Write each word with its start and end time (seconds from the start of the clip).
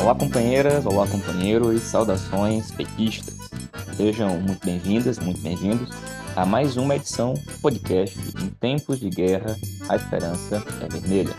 Olá, 0.00 0.14
companheiras, 0.14 0.86
olá, 0.86 1.06
companheiros, 1.06 1.82
saudações 1.82 2.70
petistas. 2.70 3.34
Sejam 3.96 4.40
muito 4.40 4.64
bem-vindas, 4.64 5.18
muito 5.18 5.40
bem-vindos 5.40 5.90
a 6.36 6.46
mais 6.46 6.76
uma 6.76 6.94
edição 6.94 7.34
do 7.34 7.58
podcast 7.60 8.16
Em 8.40 8.48
Tempos 8.48 9.00
de 9.00 9.10
Guerra, 9.10 9.56
a 9.88 9.96
Esperança 9.96 10.62
é 10.80 10.88
Vermelha. 10.88 11.34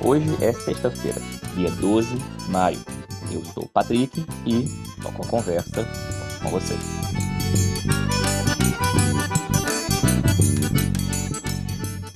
Hoje 0.00 0.26
é 0.40 0.52
sexta-feira, 0.52 1.20
dia 1.56 1.70
12 1.72 2.14
de 2.14 2.50
maio. 2.50 2.78
Eu 3.32 3.44
sou 3.46 3.64
o 3.64 3.68
Patrick 3.68 4.24
e 4.46 4.68
toco 5.02 5.24
a 5.24 5.26
conversa 5.26 5.84
com 6.42 6.48
vocês. 6.48 6.80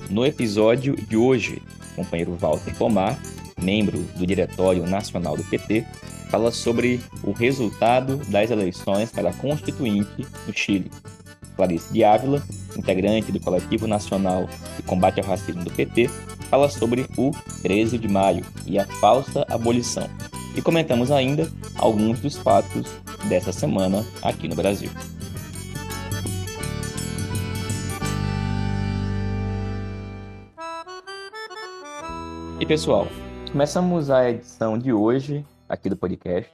No 0.09 0.25
episódio 0.25 0.95
de 0.95 1.17
hoje, 1.17 1.61
o 1.91 1.95
companheiro 1.97 2.33
Walter 2.35 2.73
Pomar, 2.75 3.19
membro 3.65 3.97
do 4.15 4.25
Diretório 4.25 4.85
Nacional 4.85 5.35
do 5.35 5.43
PT, 5.43 5.83
fala 6.29 6.51
sobre 6.51 7.01
o 7.23 7.31
resultado 7.31 8.17
das 8.29 8.51
eleições 8.51 9.11
para 9.11 9.33
Constituinte 9.33 10.25
no 10.47 10.53
Chile. 10.53 10.91
Clarice 11.55 11.91
de 11.91 12.03
Ávila, 12.03 12.43
integrante 12.77 13.31
do 13.31 13.39
Coletivo 13.39 13.87
Nacional 13.87 14.47
de 14.77 14.83
Combate 14.83 15.19
ao 15.19 15.25
Racismo 15.25 15.63
do 15.63 15.71
PT, 15.71 16.09
fala 16.49 16.69
sobre 16.69 17.07
o 17.17 17.31
13 17.63 17.97
de 17.97 18.07
maio 18.07 18.45
e 18.67 18.77
a 18.77 18.85
falsa 18.85 19.45
abolição. 19.49 20.07
E 20.55 20.61
comentamos 20.61 21.11
ainda 21.11 21.49
alguns 21.75 22.19
dos 22.19 22.37
fatos 22.37 22.87
dessa 23.27 23.51
semana 23.51 24.05
aqui 24.21 24.47
no 24.47 24.55
Brasil. 24.55 24.89
E 32.59 32.65
pessoal, 32.65 33.07
começamos 33.55 34.09
a 34.11 34.29
edição 34.29 34.77
de 34.77 34.91
hoje 34.91 35.45
aqui 35.69 35.89
do 35.89 35.95
podcast 35.95 36.51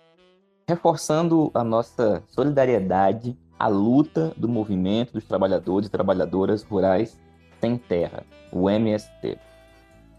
reforçando 0.69 1.49
a 1.51 1.63
nossa 1.63 2.21
solidariedade 2.27 3.35
à 3.57 3.67
luta 3.67 4.31
do 4.37 4.47
movimento 4.47 5.13
dos 5.13 5.25
trabalhadores 5.25 5.87
e 5.87 5.91
trabalhadoras 5.91 6.61
rurais 6.61 7.17
sem 7.59 7.75
terra, 7.75 8.23
o 8.51 8.69
MST. 8.69 9.39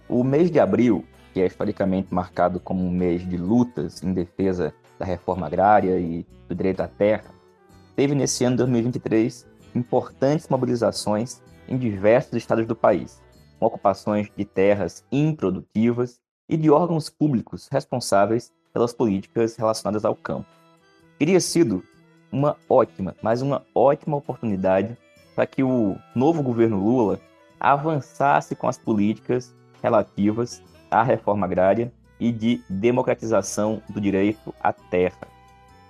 O 0.08 0.24
mês 0.24 0.50
de 0.50 0.58
abril, 0.58 1.04
que 1.32 1.40
é 1.40 1.46
historicamente 1.46 2.12
marcado 2.12 2.58
como 2.58 2.84
um 2.84 2.90
mês 2.90 3.24
de 3.28 3.36
lutas 3.36 4.02
em 4.02 4.12
defesa 4.12 4.74
da 4.98 5.06
reforma 5.06 5.46
agrária 5.46 6.00
e 6.00 6.26
do 6.48 6.54
direito 6.56 6.80
à 6.80 6.88
terra, 6.88 7.30
teve 7.94 8.12
nesse 8.12 8.44
ano 8.44 8.56
de 8.56 8.62
2023 8.64 9.46
importantes 9.72 10.48
mobilizações 10.48 11.40
em 11.68 11.78
diversos 11.78 12.34
estados 12.34 12.66
do 12.66 12.74
país, 12.74 13.22
com 13.60 13.66
ocupações 13.66 14.28
de 14.36 14.44
terras 14.44 15.04
improdutivas 15.12 16.20
e 16.48 16.56
de 16.56 16.70
órgãos 16.70 17.08
públicos 17.08 17.68
responsáveis 17.70 18.52
pelas 18.72 18.92
políticas 18.92 19.56
relacionadas 19.56 20.04
ao 20.04 20.14
campo. 20.14 20.48
Teria 21.18 21.40
sido 21.40 21.84
uma 22.30 22.56
ótima, 22.68 23.14
mas 23.22 23.42
uma 23.42 23.62
ótima 23.74 24.16
oportunidade 24.16 24.96
para 25.34 25.46
que 25.46 25.62
o 25.62 25.96
novo 26.14 26.42
governo 26.42 26.82
Lula 26.82 27.20
avançasse 27.60 28.56
com 28.56 28.66
as 28.66 28.78
políticas 28.78 29.54
relativas 29.82 30.62
à 30.90 31.02
reforma 31.02 31.46
agrária 31.46 31.92
e 32.18 32.32
de 32.32 32.62
democratização 32.68 33.82
do 33.88 34.00
direito 34.00 34.54
à 34.60 34.72
terra. 34.72 35.28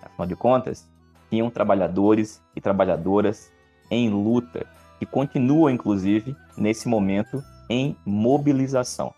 Afinal 0.02 0.26
de 0.26 0.36
contas, 0.36 0.88
tinham 1.30 1.50
trabalhadores 1.50 2.42
e 2.54 2.60
trabalhadoras 2.60 3.50
em 3.90 4.10
luta, 4.10 4.66
que 4.98 5.06
continuam, 5.06 5.70
inclusive, 5.70 6.36
nesse 6.56 6.88
momento, 6.88 7.42
em 7.68 7.96
mobilização. 8.04 9.14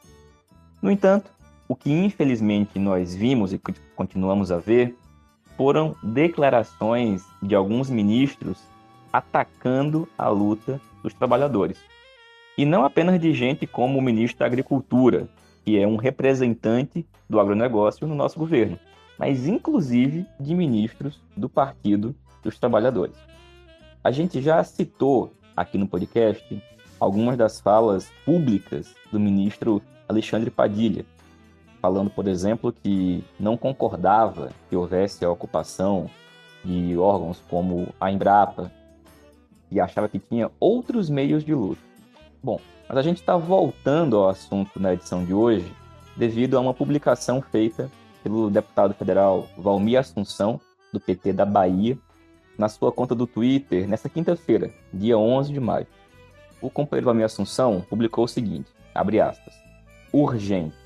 No 0.84 0.90
entanto, 0.90 1.30
o 1.66 1.74
que 1.74 1.90
infelizmente 1.90 2.78
nós 2.78 3.14
vimos 3.14 3.54
e 3.54 3.60
continuamos 3.96 4.52
a 4.52 4.58
ver 4.58 4.94
foram 5.56 5.96
declarações 6.02 7.24
de 7.42 7.54
alguns 7.54 7.88
ministros 7.88 8.58
atacando 9.10 10.06
a 10.18 10.28
luta 10.28 10.78
dos 11.02 11.14
trabalhadores. 11.14 11.78
E 12.58 12.66
não 12.66 12.84
apenas 12.84 13.18
de 13.18 13.32
gente 13.32 13.66
como 13.66 13.98
o 13.98 14.02
ministro 14.02 14.40
da 14.40 14.44
Agricultura, 14.44 15.26
que 15.64 15.78
é 15.78 15.86
um 15.86 15.96
representante 15.96 17.06
do 17.30 17.40
agronegócio 17.40 18.06
no 18.06 18.14
nosso 18.14 18.38
governo, 18.38 18.78
mas 19.18 19.46
inclusive 19.46 20.26
de 20.38 20.54
ministros 20.54 21.18
do 21.34 21.48
Partido 21.48 22.14
dos 22.42 22.58
Trabalhadores. 22.58 23.16
A 24.04 24.10
gente 24.10 24.42
já 24.42 24.62
citou 24.62 25.32
aqui 25.56 25.78
no 25.78 25.88
podcast 25.88 26.62
algumas 27.00 27.38
das 27.38 27.58
falas 27.58 28.12
públicas 28.26 28.94
do 29.10 29.18
ministro 29.18 29.80
Alexandre 30.08 30.50
Padilha, 30.50 31.04
falando, 31.80 32.10
por 32.10 32.26
exemplo, 32.26 32.72
que 32.72 33.22
não 33.38 33.56
concordava 33.56 34.50
que 34.68 34.76
houvesse 34.76 35.24
a 35.24 35.30
ocupação 35.30 36.08
de 36.64 36.96
órgãos 36.96 37.42
como 37.48 37.88
a 38.00 38.10
Embrapa 38.10 38.72
e 39.70 39.80
achava 39.80 40.08
que 40.08 40.18
tinha 40.18 40.50
outros 40.58 41.10
meios 41.10 41.44
de 41.44 41.54
luta. 41.54 41.82
Bom, 42.42 42.60
mas 42.88 42.98
a 42.98 43.02
gente 43.02 43.18
está 43.18 43.36
voltando 43.36 44.16
ao 44.16 44.28
assunto 44.28 44.80
na 44.80 44.94
edição 44.94 45.24
de 45.24 45.34
hoje 45.34 45.70
devido 46.16 46.56
a 46.56 46.60
uma 46.60 46.72
publicação 46.72 47.42
feita 47.42 47.90
pelo 48.22 48.50
deputado 48.50 48.94
federal 48.94 49.46
Valmir 49.58 49.98
Assunção, 49.98 50.60
do 50.92 51.00
PT 51.00 51.32
da 51.32 51.44
Bahia, 51.44 51.98
na 52.56 52.68
sua 52.68 52.92
conta 52.92 53.14
do 53.14 53.26
Twitter 53.26 53.88
nesta 53.88 54.08
quinta-feira, 54.08 54.70
dia 54.92 55.18
11 55.18 55.52
de 55.52 55.60
maio. 55.60 55.86
O 56.62 56.70
companheiro 56.70 57.06
Valmir 57.06 57.26
Assunção 57.26 57.84
publicou 57.90 58.24
o 58.24 58.28
seguinte, 58.28 58.70
abre 58.94 59.20
aspas, 59.20 59.63
urgente. 60.14 60.76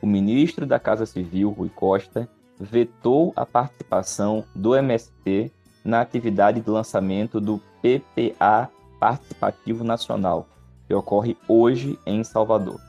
O 0.00 0.06
ministro 0.06 0.64
da 0.64 0.78
Casa 0.78 1.04
Civil, 1.04 1.50
Rui 1.50 1.68
Costa, 1.68 2.26
vetou 2.58 3.32
a 3.36 3.44
participação 3.44 4.44
do 4.54 4.74
MST 4.74 5.52
na 5.84 6.00
atividade 6.00 6.62
de 6.62 6.70
lançamento 6.70 7.40
do 7.40 7.60
PPA 7.82 8.70
Participativo 8.98 9.84
Nacional, 9.84 10.48
que 10.86 10.94
ocorre 10.94 11.36
hoje 11.46 11.98
em 12.06 12.24
Salvador. 12.24 12.80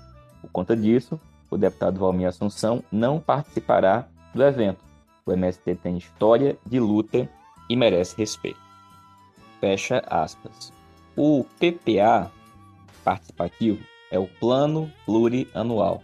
Por 0.42 0.50
conta 0.50 0.78
disso, 0.78 1.20
o 1.52 1.58
deputado 1.58 2.00
Valmir 2.00 2.30
Assunção 2.30 2.82
não 2.90 3.20
participará 3.20 4.08
do 4.34 4.44
evento. 4.44 4.80
O 5.26 5.32
MST 5.34 5.76
tem 5.76 5.98
história 5.98 6.58
de 6.66 6.80
luta 6.80 7.28
e 7.70 7.76
merece 7.76 8.16
respeito. 8.18 8.60
Fecha 9.60 10.02
aspas. 10.08 10.72
O 11.18 11.46
PPA 11.60 12.32
participativo 13.04 13.95
é 14.12 14.20
o 14.20 14.28
Plano 14.28 14.92
Plurianual. 15.06 16.02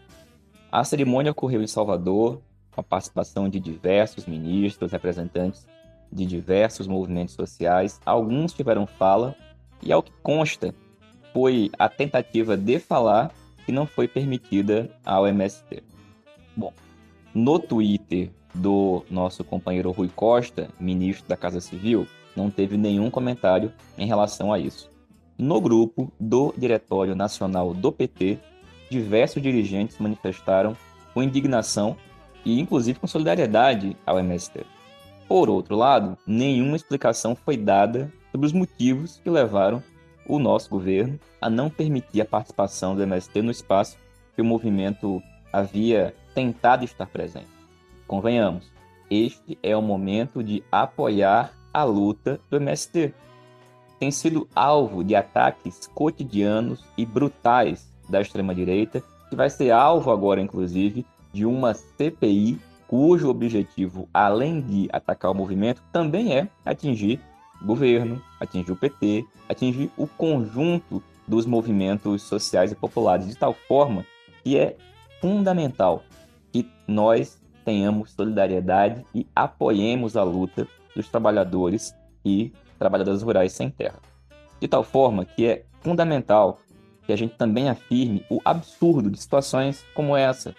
A 0.72 0.84
cerimônia 0.84 1.32
ocorreu 1.32 1.62
em 1.62 1.68
Salvador, 1.68 2.42
com 2.72 2.82
a 2.82 2.84
participação 2.84 3.50
de 3.50 3.60
diversos 3.60 4.26
ministros, 4.26 4.92
representantes 4.92 5.68
de 6.12 6.26
diversos 6.26 6.88
movimentos 6.88 7.36
sociais. 7.36 8.00
Alguns 8.06 8.54
tiveram 8.54 8.86
fala, 8.86 9.36
e 9.82 9.92
ao 9.92 10.04
que 10.04 10.12
consta, 10.24 10.74
foi 11.34 11.72
a 11.78 11.88
tentativa 11.90 12.58
de 12.58 12.80
falar 12.80 13.32
que 13.66 13.72
não 13.72 13.86
foi 13.86 14.08
permitida 14.08 14.90
ao 15.06 15.28
MST. 15.28 15.84
Bom, 16.56 16.74
no 17.34 17.58
Twitter 17.60 18.30
do 18.54 19.06
nosso 19.10 19.44
companheiro 19.44 19.92
Rui 19.92 20.10
Costa, 20.14 20.70
ministro 20.80 21.28
da 21.28 21.38
Casa 21.38 21.62
Civil, 21.62 22.06
não 22.36 22.50
teve 22.50 22.78
nenhum 22.78 23.10
comentário 23.10 23.72
em 23.98 24.06
relação 24.06 24.52
a 24.52 24.60
isso. 24.60 24.91
No 25.42 25.60
grupo 25.60 26.14
do 26.20 26.54
Diretório 26.56 27.16
Nacional 27.16 27.74
do 27.74 27.92
PT, 27.92 28.38
diversos 28.92 29.42
dirigentes 29.42 29.98
manifestaram 29.98 30.78
com 31.16 31.24
indignação 31.24 31.98
e, 32.46 32.60
inclusive, 32.60 33.00
com 33.00 33.08
solidariedade 33.08 33.98
ao 34.06 34.20
MST. 34.20 34.64
Por 35.28 35.50
outro 35.50 35.76
lado, 35.76 36.16
nenhuma 36.28 36.76
explicação 36.76 37.36
foi 37.36 37.58
dada 37.58 38.14
sobre 38.32 38.46
os 38.46 38.54
motivos 38.54 39.20
que 39.24 39.32
levaram 39.32 39.82
o 40.28 40.38
nosso 40.38 40.70
governo 40.70 41.20
a 41.42 41.50
não 41.50 41.72
permitir 41.72 42.22
a 42.22 42.26
participação 42.26 42.96
do 42.96 43.02
MST 43.02 43.42
no 43.42 43.50
espaço 43.50 43.98
que 44.36 44.44
o 44.44 44.46
movimento 44.46 45.24
havia 45.52 46.14
tentado 46.36 46.86
estar 46.86 47.08
presente. 47.08 47.50
Convenhamos, 48.06 48.72
este 49.10 49.58
é 49.64 49.76
o 49.76 49.82
momento 49.82 50.44
de 50.44 50.64
apoiar 50.72 51.52
a 51.74 51.84
luta 51.84 52.40
do 52.48 52.58
MST. 52.58 53.12
Tem 54.02 54.10
sido 54.10 54.48
alvo 54.56 55.04
de 55.04 55.16
ataques 55.16 55.86
cotidianos 55.94 56.84
e 56.98 57.06
brutais 57.06 57.88
da 58.10 58.20
extrema-direita, 58.20 59.04
que 59.30 59.36
vai 59.36 59.48
ser 59.48 59.70
alvo 59.70 60.10
agora, 60.10 60.42
inclusive, 60.42 61.06
de 61.32 61.46
uma 61.46 61.76
CPI 61.76 62.60
cujo 62.88 63.30
objetivo, 63.30 64.10
além 64.12 64.60
de 64.60 64.90
atacar 64.92 65.30
o 65.30 65.36
movimento, 65.36 65.84
também 65.94 66.36
é 66.36 66.50
atingir 66.66 67.20
governo, 67.62 68.20
atingir 68.40 68.72
o 68.72 68.76
PT, 68.76 69.24
atingir 69.48 69.92
o 69.96 70.08
conjunto 70.08 71.04
dos 71.28 71.46
movimentos 71.46 72.24
sociais 72.24 72.72
e 72.72 72.76
populares, 72.76 73.28
de 73.28 73.36
tal 73.38 73.54
forma 73.54 74.04
que 74.44 74.58
é 74.58 74.78
fundamental 75.22 76.02
que 76.52 76.68
nós 76.88 77.40
tenhamos 77.64 78.14
solidariedade 78.14 79.06
e 79.14 79.28
apoiemos 79.36 80.18
a 80.18 80.24
luta 80.24 80.68
dos 80.96 81.08
trabalhadores 81.08 81.94
e 82.26 82.52
trabalhadoras 82.82 83.22
rurais 83.22 83.54
sem 83.54 83.70
terra. 83.70 84.00
De 84.60 84.68
tal 84.68 84.84
forma 84.84 85.24
que 85.24 85.46
é 85.46 85.66
fundamental 85.82 86.58
que 87.06 87.14
a 87.14 87.16
gente 87.16 87.36
também 87.36 87.70
afirme 87.70 88.26
o 88.28 88.40
absurdo 88.44 89.12
de 89.12 89.20
situações 89.20 89.86
como 89.94 90.18
essa. 90.18 90.56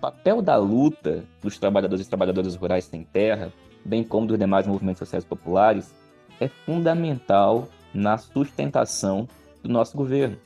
papel 0.00 0.40
da 0.40 0.56
luta 0.56 1.24
dos 1.42 1.58
trabalhadores 1.58 2.06
e 2.06 2.08
trabalhadoras 2.08 2.56
rurais 2.56 2.84
sem 2.84 3.04
terra, 3.04 3.52
bem 3.84 4.02
como 4.02 4.26
dos 4.26 4.38
demais 4.38 4.66
movimentos 4.66 4.98
sociais 4.98 5.24
populares, 5.24 5.94
é 6.40 6.48
fundamental 6.48 7.68
na 7.92 8.16
sustentação 8.16 9.28
do 9.62 9.68
nosso 9.68 9.96
governo. 9.96 10.38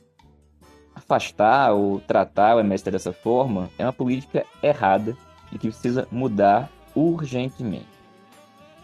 Afastar 0.95 1.73
ou 1.73 2.01
tratar 2.01 2.57
o 2.57 2.59
MST 2.59 2.91
dessa 2.91 3.13
forma 3.13 3.69
é 3.77 3.85
uma 3.85 3.93
política 3.93 4.45
errada 4.61 5.15
e 5.51 5.57
que 5.57 5.69
precisa 5.69 6.07
mudar 6.11 6.69
urgentemente. 6.95 7.87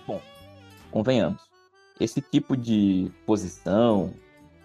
Bom, 0.07 0.21
convenhamos, 0.91 1.44
esse 1.99 2.21
tipo 2.21 2.55
de 2.57 3.11
posição 3.25 4.13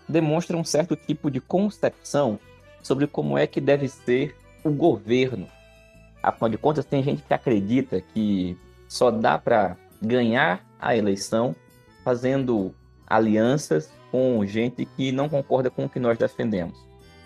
demonstra 0.08 0.56
um 0.56 0.64
certo 0.64 0.96
tipo 0.96 1.30
de 1.30 1.40
concepção 1.40 2.38
sobre 2.82 3.06
como 3.06 3.38
é 3.38 3.46
que 3.46 3.60
deve 3.60 3.88
ser 3.88 4.36
o 4.64 4.70
governo. 4.70 5.46
Afinal 6.22 6.50
de 6.50 6.58
contas, 6.58 6.84
tem 6.84 7.02
gente 7.02 7.22
que 7.22 7.32
acredita 7.32 8.00
que 8.00 8.58
só 8.88 9.10
dá 9.10 9.38
para 9.38 9.76
ganhar 10.02 10.64
a 10.78 10.96
eleição 10.96 11.54
fazendo 12.04 12.74
alianças 13.06 13.90
com 14.10 14.44
gente 14.44 14.84
que 14.84 15.12
não 15.12 15.28
concorda 15.28 15.70
com 15.70 15.84
o 15.84 15.88
que 15.88 16.00
nós 16.00 16.18
defendemos, 16.18 16.76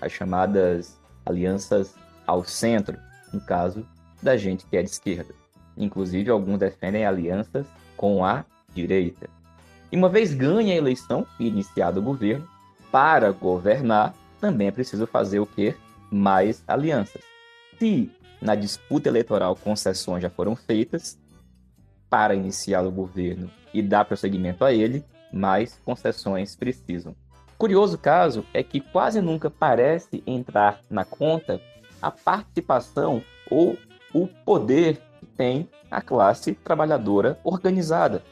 as 0.00 0.12
chamadas 0.12 1.00
alianças 1.24 1.94
ao 2.26 2.44
centro, 2.44 2.98
no 3.32 3.40
caso 3.40 3.86
da 4.22 4.36
gente 4.36 4.66
que 4.66 4.76
é 4.76 4.82
de 4.82 4.90
esquerda. 4.90 5.34
Inclusive, 5.76 6.30
alguns 6.30 6.58
defendem 6.58 7.04
alianças 7.04 7.66
com 7.96 8.24
a 8.24 8.44
direita. 8.74 9.28
E 9.94 9.96
uma 9.96 10.08
vez 10.08 10.34
ganha 10.34 10.74
a 10.74 10.76
eleição 10.76 11.24
e 11.38 11.46
iniciado 11.46 12.00
o 12.00 12.02
governo, 12.02 12.48
para 12.90 13.30
governar, 13.30 14.12
também 14.40 14.66
é 14.66 14.72
preciso 14.72 15.06
fazer 15.06 15.38
o 15.38 15.46
quê? 15.46 15.76
Mais 16.10 16.64
alianças. 16.66 17.22
Se 17.78 18.10
na 18.42 18.56
disputa 18.56 19.08
eleitoral 19.08 19.54
concessões 19.54 20.20
já 20.20 20.28
foram 20.28 20.56
feitas, 20.56 21.16
para 22.10 22.34
iniciar 22.34 22.84
o 22.84 22.90
governo 22.90 23.48
e 23.72 23.80
dar 23.80 24.04
prosseguimento 24.04 24.64
a 24.64 24.72
ele, 24.72 25.04
mais 25.32 25.80
concessões 25.84 26.56
precisam. 26.56 27.14
Curioso 27.56 27.96
caso 27.96 28.44
é 28.52 28.64
que 28.64 28.80
quase 28.80 29.20
nunca 29.20 29.48
parece 29.48 30.24
entrar 30.26 30.80
na 30.90 31.04
conta 31.04 31.60
a 32.02 32.10
participação 32.10 33.22
ou 33.48 33.78
o 34.12 34.26
poder 34.26 35.00
que 35.20 35.26
tem 35.26 35.68
a 35.88 36.02
classe 36.02 36.52
trabalhadora 36.52 37.38
organizada, 37.44 38.24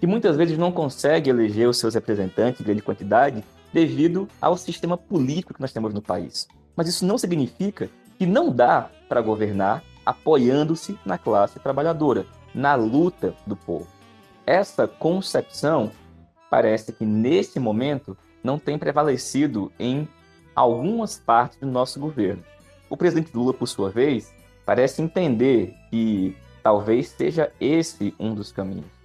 que 0.00 0.06
muitas 0.06 0.36
vezes 0.36 0.56
não 0.56 0.70
consegue 0.70 1.30
eleger 1.30 1.68
os 1.68 1.78
seus 1.78 1.94
representantes 1.94 2.60
em 2.60 2.64
grande 2.64 2.82
quantidade 2.82 3.44
devido 3.72 4.28
ao 4.40 4.56
sistema 4.56 4.96
político 4.96 5.54
que 5.54 5.60
nós 5.60 5.72
temos 5.72 5.92
no 5.92 6.00
país. 6.00 6.46
Mas 6.76 6.88
isso 6.88 7.04
não 7.04 7.18
significa 7.18 7.90
que 8.18 8.26
não 8.26 8.50
dá 8.50 8.90
para 9.08 9.20
governar 9.20 9.82
apoiando-se 10.04 10.98
na 11.04 11.18
classe 11.18 11.58
trabalhadora, 11.60 12.24
na 12.54 12.74
luta 12.74 13.34
do 13.46 13.54
povo. 13.54 13.86
Essa 14.46 14.88
concepção 14.88 15.90
parece 16.50 16.92
que 16.92 17.04
nesse 17.04 17.60
momento 17.60 18.16
não 18.42 18.58
tem 18.58 18.78
prevalecido 18.78 19.70
em 19.78 20.08
algumas 20.54 21.18
partes 21.18 21.58
do 21.58 21.66
nosso 21.66 22.00
governo. 22.00 22.42
O 22.88 22.96
presidente 22.96 23.30
Lula, 23.34 23.52
por 23.52 23.66
sua 23.66 23.90
vez, 23.90 24.32
parece 24.64 25.02
entender 25.02 25.74
que 25.90 26.34
talvez 26.62 27.08
seja 27.08 27.52
esse 27.60 28.14
um 28.18 28.34
dos 28.34 28.50
caminhos. 28.50 28.97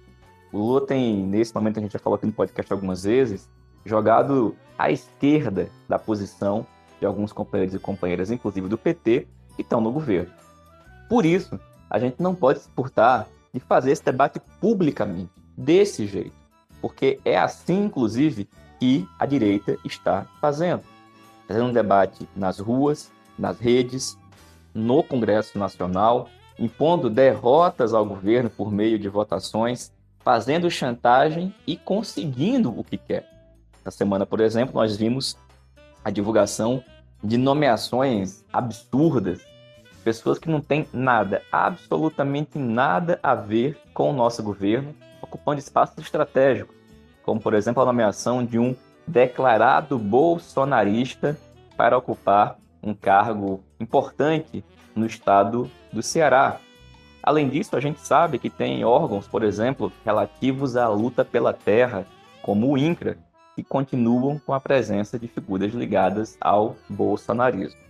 O 0.54 0.58
Lula 0.58 0.86
tem, 0.86 1.16
nesse 1.16 1.52
momento, 1.52 1.80
a 1.80 1.82
gente 1.82 1.94
já 1.94 1.98
falou 1.98 2.14
aqui 2.14 2.26
no 2.26 2.32
podcast 2.32 2.72
algumas 2.72 3.02
vezes, 3.02 3.50
jogado 3.84 4.54
à 4.78 4.88
esquerda 4.88 5.68
da 5.88 5.98
posição 5.98 6.64
de 7.00 7.04
alguns 7.04 7.32
companheiros 7.32 7.74
e 7.74 7.78
companheiras, 7.80 8.30
inclusive 8.30 8.68
do 8.68 8.78
PT, 8.78 9.26
que 9.56 9.62
estão 9.62 9.80
no 9.80 9.90
governo. 9.90 10.30
Por 11.08 11.26
isso, 11.26 11.58
a 11.90 11.98
gente 11.98 12.22
não 12.22 12.36
pode 12.36 12.60
se 12.60 12.68
portar 12.68 13.26
de 13.52 13.58
fazer 13.58 13.90
esse 13.90 14.04
debate 14.04 14.40
publicamente, 14.60 15.32
desse 15.56 16.06
jeito, 16.06 16.36
porque 16.80 17.18
é 17.24 17.36
assim, 17.36 17.86
inclusive, 17.86 18.48
que 18.78 19.08
a 19.18 19.26
direita 19.26 19.76
está 19.84 20.24
fazendo. 20.40 20.84
Fazendo 21.48 21.66
um 21.66 21.72
debate 21.72 22.28
nas 22.36 22.60
ruas, 22.60 23.10
nas 23.36 23.58
redes, 23.58 24.16
no 24.72 25.02
Congresso 25.02 25.58
Nacional, 25.58 26.28
impondo 26.56 27.10
derrotas 27.10 27.92
ao 27.92 28.06
governo 28.06 28.48
por 28.48 28.70
meio 28.70 29.00
de 29.00 29.08
votações, 29.08 29.92
fazendo 30.24 30.70
chantagem 30.70 31.54
e 31.66 31.76
conseguindo 31.76 32.76
o 32.76 32.82
que 32.82 32.96
quer. 32.96 33.28
Na 33.84 33.90
semana, 33.90 34.24
por 34.24 34.40
exemplo, 34.40 34.74
nós 34.74 34.96
vimos 34.96 35.36
a 36.02 36.10
divulgação 36.10 36.82
de 37.22 37.36
nomeações 37.36 38.42
absurdas, 38.50 39.44
pessoas 40.02 40.38
que 40.38 40.48
não 40.48 40.60
têm 40.60 40.88
nada, 40.92 41.42
absolutamente 41.52 42.58
nada 42.58 43.20
a 43.22 43.34
ver 43.34 43.78
com 43.92 44.10
o 44.10 44.12
nosso 44.12 44.42
governo, 44.42 44.94
ocupando 45.20 45.58
espaços 45.58 45.98
estratégicos, 45.98 46.74
como 47.22 47.40
por 47.40 47.54
exemplo 47.54 47.82
a 47.82 47.86
nomeação 47.86 48.44
de 48.44 48.58
um 48.58 48.74
declarado 49.06 49.98
bolsonarista 49.98 51.38
para 51.76 51.96
ocupar 51.96 52.58
um 52.82 52.94
cargo 52.94 53.62
importante 53.78 54.64
no 54.94 55.06
estado 55.06 55.70
do 55.92 56.02
Ceará. 56.02 56.60
Além 57.24 57.48
disso, 57.48 57.74
a 57.74 57.80
gente 57.80 58.00
sabe 58.00 58.38
que 58.38 58.50
tem 58.50 58.84
órgãos, 58.84 59.26
por 59.26 59.42
exemplo, 59.42 59.90
relativos 60.04 60.76
à 60.76 60.86
luta 60.88 61.24
pela 61.24 61.54
terra, 61.54 62.06
como 62.42 62.70
o 62.70 62.76
INCRA, 62.76 63.16
que 63.56 63.62
continuam 63.62 64.38
com 64.38 64.52
a 64.52 64.60
presença 64.60 65.18
de 65.18 65.26
figuras 65.26 65.72
ligadas 65.72 66.36
ao 66.38 66.76
bolsonarismo. 66.86 67.80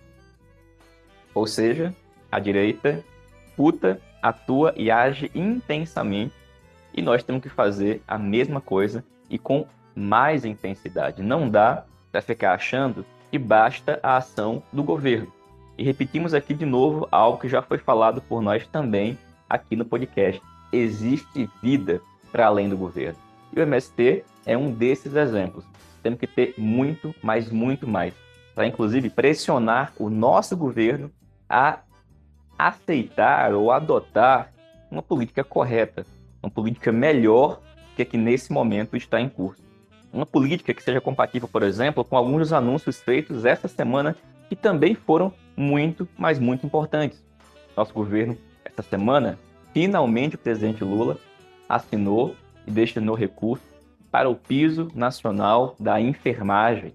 Ou 1.33 1.45
seja, 1.45 1.93
a 2.31 2.39
direita 2.39 3.03
puta, 3.57 3.99
atua 4.21 4.73
e 4.77 4.89
age 4.89 5.29
intensamente 5.35 6.33
e 6.93 7.01
nós 7.01 7.21
temos 7.23 7.41
que 7.41 7.49
fazer 7.49 8.01
a 8.07 8.17
mesma 8.17 8.61
coisa 8.61 9.03
e 9.29 9.37
com 9.37 9.67
mais 9.93 10.45
intensidade. 10.45 11.21
Não 11.21 11.49
dá 11.49 11.83
para 12.09 12.21
ficar 12.21 12.53
achando 12.53 13.05
que 13.29 13.37
basta 13.37 13.99
a 14.01 14.15
ação 14.15 14.63
do 14.71 14.81
governo. 14.81 15.31
E 15.77 15.83
repetimos 15.83 16.33
aqui 16.33 16.53
de 16.53 16.65
novo 16.65 17.05
algo 17.11 17.37
que 17.37 17.49
já 17.49 17.61
foi 17.61 17.77
falado 17.77 18.21
por 18.21 18.41
nós 18.41 18.65
também 18.67 19.17
aqui 19.49 19.75
no 19.75 19.85
podcast. 19.85 20.41
Existe 20.71 21.49
vida 21.61 22.01
para 22.31 22.47
além 22.47 22.69
do 22.69 22.77
governo. 22.77 23.17
E 23.53 23.59
o 23.59 23.63
MST 23.63 24.23
é 24.45 24.57
um 24.57 24.71
desses 24.71 25.15
exemplos. 25.15 25.65
Temos 26.03 26.19
que 26.19 26.27
ter 26.27 26.53
muito, 26.57 27.15
mas 27.23 27.49
muito 27.49 27.87
mais, 27.87 28.13
para 28.53 28.67
inclusive 28.67 29.09
pressionar 29.09 29.93
o 29.97 30.09
nosso 30.09 30.55
governo 30.55 31.11
a 31.49 31.79
aceitar 32.57 33.53
ou 33.53 33.71
adotar 33.71 34.51
uma 34.89 35.01
política 35.01 35.43
correta, 35.43 36.05
uma 36.41 36.49
política 36.49 36.91
melhor 36.91 37.61
que 37.95 38.01
a 38.01 38.05
que 38.05 38.17
nesse 38.17 38.51
momento 38.51 38.95
está 38.95 39.19
em 39.19 39.29
curso. 39.29 39.63
Uma 40.11 40.25
política 40.25 40.73
que 40.73 40.83
seja 40.83 41.01
compatível, 41.01 41.47
por 41.47 41.63
exemplo, 41.63 42.03
com 42.03 42.15
alguns 42.15 42.39
dos 42.39 42.53
anúncios 42.53 43.01
feitos 43.01 43.43
esta 43.43 43.67
semana 43.67 44.15
que 44.47 44.55
também 44.55 44.95
foram 44.95 45.33
muito, 45.57 46.07
mas 46.17 46.39
muito 46.39 46.65
importantes. 46.65 47.23
Nosso 47.75 47.93
governo, 47.93 48.37
esta 48.75 48.83
semana, 48.83 49.39
finalmente 49.73 50.35
o 50.35 50.37
presidente 50.37 50.83
Lula 50.83 51.17
assinou 51.67 52.35
e 52.67 52.71
destinou 52.71 53.15
recursos 53.15 53.65
para 54.11 54.29
o 54.29 54.35
piso 54.35 54.91
nacional 54.93 55.75
da 55.79 55.99
enfermagem. 56.01 56.93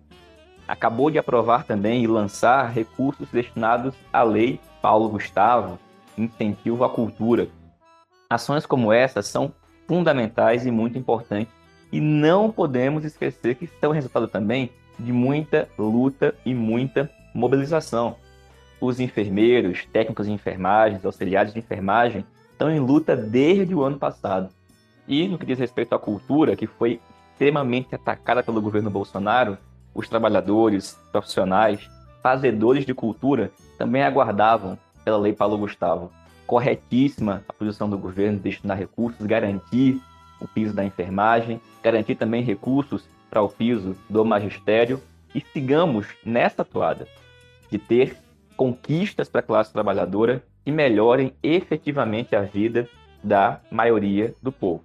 Acabou 0.69 1.11
de 1.11 1.19
aprovar 1.19 1.65
também 1.65 2.05
e 2.05 2.07
lançar 2.07 2.71
recursos 2.71 3.29
destinados 3.31 3.95
à 4.13 4.23
lei 4.23 4.61
Paulo 4.83 5.09
Gustavo, 5.09 5.79
incentivo 6.19 6.85
à 6.85 6.91
cultura. 6.91 7.49
Ações 8.29 8.67
como 8.67 8.93
essas 8.93 9.27
são 9.27 9.53
fundamentais 9.89 10.67
e 10.67 10.71
muito 10.71 10.99
importantes 10.99 11.53
e 11.91 11.99
não 11.99 12.53
podemos 12.53 13.05
esquecer 13.07 13.55
que 13.55 13.67
são 13.81 13.91
resultado 13.91 14.29
também 14.29 14.71
de 14.99 15.13
muita 15.13 15.67
luta 15.79 16.35
e 16.45 16.55
muita 16.55 17.11
mobilização. 17.35 18.17
Os 18.81 18.99
enfermeiros, 18.99 19.85
técnicos 19.93 20.27
de 20.27 20.33
enfermagem, 20.33 20.99
auxiliares 21.05 21.53
de 21.53 21.59
enfermagem 21.59 22.25
estão 22.51 22.71
em 22.71 22.81
luta 22.81 23.15
desde 23.15 23.75
o 23.75 23.83
ano 23.83 23.99
passado. 23.99 24.49
E 25.07 25.29
no 25.29 25.39
que 25.39 25.45
diz 25.45 25.59
respeito 25.59 25.95
à 25.95 25.99
cultura, 25.99 26.57
que 26.57 26.67
foi 26.67 27.01
extremamente 27.33 27.95
atacada 27.95 28.43
pelo 28.43 28.61
governo 28.61 28.91
Bolsonaro, 28.91 29.59
os 29.95 30.09
trabalhadores, 30.09 30.99
profissionais, 31.13 31.91
fazedores 32.23 32.87
de 32.87 32.95
cultura 32.95 33.51
também 33.77 34.03
aguardavam 34.03 34.79
pela 35.05 35.19
Lei 35.19 35.33
Paulo 35.33 35.59
Gustavo. 35.59 36.11
Corretíssima 36.47 37.45
a 37.49 37.53
posição 37.53 37.89
do 37.89 37.99
governo 37.99 38.39
de 38.39 38.45
destinar 38.45 38.79
recursos, 38.79 39.27
garantir 39.27 40.01
o 40.41 40.49
piso 40.49 40.75
da 40.75 40.85
enfermagem, 40.85 41.61
garantir 41.83 42.15
também 42.15 42.43
recursos 42.43 43.05
para 43.29 43.43
o 43.43 43.49
piso 43.49 43.97
do 44.09 44.25
magistério 44.25 45.01
e 45.35 45.41
sigamos 45.53 46.07
nessa 46.25 46.65
toada 46.65 47.07
de 47.71 47.79
ter 47.79 48.17
conquistas 48.61 49.27
para 49.27 49.41
a 49.41 49.43
classe 49.43 49.73
trabalhadora 49.73 50.45
que 50.63 50.71
melhorem 50.71 51.33
efetivamente 51.43 52.37
a 52.37 52.43
vida 52.43 52.87
da 53.25 53.59
maioria 53.71 54.35
do 54.43 54.53
povo. 54.53 54.85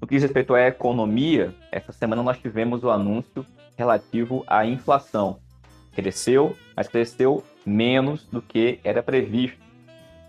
No 0.00 0.08
que 0.08 0.16
diz 0.16 0.22
respeito 0.24 0.52
à 0.52 0.62
economia, 0.66 1.54
essa 1.70 1.92
semana 1.92 2.24
nós 2.24 2.38
tivemos 2.38 2.82
o 2.82 2.90
anúncio 2.90 3.46
relativo 3.76 4.42
à 4.48 4.66
inflação. 4.66 5.38
Cresceu, 5.94 6.56
mas 6.74 6.88
cresceu 6.88 7.44
menos 7.64 8.24
do 8.24 8.42
que 8.42 8.80
era 8.82 9.00
previsto. 9.00 9.60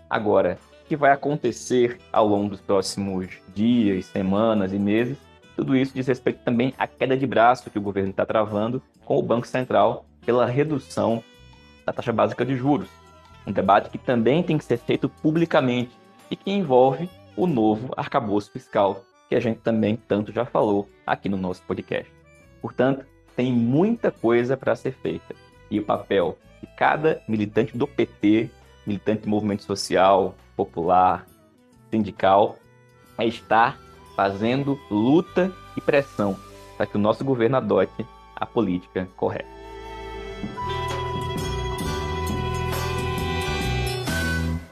Agora, 0.08 0.56
o 0.84 0.86
que 0.86 0.94
vai 0.94 1.10
acontecer 1.10 1.98
ao 2.12 2.24
longo 2.24 2.50
dos 2.50 2.60
próximos 2.60 3.30
dias, 3.52 4.06
semanas 4.06 4.72
e 4.72 4.78
meses? 4.78 5.18
Tudo 5.56 5.74
isso 5.74 5.92
diz 5.92 6.06
respeito 6.06 6.44
também 6.44 6.72
à 6.78 6.86
queda 6.86 7.16
de 7.16 7.26
braço 7.26 7.68
que 7.68 7.78
o 7.80 7.82
governo 7.82 8.10
está 8.10 8.24
travando 8.24 8.80
com 9.04 9.18
o 9.18 9.22
Banco 9.24 9.48
Central 9.48 10.06
pela 10.24 10.46
redução 10.46 11.20
da 11.90 11.94
taxa 11.94 12.12
básica 12.12 12.44
de 12.44 12.56
juros. 12.56 12.88
Um 13.44 13.52
debate 13.52 13.90
que 13.90 13.98
também 13.98 14.42
tem 14.42 14.56
que 14.56 14.64
ser 14.64 14.78
feito 14.78 15.08
publicamente 15.08 15.90
e 16.30 16.36
que 16.36 16.50
envolve 16.50 17.10
o 17.36 17.46
novo 17.46 17.92
arcabouço 17.96 18.50
fiscal, 18.52 19.04
que 19.28 19.34
a 19.34 19.40
gente 19.40 19.58
também 19.58 19.96
tanto 19.96 20.32
já 20.32 20.44
falou 20.44 20.88
aqui 21.04 21.28
no 21.28 21.36
nosso 21.36 21.62
podcast. 21.62 22.10
Portanto, 22.62 23.04
tem 23.34 23.52
muita 23.52 24.10
coisa 24.10 24.56
para 24.56 24.76
ser 24.76 24.92
feita. 24.92 25.34
E 25.70 25.80
o 25.80 25.84
papel 25.84 26.38
de 26.60 26.68
cada 26.76 27.22
militante 27.26 27.76
do 27.76 27.86
PT, 27.86 28.50
militante 28.86 29.22
do 29.22 29.28
movimento 29.28 29.64
social, 29.64 30.34
popular, 30.56 31.26
sindical, 31.90 32.56
é 33.18 33.26
estar 33.26 33.78
fazendo 34.14 34.78
luta 34.90 35.50
e 35.76 35.80
pressão 35.80 36.36
para 36.76 36.86
que 36.86 36.96
o 36.96 37.00
nosso 37.00 37.24
governo 37.24 37.56
adote 37.56 38.06
a 38.36 38.46
política 38.46 39.08
correta. 39.16 39.48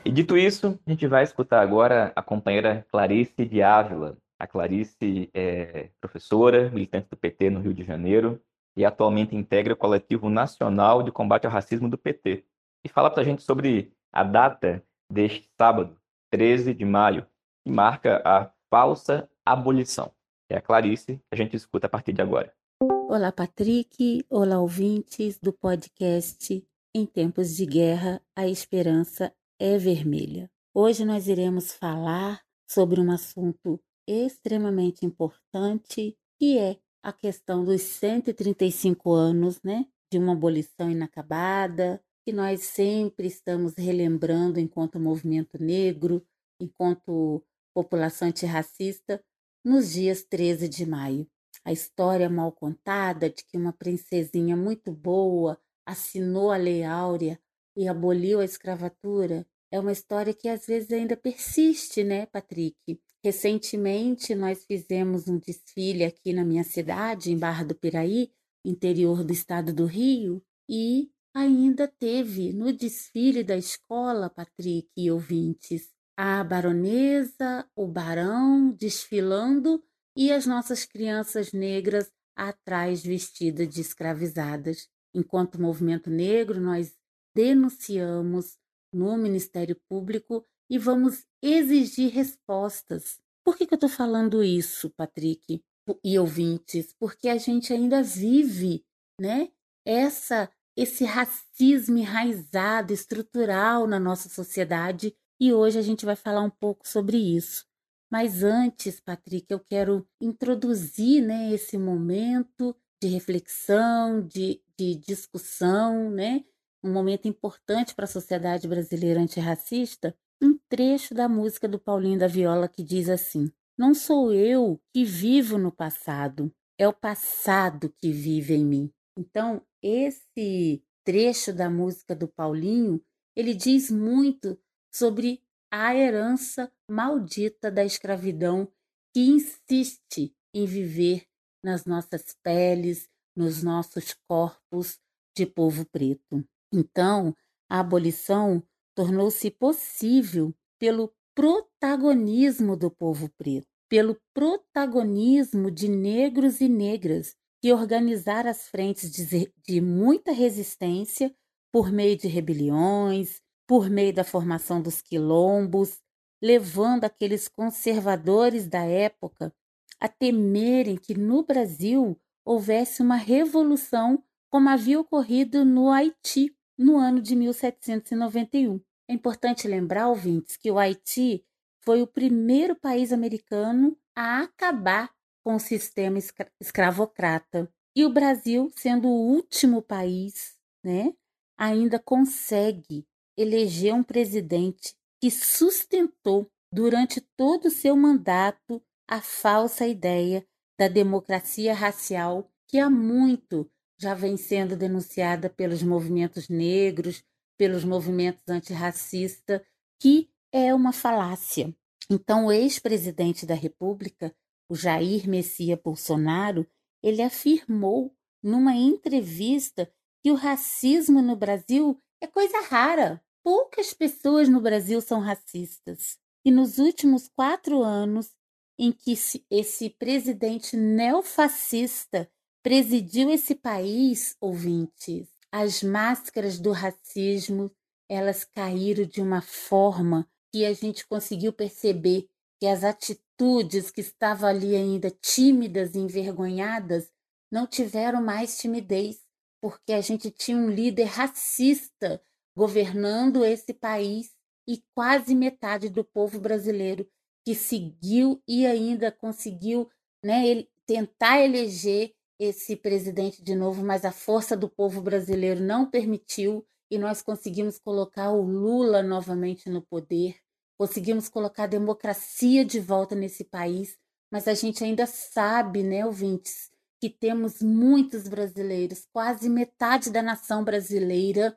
E 0.09 0.11
dito 0.11 0.38
isso, 0.38 0.81
a 0.87 0.91
gente 0.91 1.07
vai 1.07 1.23
escutar 1.23 1.61
agora 1.61 2.15
a 2.17 2.23
companheira 2.23 2.87
Clarice 2.91 3.45
de 3.45 3.62
Ávila. 3.62 4.17
A 4.38 4.47
Clarice 4.47 5.29
é 5.35 5.91
professora, 6.00 6.71
militante 6.71 7.11
do 7.11 7.17
PT 7.19 7.50
no 7.50 7.61
Rio 7.61 7.75
de 7.75 7.85
Janeiro 7.85 8.41
e 8.75 8.87
atualmente 8.87 9.37
integra 9.37 9.75
o 9.75 9.77
Coletivo 9.77 10.31
Nacional 10.31 11.03
de 11.03 11.12
Combate 11.12 11.45
ao 11.45 11.53
Racismo 11.53 11.91
do 11.91 11.99
PT. 11.99 12.43
E 12.83 12.88
fala 12.88 13.11
para 13.11 13.21
a 13.21 13.25
gente 13.25 13.43
sobre 13.43 13.93
a 14.11 14.25
data 14.25 14.83
deste 15.12 15.47
sábado, 15.59 15.95
13 16.31 16.73
de 16.73 16.87
maio, 16.87 17.27
que 17.62 17.71
marca 17.71 18.23
a 18.25 18.50
falsa 18.71 19.29
abolição. 19.45 20.11
É 20.50 20.57
a 20.57 20.62
Clarice 20.62 21.19
que 21.19 21.35
a 21.35 21.37
gente 21.37 21.55
escuta 21.55 21.87
a 21.87 21.91
partir 21.91 22.15
de 22.15 22.23
agora. 22.23 22.50
Olá, 22.81 23.31
Patrick. 23.31 24.25
Olá, 24.31 24.59
ouvintes 24.59 25.38
do 25.38 25.53
podcast 25.53 26.67
Em 26.95 27.05
Tempos 27.05 27.55
de 27.55 27.67
Guerra, 27.67 28.23
a 28.35 28.49
Esperança 28.49 29.35
é 29.59 29.77
Vermelha. 29.77 30.49
Hoje 30.73 31.05
nós 31.05 31.27
iremos 31.27 31.73
falar 31.73 32.41
sobre 32.71 33.00
um 33.00 33.11
assunto 33.11 33.81
extremamente 34.07 35.05
importante, 35.05 36.17
que 36.38 36.57
é 36.59 36.79
a 37.03 37.12
questão 37.12 37.65
dos 37.65 37.83
135 37.83 39.11
anos, 39.12 39.61
né, 39.62 39.87
de 40.12 40.19
uma 40.19 40.33
abolição 40.33 40.88
inacabada, 40.88 42.00
que 42.25 42.33
nós 42.33 42.62
sempre 42.65 43.27
estamos 43.27 43.75
relembrando 43.77 44.61
enquanto 44.61 45.00
movimento 45.00 45.61
negro, 45.61 46.25
enquanto 46.61 47.43
população 47.75 48.29
antirracista, 48.29 49.23
nos 49.65 49.93
dias 49.93 50.23
13 50.23 50.69
de 50.69 50.87
maio. 50.87 51.27
A 51.65 51.73
história 51.73 52.31
mal 52.31 52.53
contada 52.53 53.29
de 53.29 53.45
que 53.45 53.57
uma 53.57 53.73
princesinha 53.73 54.57
muito 54.57 54.93
boa 54.93 55.59
assinou 55.85 56.53
a 56.53 56.57
Lei 56.57 56.85
Áurea 56.85 57.41
e 57.78 57.87
aboliu 57.87 58.40
a 58.40 58.44
escravatura 58.44 59.47
é 59.70 59.78
uma 59.78 59.92
história 59.92 60.35
que 60.35 60.49
às 60.49 60.66
vezes 60.66 60.90
ainda 60.90 61.16
persiste, 61.16 62.02
né, 62.02 62.26
Patrick? 62.26 62.76
Recentemente 63.23 64.35
nós 64.35 64.64
fizemos 64.64 65.28
um 65.28 65.38
desfile 65.38 66.04
aqui 66.04 66.32
na 66.32 66.44
minha 66.44 66.64
cidade, 66.64 67.30
em 67.30 67.38
Barra 67.38 67.64
do 67.64 67.75
Piraí, 67.75 68.32
interior 68.64 69.23
do 69.23 69.32
estado 69.32 69.73
do 69.73 69.85
Rio, 69.85 70.42
e 70.68 71.08
ainda 71.32 71.87
teve 71.87 72.52
no 72.52 72.73
desfile 72.73 73.44
da 73.44 73.56
escola, 73.56 74.28
Patrick 74.28 74.88
e 74.97 75.11
ouvintes, 75.11 75.90
a 76.16 76.42
baronesa, 76.42 77.64
o 77.76 77.87
barão 77.87 78.73
desfilando 78.73 79.80
e 80.16 80.32
as 80.32 80.47
nossas 80.47 80.85
crianças 80.85 81.52
negras 81.52 82.11
atrás 82.35 83.04
vestidas 83.04 83.68
de 83.68 83.80
escravizadas. 83.80 84.88
Enquanto 85.14 85.61
movimento 85.61 86.11
negro, 86.11 86.61
nós 86.61 86.92
denunciamos 87.38 88.59
no 88.92 89.16
Ministério 89.16 89.76
Público 89.88 90.45
e 90.68 90.76
vamos 90.76 91.25
exigir 91.40 92.11
respostas. 92.11 93.21
Por 93.45 93.57
que, 93.57 93.64
que 93.64 93.75
eu 93.75 93.76
estou 93.76 93.88
falando 93.88 94.42
isso, 94.42 94.90
Patrick 94.90 95.62
e 96.02 96.18
ouvintes? 96.18 96.92
Porque 96.99 97.28
a 97.28 97.37
gente 97.37 97.73
ainda 97.73 98.02
vive, 98.02 98.85
né? 99.21 99.52
Essa 99.87 100.50
esse 100.76 101.04
racismo 101.04 101.99
enraizado, 101.99 102.92
estrutural 102.92 103.87
na 103.87 104.00
nossa 104.00 104.28
sociedade 104.28 105.14
e 105.40 105.52
hoje 105.52 105.78
a 105.78 105.83
gente 105.83 106.04
vai 106.04 106.14
falar 106.16 106.42
um 106.42 106.50
pouco 106.50 106.87
sobre 106.87 107.16
isso. 107.18 107.64
Mas 108.11 108.42
antes, 108.42 108.99
Patrick, 109.00 109.47
eu 109.49 109.61
quero 109.61 110.09
introduzir 110.21 111.23
né, 111.23 111.52
esse 111.52 111.76
momento 111.78 112.75
de 113.02 113.09
reflexão, 113.09 114.25
de, 114.26 114.61
de 114.76 114.95
discussão, 114.97 116.11
né? 116.11 116.45
Um 116.82 116.92
momento 116.92 117.26
importante 117.26 117.94
para 117.94 118.04
a 118.04 118.08
sociedade 118.08 118.68
brasileira 118.68 119.20
antirracista, 119.20 120.14
um 120.42 120.58
trecho 120.68 121.14
da 121.14 121.28
música 121.28 121.68
do 121.68 121.78
Paulinho 121.78 122.18
da 122.18 122.26
Viola 122.26 122.68
que 122.68 122.82
diz 122.82 123.08
assim: 123.08 123.50
Não 123.76 123.94
sou 123.94 124.32
eu 124.32 124.80
que 124.92 125.04
vivo 125.04 125.58
no 125.58 125.73
passado, 125.73 126.52
é 126.78 126.87
o 126.87 126.92
passado 126.92 127.92
que 127.99 128.12
vive 128.12 128.54
em 128.54 128.64
mim. 128.64 128.92
Então, 129.18 129.62
esse 129.82 130.82
trecho 131.04 131.52
da 131.52 131.68
música 131.68 132.14
do 132.14 132.28
Paulinho, 132.28 133.02
ele 133.35 133.54
diz 133.54 133.90
muito 133.90 134.58
sobre 134.94 135.42
a 135.70 135.94
herança 135.94 136.73
maldita 136.88 137.70
da 137.70 137.85
escravidão 137.85 138.70
que 139.12 139.20
insiste 139.20 140.35
em 140.54 140.64
viver 140.64 141.26
nas 141.62 141.85
nossas 141.85 142.35
peles, 142.42 143.08
nos 143.37 143.62
nossos 143.62 144.14
corpos 144.28 144.99
de 145.37 145.47
povo 145.47 145.85
preto. 145.85 146.44
Então, 146.72 147.34
a 147.68 147.80
abolição 147.80 148.62
tornou-se 148.94 149.50
possível 149.50 150.54
pelo 150.78 151.12
protagonismo 151.34 152.76
do 152.76 152.90
povo 152.90 153.30
preto, 153.37 153.66
pelo 153.88 154.20
protagonismo 154.34 155.70
de 155.70 155.88
negros 155.88 156.60
e 156.60 156.68
negras 156.68 157.34
que 157.60 157.72
organizaram 157.72 158.50
as 158.50 158.68
frentes 158.68 159.10
de, 159.10 159.52
de 159.66 159.80
muita 159.80 160.32
resistência 160.32 161.34
por 161.72 161.90
meio 161.90 162.16
de 162.16 162.28
rebeliões, 162.28 163.40
por 163.66 163.90
meio 163.90 164.12
da 164.12 164.25
formação 164.25 164.80
dos 164.80 165.02
quilombos, 165.02 166.00
levando 166.42 167.04
aqueles 167.04 167.48
conservadores 167.48 168.66
da 168.66 168.84
época 168.84 169.52
a 170.00 170.08
temerem 170.08 170.96
que 170.96 171.14
no 171.14 171.44
Brasil 171.44 172.18
houvesse 172.44 173.02
uma 173.02 173.16
revolução 173.16 174.22
como 174.50 174.68
havia 174.68 174.98
ocorrido 174.98 175.64
no 175.64 175.90
Haiti 175.90 176.56
no 176.78 176.97
ano 176.97 177.20
de 177.20 177.35
1791. 177.35 178.80
É 179.08 179.12
importante 179.12 179.66
lembrar, 179.66 180.08
ouvintes, 180.08 180.56
que 180.56 180.70
o 180.70 180.78
Haiti 180.78 181.44
foi 181.85 182.02
o 182.02 182.06
primeiro 182.06 182.76
país 182.76 183.12
americano 183.12 183.97
a 184.14 184.42
acabar 184.42 185.11
com 185.44 185.56
o 185.56 185.61
sistema 185.61 186.18
escravocrata. 186.61 187.70
E 187.97 188.04
o 188.04 188.12
Brasil, 188.12 188.70
sendo 188.76 189.08
o 189.08 189.32
último 189.32 189.82
país, 189.82 190.56
né, 190.85 191.14
ainda 191.58 191.99
consegue 191.99 193.06
elegeu 193.38 193.94
um 193.94 194.02
presidente 194.02 194.97
que 195.20 195.30
sustentou 195.30 196.50
durante 196.73 197.20
todo 197.37 197.66
o 197.66 197.70
seu 197.70 197.97
mandato 197.97 198.82
a 199.08 199.20
falsa 199.20 199.87
ideia 199.87 200.44
da 200.78 200.88
democracia 200.88 201.73
racial 201.73 202.50
que 202.66 202.78
há 202.78 202.90
muito 202.90 203.70
já 204.00 204.14
vem 204.14 204.37
sendo 204.37 204.76
denunciada 204.76 205.50
pelos 205.50 205.83
movimentos 205.83 206.49
negros, 206.49 207.23
pelos 207.59 207.85
movimentos 207.85 208.43
antirracistas, 208.49 209.61
que 210.00 210.31
é 210.52 210.73
uma 210.73 210.93
falácia. 210.93 211.75
Então, 212.09 212.47
o 212.47 212.52
ex-presidente 212.52 213.45
da 213.45 213.55
República, 213.55 214.35
o 214.71 214.75
Jair 214.75 215.28
Messias 215.28 215.78
Bolsonaro, 215.83 216.67
ele 217.02 217.23
afirmou 217.23 218.14
numa 218.43 218.75
entrevista 218.75 219.90
que 220.23 220.31
o 220.31 220.37
racismo 220.37 221.21
no 221.21 221.37
Brasil 221.37 222.00
é 222.21 222.26
coisa 222.26 222.61
rara, 222.61 223.23
poucas 223.43 223.93
pessoas 223.93 224.49
no 224.49 224.61
Brasil 224.61 225.00
são 225.00 225.21
racistas. 225.21 226.19
E 226.45 226.50
nos 226.50 226.78
últimos 226.78 227.28
quatro 227.28 227.83
anos, 227.83 228.31
em 228.78 228.93
que 228.93 229.14
esse 229.50 229.90
presidente 229.90 230.76
neofascista 230.76 232.31
presidiu 232.68 233.30
esse 233.30 233.54
país, 233.54 234.37
ouvintes, 234.38 235.26
as 235.50 235.82
máscaras 235.82 236.60
do 236.60 236.70
racismo 236.70 237.75
elas 238.06 238.44
caíram 238.44 239.06
de 239.06 239.22
uma 239.22 239.40
forma 239.40 240.28
que 240.52 240.66
a 240.66 240.75
gente 240.75 241.06
conseguiu 241.06 241.50
perceber 241.50 242.28
que 242.60 242.66
as 242.66 242.84
atitudes 242.84 243.90
que 243.90 244.02
estavam 244.02 244.50
ali 244.50 244.76
ainda 244.76 245.10
tímidas 245.10 245.94
e 245.94 245.98
envergonhadas 245.98 247.10
não 247.50 247.66
tiveram 247.66 248.22
mais 248.22 248.58
timidez, 248.58 249.18
porque 249.62 249.94
a 249.94 250.02
gente 250.02 250.30
tinha 250.30 250.58
um 250.58 250.68
líder 250.68 251.04
racista 251.04 252.22
governando 252.54 253.46
esse 253.46 253.72
país 253.72 254.30
e 254.68 254.84
quase 254.94 255.34
metade 255.34 255.88
do 255.88 256.04
povo 256.04 256.38
brasileiro 256.38 257.08
que 257.46 257.54
seguiu 257.54 258.42
e 258.46 258.66
ainda 258.66 259.10
conseguiu 259.10 259.88
né, 260.22 260.46
ele, 260.46 260.70
tentar 260.84 261.40
eleger 261.40 262.12
esse 262.38 262.76
presidente 262.76 263.42
de 263.42 263.54
novo, 263.54 263.85
mas 263.85 264.04
a 264.04 264.12
força 264.12 264.57
do 264.57 264.68
povo 264.68 265.00
brasileiro 265.00 265.61
não 265.61 265.90
permitiu 265.90 266.64
e 266.90 266.99
nós 266.99 267.21
conseguimos 267.21 267.78
colocar 267.78 268.30
o 268.30 268.42
Lula 268.42 269.02
novamente 269.02 269.68
no 269.68 269.83
poder, 269.83 270.37
conseguimos 270.78 271.28
colocar 271.28 271.64
a 271.64 271.68
democracia 271.68 272.64
de 272.64 272.80
volta 272.80 273.14
nesse 273.14 273.45
país, 273.45 273.99
mas 274.30 274.47
a 274.47 274.54
gente 274.54 274.85
ainda 274.85 275.07
sabe, 275.07 275.83
né, 275.83 276.07
ouvintes, 276.07 276.71
que 277.00 277.11
temos 277.11 277.61
muitos 277.61 278.28
brasileiros, 278.28 279.07
quase 279.12 279.49
metade 279.49 280.11
da 280.11 280.23
nação 280.23 280.64
brasileira 280.64 281.57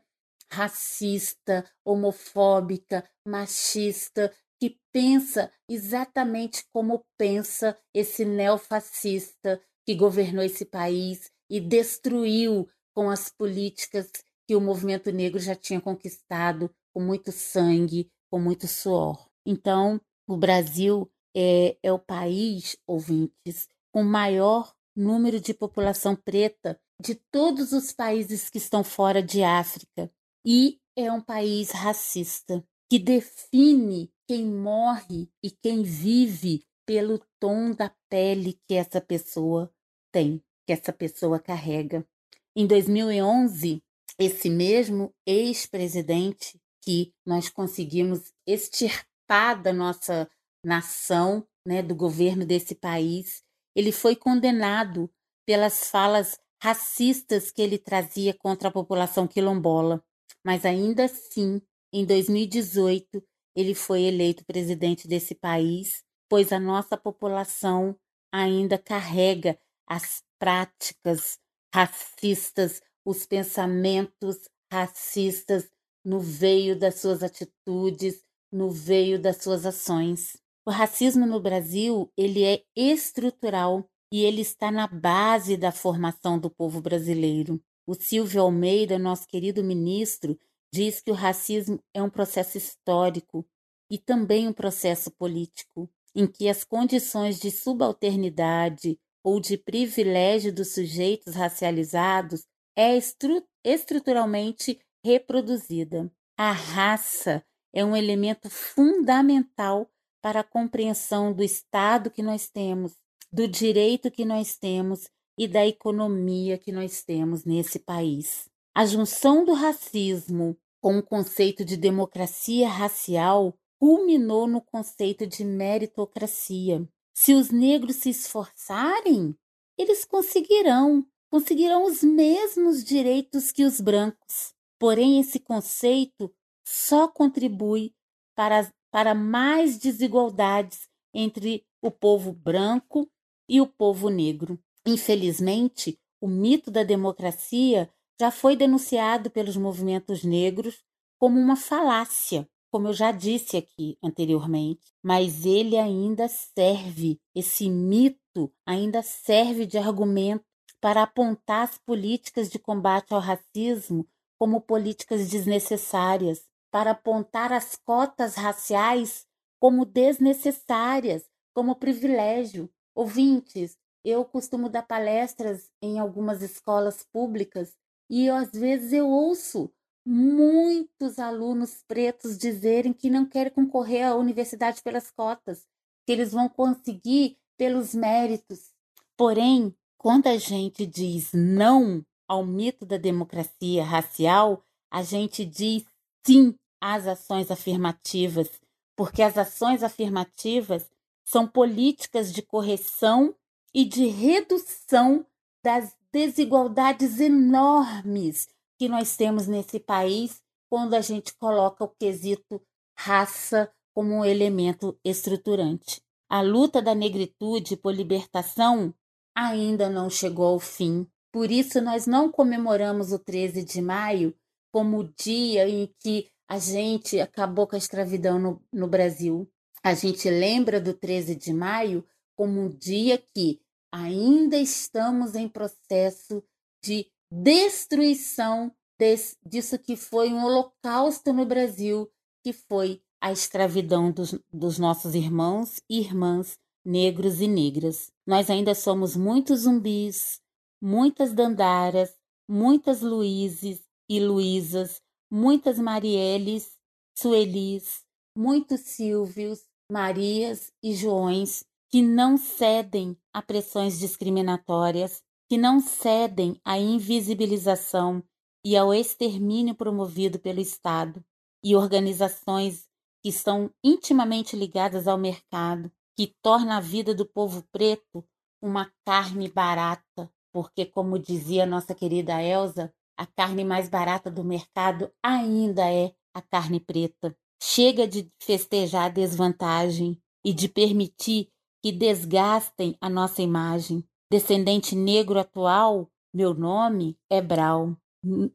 racista, 0.52 1.66
homofóbica, 1.86 3.08
machista, 3.26 4.34
que 4.60 4.78
pensa 4.92 5.50
exatamente 5.68 6.66
como 6.74 7.06
pensa 7.18 7.78
esse 7.94 8.26
neofascista 8.26 9.62
que 9.86 9.96
governou 9.96 10.44
esse 10.44 10.66
país 10.66 11.32
e 11.50 11.60
destruiu 11.60 12.68
com 12.94 13.10
as 13.10 13.30
políticas 13.30 14.10
que 14.48 14.56
o 14.56 14.62
movimento 14.62 15.12
negro 15.12 15.40
já 15.40 15.56
tinha 15.56 15.80
conquistado 15.80 16.70
com 16.94 17.02
muito 17.02 17.32
sangue, 17.32 18.10
com 18.30 18.40
muito 18.40 18.68
suor. 18.68 19.28
Então, 19.46 20.00
o 20.28 20.38
Brasil 20.38 21.10
é, 21.36 21.78
é 21.82 21.92
o 21.92 22.00
país, 22.00 22.78
ouvintes, 22.86 23.68
com 23.92 24.04
maior 24.04 24.74
número 24.96 25.40
de 25.40 25.54
população 25.54 26.16
preta 26.16 26.80
de 27.02 27.16
todos 27.32 27.72
os 27.72 27.92
países 27.92 28.50
que 28.50 28.58
estão 28.58 28.84
fora 28.84 29.24
de 29.24 29.44
África. 29.44 30.12
E 30.46 30.80
é 30.96 31.12
um 31.12 31.22
país 31.22 31.72
racista, 31.72 32.64
que 32.90 33.00
define 33.00 34.12
quem 34.28 34.46
morre 34.46 35.30
e 35.44 35.50
quem 35.50 35.84
vive 35.84 36.64
pelo 36.92 37.22
tom 37.40 37.72
da 37.72 37.90
pele 38.10 38.60
que 38.68 38.74
essa 38.74 39.00
pessoa 39.00 39.74
tem, 40.12 40.44
que 40.68 40.74
essa 40.74 40.92
pessoa 40.92 41.40
carrega. 41.40 42.06
Em 42.54 42.68
2011, 42.68 43.82
esse 44.20 44.50
mesmo 44.50 45.16
ex-presidente 45.26 46.60
que 46.84 47.14
nós 47.26 47.48
conseguimos 47.48 48.34
extirpar 48.46 49.62
da 49.62 49.72
nossa 49.72 50.30
nação, 50.66 51.48
né, 51.66 51.82
do 51.82 51.96
governo 51.96 52.46
desse 52.46 52.76
país, 52.76 53.42
ele 53.74 53.94
foi 53.94 54.14
condenado 54.14 55.10
pelas 55.48 55.90
falas 55.90 56.38
racistas 56.62 57.52
que 57.52 57.62
ele 57.62 57.78
trazia 57.78 58.34
contra 58.34 58.68
a 58.68 58.72
população 58.72 59.26
quilombola. 59.26 60.04
Mas 60.46 60.66
ainda 60.66 61.06
assim, 61.06 61.62
em 61.94 62.06
2018, 62.06 63.24
ele 63.56 63.74
foi 63.74 64.02
eleito 64.02 64.44
presidente 64.44 65.08
desse 65.08 65.34
país, 65.34 66.04
pois 66.32 66.54
a 66.54 66.60
nossa 66.62 66.96
população 66.96 67.94
ainda 68.32 68.78
carrega 68.78 69.60
as 69.86 70.24
práticas 70.40 71.38
racistas, 71.76 72.82
os 73.06 73.26
pensamentos 73.26 74.38
racistas 74.72 75.70
no 76.06 76.22
veio 76.22 76.80
das 76.80 77.02
suas 77.02 77.22
atitudes, 77.22 78.24
no 78.50 78.72
veio 78.72 79.22
das 79.22 79.44
suas 79.44 79.66
ações. 79.66 80.38
O 80.66 80.72
racismo 80.72 81.26
no 81.26 81.42
Brasil, 81.42 82.10
ele 82.16 82.46
é 82.46 82.64
estrutural 82.78 83.86
e 84.10 84.24
ele 84.24 84.40
está 84.40 84.72
na 84.72 84.88
base 84.88 85.58
da 85.58 85.74
formação 85.74 86.40
do 86.40 86.50
povo 86.50 86.80
brasileiro. 86.80 87.62
O 87.86 87.94
Silvio 87.94 88.44
Almeida, 88.44 88.98
nosso 88.98 89.28
querido 89.28 89.62
ministro, 89.62 90.40
diz 90.74 91.02
que 91.02 91.12
o 91.12 91.14
racismo 91.14 91.84
é 91.94 92.02
um 92.02 92.10
processo 92.10 92.58
histórico 92.58 93.46
e 93.90 93.98
também 93.98 94.48
um 94.48 94.54
processo 94.54 95.12
político, 95.12 95.90
em 96.16 96.28
que 96.28 96.50
as 96.50 96.64
condições 96.64 97.40
de 97.40 97.50
subalternidade 97.50 99.00
ou 99.24 99.40
de 99.40 99.58
privilégio 99.58 100.54
dos 100.54 100.74
sujeitos 100.74 101.36
racializados 101.36 102.46
é 102.76 102.98
estru 102.98 103.44
estruturalmente 103.64 104.80
reproduzida. 105.04 106.12
A 106.38 106.52
raça 106.52 107.44
é 107.74 107.86
um 107.86 107.96
elemento 107.96 108.50
fundamental 108.50 109.90
para 110.22 110.42
a 110.42 110.44
compreensão 110.44 111.34
do 111.34 111.44
Estado 111.44 112.12
que 112.12 112.22
nós 112.22 112.50
temos, 112.50 112.94
do 113.32 113.48
direito 113.48 114.12
que 114.12 114.26
nós 114.26 114.58
temos 114.58 115.10
e 115.38 115.48
da 115.48 115.66
economia 115.66 116.58
que 116.58 116.72
nós 116.72 117.04
temos 117.04 117.46
nesse 117.46 117.80
país. 117.80 118.50
A 118.76 118.86
junção 118.86 119.44
do 119.44 119.54
racismo 119.54 120.58
com 120.80 120.98
o 120.98 121.04
conceito 121.04 121.64
de 121.64 121.78
democracia 121.78 122.68
racial 122.68 123.56
culminou 123.82 124.46
no 124.46 124.62
conceito 124.62 125.26
de 125.26 125.44
meritocracia. 125.44 126.88
Se 127.16 127.34
os 127.34 127.50
negros 127.50 127.96
se 127.96 128.12
esforçarem, 128.12 129.36
eles 129.76 130.06
conseguirão, 130.06 131.04
conseguirão 131.32 131.86
os 131.86 132.04
mesmos 132.04 132.84
direitos 132.84 133.52
que 133.52 133.64
os 133.64 133.82
brancos. 133.82 134.54
Porém, 134.78 135.20
esse 135.20 135.40
conceito 135.40 136.32
só 136.64 137.08
contribui 137.08 137.92
para 138.36 138.72
para 138.92 139.16
mais 139.16 139.80
desigualdades 139.80 140.88
entre 141.14 141.66
o 141.82 141.90
povo 141.90 142.34
branco 142.34 143.10
e 143.50 143.62
o 143.62 143.66
povo 143.66 144.10
negro. 144.10 144.60
Infelizmente, 144.86 145.98
o 146.20 146.28
mito 146.28 146.70
da 146.70 146.84
democracia 146.84 147.90
já 148.20 148.30
foi 148.30 148.56
denunciado 148.56 149.32
pelos 149.32 149.56
movimentos 149.56 150.24
negros 150.24 150.84
como 151.18 151.40
uma 151.40 151.56
falácia, 151.56 152.48
como 152.72 152.88
eu 152.88 152.94
já 152.94 153.12
disse 153.12 153.58
aqui 153.58 153.98
anteriormente, 154.02 154.94
mas 155.04 155.46
ele 155.46 155.78
ainda 155.78 156.28
serve, 156.30 157.20
esse 157.36 157.70
mito 157.70 158.52
ainda 158.66 159.04
serve 159.04 159.66
de 159.66 159.78
argumento 159.78 160.46
para 160.80 161.04
apontar 161.04 161.64
as 161.64 161.78
políticas 161.78 162.50
de 162.50 162.58
combate 162.58 163.14
ao 163.14 163.20
racismo 163.20 164.08
como 164.40 164.62
políticas 164.62 165.30
desnecessárias, 165.30 166.50
para 166.72 166.92
apontar 166.92 167.52
as 167.52 167.76
cotas 167.76 168.36
raciais 168.36 169.28
como 169.60 169.86
desnecessárias, 169.86 171.30
como 171.54 171.76
privilégio. 171.76 172.68
Ouvintes, 172.96 173.78
eu 174.04 174.26
costumo 174.26 174.70
dar 174.70 174.84
palestras 174.84 175.70
em 175.82 176.00
algumas 176.00 176.42
escolas 176.42 177.06
públicas 177.12 177.76
e 178.10 178.30
às 178.30 178.52
vezes 178.52 178.94
eu 178.94 179.08
ouço 179.08 179.72
muitos 180.06 181.20
alunos 181.20 181.84
pretos 181.88 182.38
dizerem 182.38 182.94
que 182.94 183.10
não 183.10 183.26
querem 183.26 183.52
concorrer 183.52 184.08
à 184.08 184.16
universidade 184.16 184.82
pelas 184.82 185.12
cotas, 185.12 185.66
que 186.06 186.12
eles 186.12 186.32
vão 186.32 186.50
conseguir 186.50 187.38
pelos 187.58 187.94
méritos. 187.94 188.74
Porém, 189.16 189.76
quando 189.98 190.28
a 190.28 190.38
gente 190.38 190.86
diz 190.86 191.32
não 191.34 192.04
ao 192.28 192.46
mito 192.46 192.86
da 192.86 192.98
democracia 192.98 193.84
racial, 193.84 194.64
a 194.90 195.04
gente 195.04 195.46
diz 195.46 195.86
sim 196.26 196.56
às 196.80 197.06
ações 197.06 197.52
afirmativas, 197.52 198.50
porque 198.96 199.22
as 199.22 199.38
ações 199.38 199.84
afirmativas 199.84 200.90
são 201.24 201.48
políticas 201.48 202.34
de 202.34 202.42
correção 202.42 203.36
e 203.74 203.86
de 203.86 204.08
redução 204.08 205.26
das 205.64 205.96
desigualdades 206.12 207.20
enormes 207.20 208.50
que 208.82 208.90
nós 208.90 209.16
temos 209.16 209.46
nesse 209.46 209.80
país 209.80 210.42
quando 210.68 210.96
a 210.96 211.02
gente 211.02 211.36
coloca 211.36 211.84
o 211.84 211.88
quesito 211.88 212.60
raça 212.98 213.72
como 213.94 214.12
um 214.12 214.26
elemento 214.26 215.00
estruturante. 215.06 216.02
A 216.28 216.42
luta 216.42 216.82
da 216.82 216.96
negritude 216.96 217.78
por 217.78 217.94
libertação 217.94 218.92
ainda 219.38 219.88
não 219.88 220.10
chegou 220.10 220.48
ao 220.48 220.60
fim. 220.60 221.08
Por 221.32 221.52
isso, 221.52 221.80
nós 221.80 222.08
não 222.08 222.32
comemoramos 222.32 223.12
o 223.12 223.20
13 223.20 223.64
de 223.64 223.84
maio 223.84 224.36
como 224.72 225.02
o 225.02 225.14
dia 225.14 225.70
em 225.70 225.94
que 226.00 226.32
a 226.50 226.58
gente 226.58 227.20
acabou 227.20 227.68
com 227.68 227.76
a 227.76 227.78
escravidão 227.78 228.40
no, 228.40 228.64
no 228.74 228.88
Brasil. 228.88 229.48
A 229.84 229.94
gente 229.94 230.28
lembra 230.28 230.82
do 230.82 230.96
13 230.96 231.36
de 231.36 231.54
maio 231.54 232.04
como 232.36 232.62
um 232.62 232.68
dia 232.68 233.24
que 233.32 233.62
ainda 233.92 234.58
estamos 234.58 235.36
em 235.36 235.48
processo 235.48 236.44
de 236.84 237.12
destruição 237.32 238.72
desse, 239.00 239.38
disso 239.46 239.80
que 239.80 239.96
foi 239.96 240.34
um 240.34 240.44
holocausto 240.44 241.32
no 241.32 241.46
Brasil, 241.46 242.12
que 242.44 242.52
foi 242.52 243.02
a 243.22 243.32
escravidão 243.32 244.12
dos, 244.12 244.38
dos 244.52 244.78
nossos 244.78 245.16
irmãos 245.16 245.82
e 245.90 246.00
irmãs 246.00 246.58
negros 246.84 247.40
e 247.40 247.48
negras. 247.48 248.12
Nós 248.26 248.50
ainda 248.50 248.76
somos 248.76 249.16
muitos 249.16 249.62
zumbis, 249.62 250.42
muitas 250.82 251.32
dandaras, 251.34 252.14
muitas 252.48 253.02
Luíses 253.02 253.80
e 254.10 254.20
Luísas, 254.20 255.02
muitas 255.32 255.80
Marielles, 255.80 256.78
Suelis, 257.18 258.04
muitos 258.36 258.82
Silvios, 258.82 259.62
Marias 259.90 260.72
e 260.82 260.94
Joões 260.94 261.64
que 261.92 262.02
não 262.02 262.38
cedem 262.38 263.18
a 263.34 263.42
pressões 263.42 264.00
discriminatórias, 264.00 265.22
que 265.52 265.58
não 265.58 265.82
cedem 265.82 266.58
à 266.64 266.80
invisibilização 266.80 268.24
e 268.66 268.78
ao 268.78 268.94
extermínio 268.94 269.76
promovido 269.76 270.40
pelo 270.40 270.62
Estado 270.62 271.22
e 271.62 271.76
organizações 271.76 272.88
que 273.22 273.28
estão 273.28 273.70
intimamente 273.84 274.56
ligadas 274.56 275.10
ao 275.10 275.18
mercado, 275.18 275.92
que 276.18 276.34
torna 276.42 276.78
a 276.78 276.80
vida 276.80 277.14
do 277.14 277.26
povo 277.26 277.66
preto 277.70 278.26
uma 278.62 278.90
carne 279.06 279.50
barata, 279.50 280.32
porque, 280.54 280.86
como 280.86 281.20
dizia 281.20 281.66
nossa 281.66 281.94
querida 281.94 282.42
Elsa, 282.42 282.90
a 283.18 283.26
carne 283.26 283.66
mais 283.66 283.90
barata 283.90 284.32
do 284.32 284.46
mercado 284.46 285.12
ainda 285.22 285.86
é 285.92 286.14
a 286.34 286.42
carne 286.42 286.80
preta. 286.80 287.36
Chega 287.62 288.08
de 288.08 288.32
festejar 288.42 289.08
a 289.08 289.10
desvantagem 289.10 290.18
e 290.46 290.54
de 290.54 290.70
permitir 290.70 291.50
que 291.84 291.92
desgastem 291.92 292.96
a 293.02 293.10
nossa 293.10 293.42
imagem. 293.42 294.08
Descendente 294.32 294.96
negro 294.96 295.38
atual, 295.38 296.10
meu 296.34 296.54
nome 296.54 297.18
é 297.30 297.42
Brau. 297.42 297.98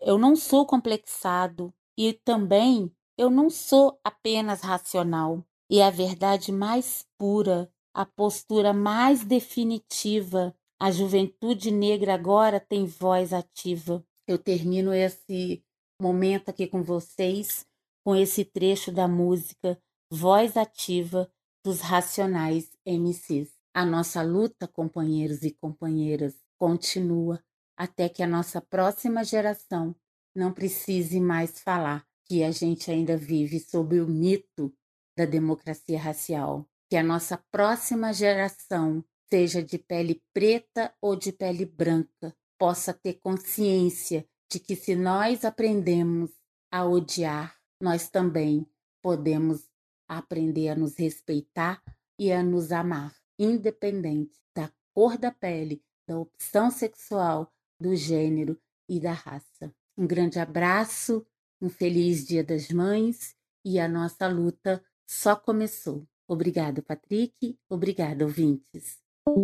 Eu 0.00 0.16
não 0.16 0.34
sou 0.34 0.64
complexado 0.64 1.70
e 1.98 2.14
também 2.14 2.90
eu 3.18 3.28
não 3.28 3.50
sou 3.50 4.00
apenas 4.02 4.62
racional. 4.62 5.44
E 5.68 5.82
a 5.82 5.90
verdade 5.90 6.50
mais 6.50 7.04
pura, 7.18 7.70
a 7.92 8.06
postura 8.06 8.72
mais 8.72 9.22
definitiva, 9.22 10.56
a 10.80 10.90
juventude 10.90 11.70
negra 11.70 12.14
agora 12.14 12.58
tem 12.58 12.86
voz 12.86 13.34
ativa. 13.34 14.02
Eu 14.26 14.38
termino 14.38 14.94
esse 14.94 15.62
momento 16.00 16.48
aqui 16.48 16.66
com 16.66 16.82
vocês 16.82 17.66
com 18.02 18.16
esse 18.16 18.46
trecho 18.46 18.90
da 18.90 19.06
música 19.06 19.78
Voz 20.10 20.56
Ativa 20.56 21.30
dos 21.62 21.80
Racionais 21.82 22.70
MCs. 22.86 23.55
A 23.76 23.84
nossa 23.84 24.22
luta, 24.22 24.66
companheiros 24.66 25.42
e 25.42 25.50
companheiras, 25.50 26.34
continua 26.58 27.44
até 27.76 28.08
que 28.08 28.22
a 28.22 28.26
nossa 28.26 28.58
próxima 28.58 29.22
geração 29.22 29.94
não 30.34 30.50
precise 30.50 31.20
mais 31.20 31.60
falar 31.60 32.06
que 32.24 32.42
a 32.42 32.50
gente 32.50 32.90
ainda 32.90 33.18
vive 33.18 33.60
sob 33.60 34.00
o 34.00 34.08
mito 34.08 34.74
da 35.14 35.26
democracia 35.26 36.00
racial. 36.00 36.66
Que 36.88 36.96
a 36.96 37.02
nossa 37.02 37.36
próxima 37.52 38.14
geração, 38.14 39.04
seja 39.28 39.62
de 39.62 39.76
pele 39.76 40.22
preta 40.32 40.94
ou 40.98 41.14
de 41.14 41.30
pele 41.30 41.66
branca, 41.66 42.34
possa 42.58 42.94
ter 42.94 43.20
consciência 43.20 44.26
de 44.50 44.58
que 44.58 44.74
se 44.74 44.96
nós 44.96 45.44
aprendemos 45.44 46.30
a 46.72 46.86
odiar, 46.86 47.54
nós 47.82 48.08
também 48.08 48.66
podemos 49.02 49.68
aprender 50.08 50.70
a 50.70 50.74
nos 50.74 50.96
respeitar 50.96 51.82
e 52.18 52.32
a 52.32 52.42
nos 52.42 52.72
amar, 52.72 53.14
independente 53.38 54.38
da 54.54 54.70
cor 54.94 55.18
da 55.18 55.30
pele, 55.30 55.82
da 56.08 56.18
opção 56.18 56.70
sexual, 56.70 57.52
do 57.80 57.94
gênero 57.94 58.58
e 58.88 59.00
da 59.00 59.12
raça. 59.12 59.74
Um 59.96 60.06
grande 60.06 60.38
abraço, 60.38 61.26
um 61.60 61.68
feliz 61.68 62.26
Dia 62.26 62.44
das 62.44 62.68
Mães 62.70 63.34
e 63.64 63.80
a 63.80 63.88
nossa 63.88 64.28
luta 64.28 64.82
só 65.06 65.34
começou. 65.34 66.06
Obrigado, 66.28 66.82
Patrick. 66.82 67.58
Obrigado, 67.68 68.22
ouvintes. 68.22 69.00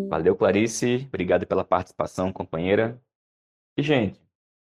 Valeu, 0.09 0.37
Clarice. 0.37 1.07
Obrigado 1.09 1.47
pela 1.47 1.65
participação, 1.65 2.33
companheira. 2.33 3.01
E, 3.77 3.83
gente, 3.83 4.21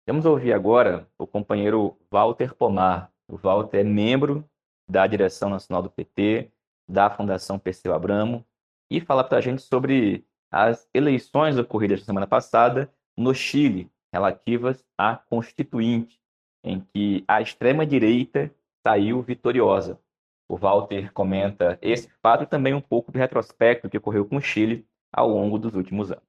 vamos 0.07 0.27
ouvir 0.27 0.53
agora 0.53 1.09
o 1.19 1.27
companheiro 1.27 1.97
Walter 2.11 2.55
Pomar, 2.55 3.13
o 3.29 3.37
Walter 3.37 3.79
é 3.79 3.85
membro 3.85 4.49
da 4.89 5.07
direção 5.07 5.51
nacional 5.51 5.83
do 5.83 5.91
PT, 5.91 6.51
da 6.89 7.11
Fundação 7.11 7.59
Perseu 7.59 7.95
Abramo, 7.95 8.45
e 8.91 9.01
fala 9.01 9.25
para 9.25 9.39
a 9.39 9.41
gente 9.41 9.63
sobre 9.63 10.25
as 10.51 10.89
eleições 10.95 11.59
ocorridas 11.59 12.01
na 12.01 12.07
semana 12.07 12.27
passada 12.27 12.91
no 13.17 13.33
Chile, 13.35 13.91
relativas 14.13 14.85
à 14.97 15.17
Constituinte, 15.17 16.21
em 16.65 16.81
que 16.81 17.25
a 17.29 17.43
extrema-direita 17.43 18.51
saiu 18.87 19.23
vitoriosa. 19.23 20.01
O 20.49 20.57
Walter 20.57 21.13
comenta 21.13 21.79
esse 21.83 22.09
fato 22.23 22.45
e 22.45 22.47
também 22.47 22.73
um 22.73 22.81
pouco 22.81 23.13
do 23.13 23.19
retrospecto 23.19 23.91
que 23.91 23.99
ocorreu 23.99 24.25
com 24.25 24.37
o 24.37 24.41
Chile 24.41 24.87
ao 25.13 25.29
longo 25.29 25.59
dos 25.59 25.75
últimos 25.75 26.11
anos. 26.11 26.25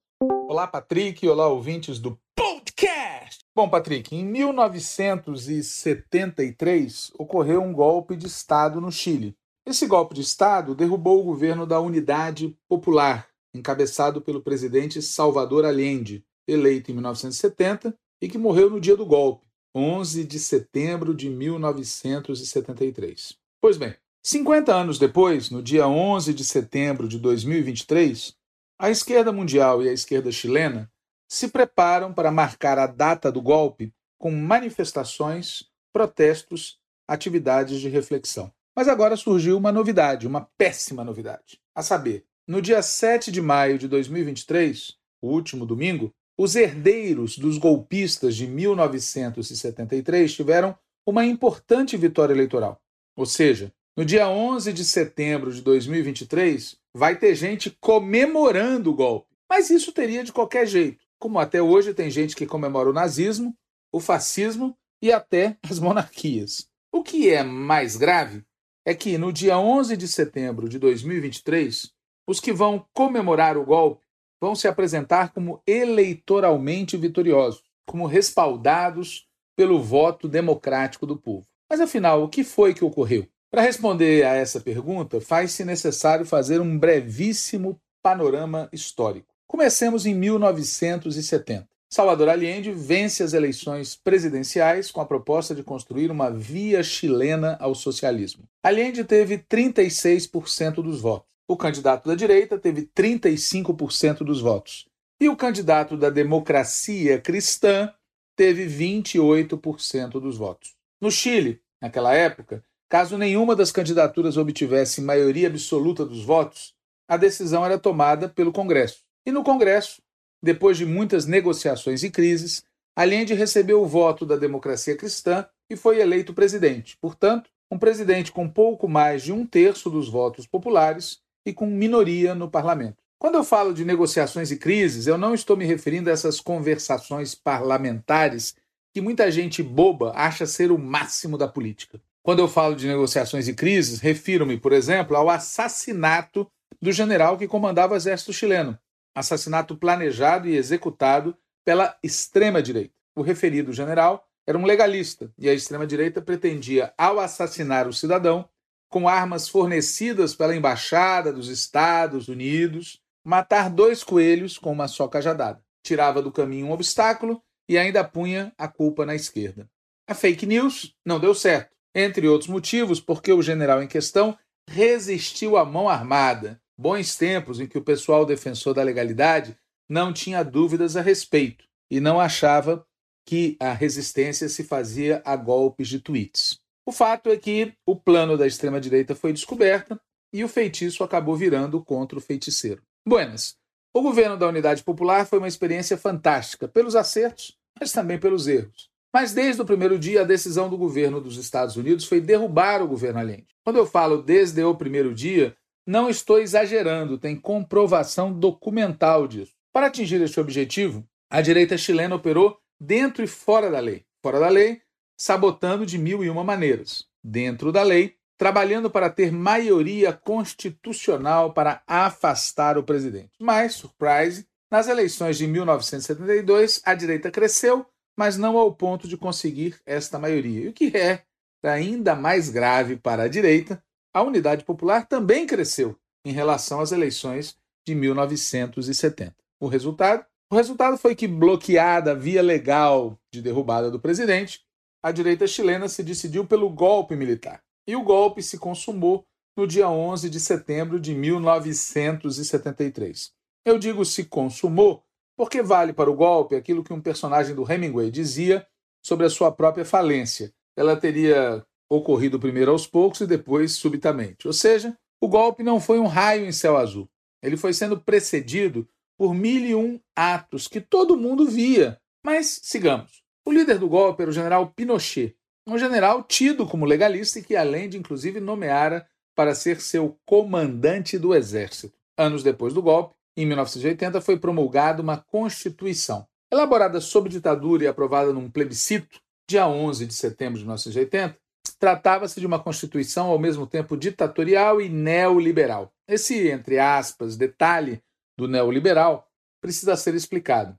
Olá, 0.48 0.68
Patrick. 0.68 1.26
Olá, 1.28 1.48
ouvintes 1.48 2.00
do 2.00 2.20
podcast. 2.36 3.46
Bom, 3.56 3.70
Patrick, 3.70 4.16
em 4.16 4.26
1973 4.26 7.14
ocorreu 7.18 7.62
um 7.62 7.72
golpe 7.72 8.18
de 8.18 8.28
Estado 8.28 8.82
no 8.82 8.92
Chile. 8.92 9.38
Esse 9.70 9.86
golpe 9.86 10.16
de 10.16 10.22
Estado 10.22 10.74
derrubou 10.74 11.22
o 11.22 11.24
governo 11.24 11.64
da 11.64 11.80
Unidade 11.80 12.58
Popular, 12.68 13.30
encabeçado 13.54 14.20
pelo 14.20 14.42
presidente 14.42 15.00
Salvador 15.00 15.64
Allende, 15.64 16.26
eleito 16.48 16.90
em 16.90 16.96
1970 16.96 17.96
e 18.20 18.28
que 18.28 18.40
morreu 18.40 18.72
no 18.72 18.82
dia 18.82 18.98
do 18.98 19.06
golpe, 19.06 19.46
11 19.76 20.24
de 20.24 20.40
setembro 20.40 21.14
de 21.14 21.30
1973. 21.30 23.38
Pois 23.62 23.78
bem, 23.78 23.94
50 24.24 24.74
anos 24.74 24.98
depois, 24.98 25.52
no 25.52 25.62
dia 25.62 25.88
11 25.88 26.34
de 26.34 26.44
setembro 26.44 27.08
de 27.08 27.20
2023, 27.20 28.36
a 28.80 28.90
esquerda 28.90 29.32
mundial 29.32 29.84
e 29.84 29.90
a 29.90 29.94
esquerda 29.94 30.32
chilena 30.32 30.92
se 31.30 31.48
preparam 31.48 32.12
para 32.12 32.32
marcar 32.32 32.80
a 32.80 32.88
data 32.88 33.32
do 33.32 33.40
golpe 33.40 33.94
com 34.18 34.32
manifestações, 34.32 35.66
protestos, 35.94 36.80
atividades 37.08 37.80
de 37.80 37.88
reflexão. 37.88 38.52
Mas 38.80 38.88
agora 38.88 39.18
surgiu 39.18 39.58
uma 39.58 39.74
novidade, 39.74 40.26
uma 40.26 40.48
péssima 40.58 41.04
novidade. 41.04 41.60
A 41.76 41.84
saber, 41.84 42.24
no 42.48 42.62
dia 42.62 42.82
7 42.82 43.30
de 43.30 43.42
maio 43.42 43.78
de 43.78 43.90
2023, 43.90 44.96
o 45.22 45.28
último 45.28 45.66
domingo, 45.66 46.14
os 46.38 46.56
herdeiros 46.56 47.38
dos 47.38 47.58
golpistas 47.58 48.38
de 48.38 48.48
1973 48.48 50.34
tiveram 50.34 50.74
uma 51.06 51.26
importante 51.26 51.98
vitória 51.98 52.34
eleitoral. 52.34 52.82
Ou 53.18 53.26
seja, 53.26 53.70
no 53.98 54.06
dia 54.06 54.30
11 54.30 54.72
de 54.72 54.86
setembro 54.86 55.52
de 55.52 55.62
2023, 55.62 56.78
vai 56.94 57.18
ter 57.18 57.36
gente 57.36 57.76
comemorando 57.82 58.92
o 58.92 58.96
golpe. 58.96 59.36
Mas 59.50 59.70
isso 59.70 59.92
teria 59.92 60.24
de 60.24 60.32
qualquer 60.32 60.66
jeito 60.66 61.04
como 61.20 61.38
até 61.38 61.62
hoje 61.62 61.94
tem 61.94 62.10
gente 62.10 62.34
que 62.34 62.46
comemora 62.46 62.90
o 62.90 62.94
nazismo, 62.94 63.54
o 63.92 64.00
fascismo 64.00 64.74
e 65.02 65.12
até 65.12 65.58
as 65.70 65.80
monarquias. 65.80 66.70
O 66.94 67.04
que 67.04 67.30
é 67.30 67.44
mais 67.44 67.98
grave 67.98 68.42
é 68.90 68.96
que 68.96 69.20
no 69.20 69.32
dia 69.32 69.56
11 69.56 69.96
de 69.96 70.08
setembro 70.08 70.68
de 70.68 70.80
2023, 70.80 71.92
os 72.28 72.40
que 72.40 72.52
vão 72.52 72.84
comemorar 72.92 73.56
o 73.56 73.64
golpe 73.64 74.04
vão 74.42 74.56
se 74.56 74.68
apresentar 74.68 75.32
como 75.32 75.62
eleitoralmente 75.68 76.98
vitoriosos, 76.98 77.62
como 77.86 78.08
respaldados 78.08 79.28
pelo 79.56 79.80
voto 79.80 80.28
democrático 80.28 81.06
do 81.06 81.16
povo. 81.16 81.46
Mas 81.70 81.80
afinal, 81.80 82.24
o 82.24 82.28
que 82.28 82.44
foi 82.44 82.74
que 82.74 82.84
ocorreu? 82.84 83.28
Para 83.52 83.62
responder 83.62 84.26
a 84.26 84.34
essa 84.34 84.60
pergunta, 84.60 85.22
faz-se 85.22 85.64
necessário 85.64 86.26
fazer 86.26 86.60
um 86.60 86.76
brevíssimo 86.76 87.80
panorama 88.02 88.68
histórico. 88.74 89.32
Comecemos 89.46 90.08
em 90.08 90.16
1970. 90.16 91.70
Salvador 91.92 92.30
Allende 92.30 92.72
vence 92.72 93.24
as 93.24 93.34
eleições 93.34 93.96
presidenciais 93.96 94.92
com 94.92 95.02
a 95.02 95.06
proposta 95.06 95.56
de 95.56 95.64
construir 95.64 96.12
uma 96.12 96.30
via 96.30 96.84
chilena 96.84 97.58
ao 97.60 97.74
socialismo. 97.74 98.44
Allende 98.64 99.04
teve 99.04 99.40
36% 99.40 100.84
dos 100.84 101.02
votos. 101.02 101.28
O 101.48 101.58
candidato 101.58 102.08
da 102.08 102.14
direita 102.14 102.60
teve 102.60 102.88
35% 102.96 104.20
dos 104.20 104.40
votos. 104.40 104.86
E 105.20 105.28
o 105.28 105.36
candidato 105.36 105.98
da 105.98 106.12
democracia 106.12 107.20
cristã 107.20 107.92
teve 108.38 108.68
28% 108.68 110.12
dos 110.22 110.38
votos. 110.38 110.76
No 111.02 111.10
Chile, 111.10 111.60
naquela 111.82 112.14
época, 112.14 112.64
caso 112.88 113.18
nenhuma 113.18 113.56
das 113.56 113.72
candidaturas 113.72 114.38
obtivesse 114.38 115.02
maioria 115.02 115.48
absoluta 115.48 116.06
dos 116.06 116.24
votos, 116.24 116.76
a 117.08 117.18
decisão 117.18 117.66
era 117.66 117.80
tomada 117.80 118.30
pelo 118.30 118.54
Congresso. 118.54 119.00
E 119.26 119.32
no 119.32 119.44
Congresso, 119.44 120.00
depois 120.42 120.78
de 120.78 120.86
muitas 120.86 121.26
negociações 121.26 122.04
e 122.04 122.10
crises, 122.10 122.64
Allende 122.96 123.34
recebeu 123.34 123.82
o 123.82 123.88
voto 123.88 124.26
da 124.26 124.36
democracia 124.36 124.96
cristã 124.96 125.46
e 125.70 125.76
foi 125.76 126.00
eleito 126.00 126.34
presidente. 126.34 126.98
Portanto, 127.00 127.50
um 127.72 127.78
presidente 127.78 128.32
com 128.32 128.50
pouco 128.50 128.88
mais 128.88 129.24
de 129.24 129.32
um 129.32 129.46
terço 129.46 129.90
dos 129.90 130.10
votos 130.10 130.48
populares 130.48 131.20
e 131.46 131.54
com 131.54 131.68
minoria 131.68 132.34
no 132.34 132.50
parlamento. 132.50 132.98
Quando 133.18 133.36
eu 133.36 133.44
falo 133.44 133.74
de 133.74 133.86
negociações 133.86 134.50
e 134.50 134.58
crises, 134.58 135.06
eu 135.06 135.18
não 135.18 135.34
estou 135.34 135.56
me 135.58 135.66
referindo 135.66 136.10
a 136.10 136.14
essas 136.14 136.40
conversações 136.40 137.36
parlamentares 137.36 138.56
que 138.94 139.02
muita 139.02 139.30
gente 139.30 139.62
boba 139.62 140.14
acha 140.16 140.46
ser 140.46 140.72
o 140.72 140.78
máximo 140.78 141.38
da 141.38 141.48
política. 141.48 142.02
Quando 142.24 142.40
eu 142.40 142.48
falo 142.48 142.76
de 142.76 142.88
negociações 142.88 143.48
e 143.48 143.54
crises, 143.54 144.00
refiro-me, 144.00 144.58
por 144.58 144.72
exemplo, 144.72 145.16
ao 145.16 145.30
assassinato 145.30 146.50
do 146.82 146.92
general 146.92 147.38
que 147.38 147.48
comandava 147.48 147.94
o 147.94 147.98
exército 147.98 148.34
chileno, 148.34 148.78
assassinato 149.20 149.76
planejado 149.76 150.48
e 150.48 150.56
executado 150.56 151.38
pela 151.66 151.98
extrema-direita. 152.02 152.94
O 153.16 153.22
referido 153.22 153.74
general 153.74 154.26
era 154.48 154.58
um 154.58 154.66
legalista 154.66 155.32
e 155.38 155.50
a 155.50 155.54
extrema-direita 155.54 156.22
pretendia, 156.22 156.94
ao 156.98 157.20
assassinar 157.20 157.88
o 157.88 157.94
cidadão, 157.94 158.50
com 158.90 159.08
armas 159.08 159.48
fornecidas 159.48 160.34
pela 160.34 160.56
Embaixada 160.56 161.32
dos 161.32 161.50
Estados 161.50 162.28
Unidos, 162.28 163.00
matar 163.24 163.70
dois 163.70 164.04
coelhos 164.04 164.58
com 164.58 164.72
uma 164.72 164.88
só 164.88 165.08
cajadada. 165.08 165.64
Tirava 165.84 166.22
do 166.22 166.32
caminho 166.32 166.68
um 166.68 166.72
obstáculo 166.72 167.42
e 167.68 167.78
ainda 167.78 168.04
punha 168.04 168.52
a 168.58 168.68
culpa 168.68 169.06
na 169.06 169.14
esquerda. 169.14 169.70
A 170.08 170.16
fake 170.16 170.48
news 170.48 170.96
não 171.06 171.20
deu 171.20 171.36
certo. 171.36 171.70
Entre 171.94 172.28
outros 172.28 172.50
motivos, 172.50 173.00
porque 173.00 173.32
o 173.32 173.42
general 173.44 173.84
em 173.84 173.88
questão 173.88 174.38
resistiu 174.68 175.58
à 175.58 175.66
mão 175.66 175.88
armada. 175.88 176.60
Bons 176.82 177.18
tempos 177.18 177.60
em 177.60 177.68
que 177.68 177.78
o 177.78 177.84
pessoal 177.84 178.26
defensor 178.26 178.74
da 178.74 178.82
legalidade 178.82 179.54
não 179.90 180.14
tinha 180.14 180.42
dúvidas 180.44 180.96
a 180.96 181.02
respeito 181.02 181.66
e 181.92 182.00
não 182.00 182.22
achava 182.22 182.88
que 183.26 183.58
a 183.60 183.74
resistência 183.74 184.48
se 184.48 184.64
fazia 184.64 185.22
a 185.26 185.36
golpes 185.36 185.90
de 185.90 186.00
tweets. 186.00 186.58
O 186.86 186.94
fato 186.94 187.30
é 187.32 187.36
que 187.36 187.74
o 187.86 187.98
plano 187.98 188.38
da 188.38 188.48
extrema-direita 188.48 189.14
foi 189.14 189.34
descoberto 189.34 190.00
e 190.32 190.42
o 190.42 190.48
feitiço 190.48 191.04
acabou 191.04 191.36
virando 191.36 191.84
contra 191.84 192.18
o 192.18 192.22
feiticeiro. 192.22 192.82
Buenas. 193.06 193.58
O 193.94 194.02
governo 194.02 194.38
da 194.38 194.48
Unidade 194.48 194.82
Popular 194.82 195.28
foi 195.28 195.40
uma 195.40 195.50
experiência 195.50 195.98
fantástica, 195.98 196.66
pelos 196.66 196.96
acertos, 196.96 197.58
mas 197.78 197.92
também 197.92 198.18
pelos 198.18 198.48
erros. 198.48 198.90
Mas 199.14 199.34
desde 199.34 199.62
o 199.62 199.66
primeiro 199.66 200.00
dia, 200.00 200.22
a 200.22 200.24
decisão 200.24 200.70
do 200.70 200.78
governo 200.78 201.20
dos 201.20 201.36
Estados 201.36 201.76
Unidos 201.76 202.06
foi 202.06 202.22
derrubar 202.22 202.82
o 202.82 202.88
governo 202.88 203.20
Allende. 203.20 203.48
Quando 203.66 203.76
eu 203.76 203.86
falo 203.86 204.24
desde 204.24 204.64
o 204.64 204.76
primeiro 204.76 205.14
dia, 205.14 205.58
não 205.90 206.08
estou 206.08 206.40
exagerando, 206.40 207.18
tem 207.18 207.36
comprovação 207.36 208.32
documental 208.32 209.28
disso. 209.28 209.54
Para 209.74 209.88
atingir 209.88 210.22
este 210.22 210.40
objetivo, 210.40 211.04
a 211.28 211.42
direita 211.42 211.80
chilena 211.80 212.14
operou 212.14 212.60
dentro 212.80 213.24
e 213.24 213.28
fora 213.28 213.72
da 213.72 213.80
lei. 213.80 214.06
Fora 214.22 214.40
da 214.40 214.50
lei, 214.50 214.84
sabotando 215.18 215.88
de 215.88 215.98
mil 215.98 216.24
e 216.24 216.30
uma 216.30 216.44
maneiras. 216.44 217.06
Dentro 217.24 217.72
da 217.72 217.82
lei, 217.82 218.14
trabalhando 218.38 218.92
para 218.92 219.10
ter 219.10 219.32
maioria 219.32 220.14
constitucional 220.14 221.54
para 221.54 221.82
afastar 221.88 222.78
o 222.78 222.84
presidente. 222.84 223.32
Mas, 223.40 223.74
surprise, 223.74 224.46
nas 224.70 224.88
eleições 224.88 225.40
de 225.40 225.48
1972, 225.48 226.84
a 226.86 226.94
direita 226.94 227.32
cresceu, 227.32 227.84
mas 228.16 228.38
não 228.38 228.60
ao 228.60 228.76
ponto 228.76 229.08
de 229.08 229.18
conseguir 229.18 229.82
esta 229.88 230.20
maioria. 230.20 230.66
E 230.66 230.68
o 230.68 230.74
que 230.74 230.96
é 230.96 231.24
ainda 231.64 232.16
mais 232.16 232.48
grave 232.52 232.96
para 232.96 233.24
a 233.24 233.28
direita, 233.28 233.84
a 234.14 234.22
Unidade 234.22 234.64
Popular 234.64 235.08
também 235.08 235.46
cresceu 235.46 235.96
em 236.26 236.32
relação 236.32 236.80
às 236.80 236.92
eleições 236.92 237.56
de 237.86 237.94
1970. 237.96 239.36
O 239.60 239.68
resultado? 239.68 240.26
O 240.52 240.56
resultado 240.56 240.98
foi 240.98 241.16
que, 241.16 241.28
bloqueada 241.28 242.12
a 242.12 242.16
via 242.16 242.42
legal 242.42 243.20
de 243.32 243.40
derrubada 243.42 243.92
do 243.92 244.00
presidente, 244.00 244.62
a 245.04 245.12
direita 245.12 245.46
chilena 245.46 245.88
se 245.88 246.02
decidiu 246.04 246.46
pelo 246.46 246.70
golpe 246.70 247.16
militar. 247.16 247.62
E 247.88 247.96
o 247.96 248.04
golpe 248.04 248.44
se 248.44 248.58
consumou 248.58 249.26
no 249.56 249.68
dia 249.68 249.90
11 249.90 250.30
de 250.30 250.40
setembro 250.40 251.00
de 251.00 251.14
1973. 251.14 253.32
Eu 253.66 253.78
digo 253.78 254.06
se 254.06 254.24
consumou 254.26 255.04
porque 255.38 255.62
vale 255.62 255.94
para 255.94 256.10
o 256.10 256.16
golpe 256.16 256.56
aquilo 256.56 256.84
que 256.84 256.92
um 256.92 257.02
personagem 257.02 257.56
do 257.56 257.70
Hemingway 257.70 258.10
dizia 258.12 258.66
sobre 259.02 259.26
a 259.26 259.30
sua 259.30 259.50
própria 259.52 259.86
falência. 259.86 260.54
Ela 260.76 260.98
teria 260.98 261.66
ocorrido 261.90 262.40
primeiro 262.40 262.72
aos 262.72 262.86
poucos 262.86 263.22
e 263.22 263.28
depois 263.28 263.74
subitamente. 263.74 264.48
Ou 264.48 264.54
seja, 264.54 264.96
o 265.20 265.28
golpe 265.28 265.64
não 265.64 265.80
foi 265.80 266.00
um 266.00 266.06
raio 266.06 266.46
em 266.46 266.52
céu 266.52 266.78
azul. 266.78 267.10
Ele 267.42 267.58
foi 267.58 267.74
sendo 267.74 268.00
precedido 268.00 268.88
por 269.18 269.34
mil 269.34 269.66
e 269.66 269.76
um 269.76 270.00
atos 270.16 270.68
que 270.68 270.80
todo 270.80 271.18
mundo 271.18 271.46
via. 271.46 272.00
Mas 272.24 272.60
sigamos. 272.64 273.24
O 273.46 273.52
líder 273.52 273.80
do 273.80 273.90
golpe 273.90 274.22
era 274.22 274.30
o 274.30 274.34
general 274.34 274.72
Pinochet, 274.76 275.36
um 275.68 275.78
general 275.78 276.24
tido 276.24 276.68
como 276.68 276.86
legalista 276.86 277.40
e 277.40 277.44
que, 277.44 277.56
além 277.56 277.90
de 277.90 277.98
inclusive, 277.98 278.40
nomeara 278.40 279.08
para 279.36 279.56
ser 279.56 279.82
seu 279.82 280.18
comandante 280.26 281.18
do 281.18 281.34
exército. 281.34 281.98
Anos 282.18 282.44
depois 282.44 282.74
do 282.74 282.82
golpe, 282.82 283.16
em 283.38 283.46
1980, 283.46 284.20
foi 284.22 284.38
promulgada 284.38 285.02
uma 285.02 285.18
Constituição. 285.18 286.28
Elaborada 286.52 287.00
sob 287.00 287.30
ditadura 287.30 287.84
e 287.84 287.88
aprovada 287.88 288.34
num 288.34 288.50
plebiscito, 288.50 289.22
dia 289.48 289.68
11 289.68 290.06
de 290.06 290.14
setembro 290.14 290.58
de 290.58 290.66
1980, 290.66 291.38
tratava-se 291.80 292.40
de 292.40 292.46
uma 292.46 292.60
Constituição 292.60 293.28
ao 293.28 293.40
mesmo 293.40 293.66
tempo 293.66 293.96
ditatorial 293.96 294.82
e 294.82 294.90
neoliberal. 294.90 295.92
Esse, 296.08 296.50
entre 296.50 296.78
aspas, 296.78 297.38
detalhe 297.38 298.04
do 298.38 298.48
neoliberal 298.48 299.28
precisa 299.62 299.96
ser 299.96 300.14
explicado. 300.14 300.78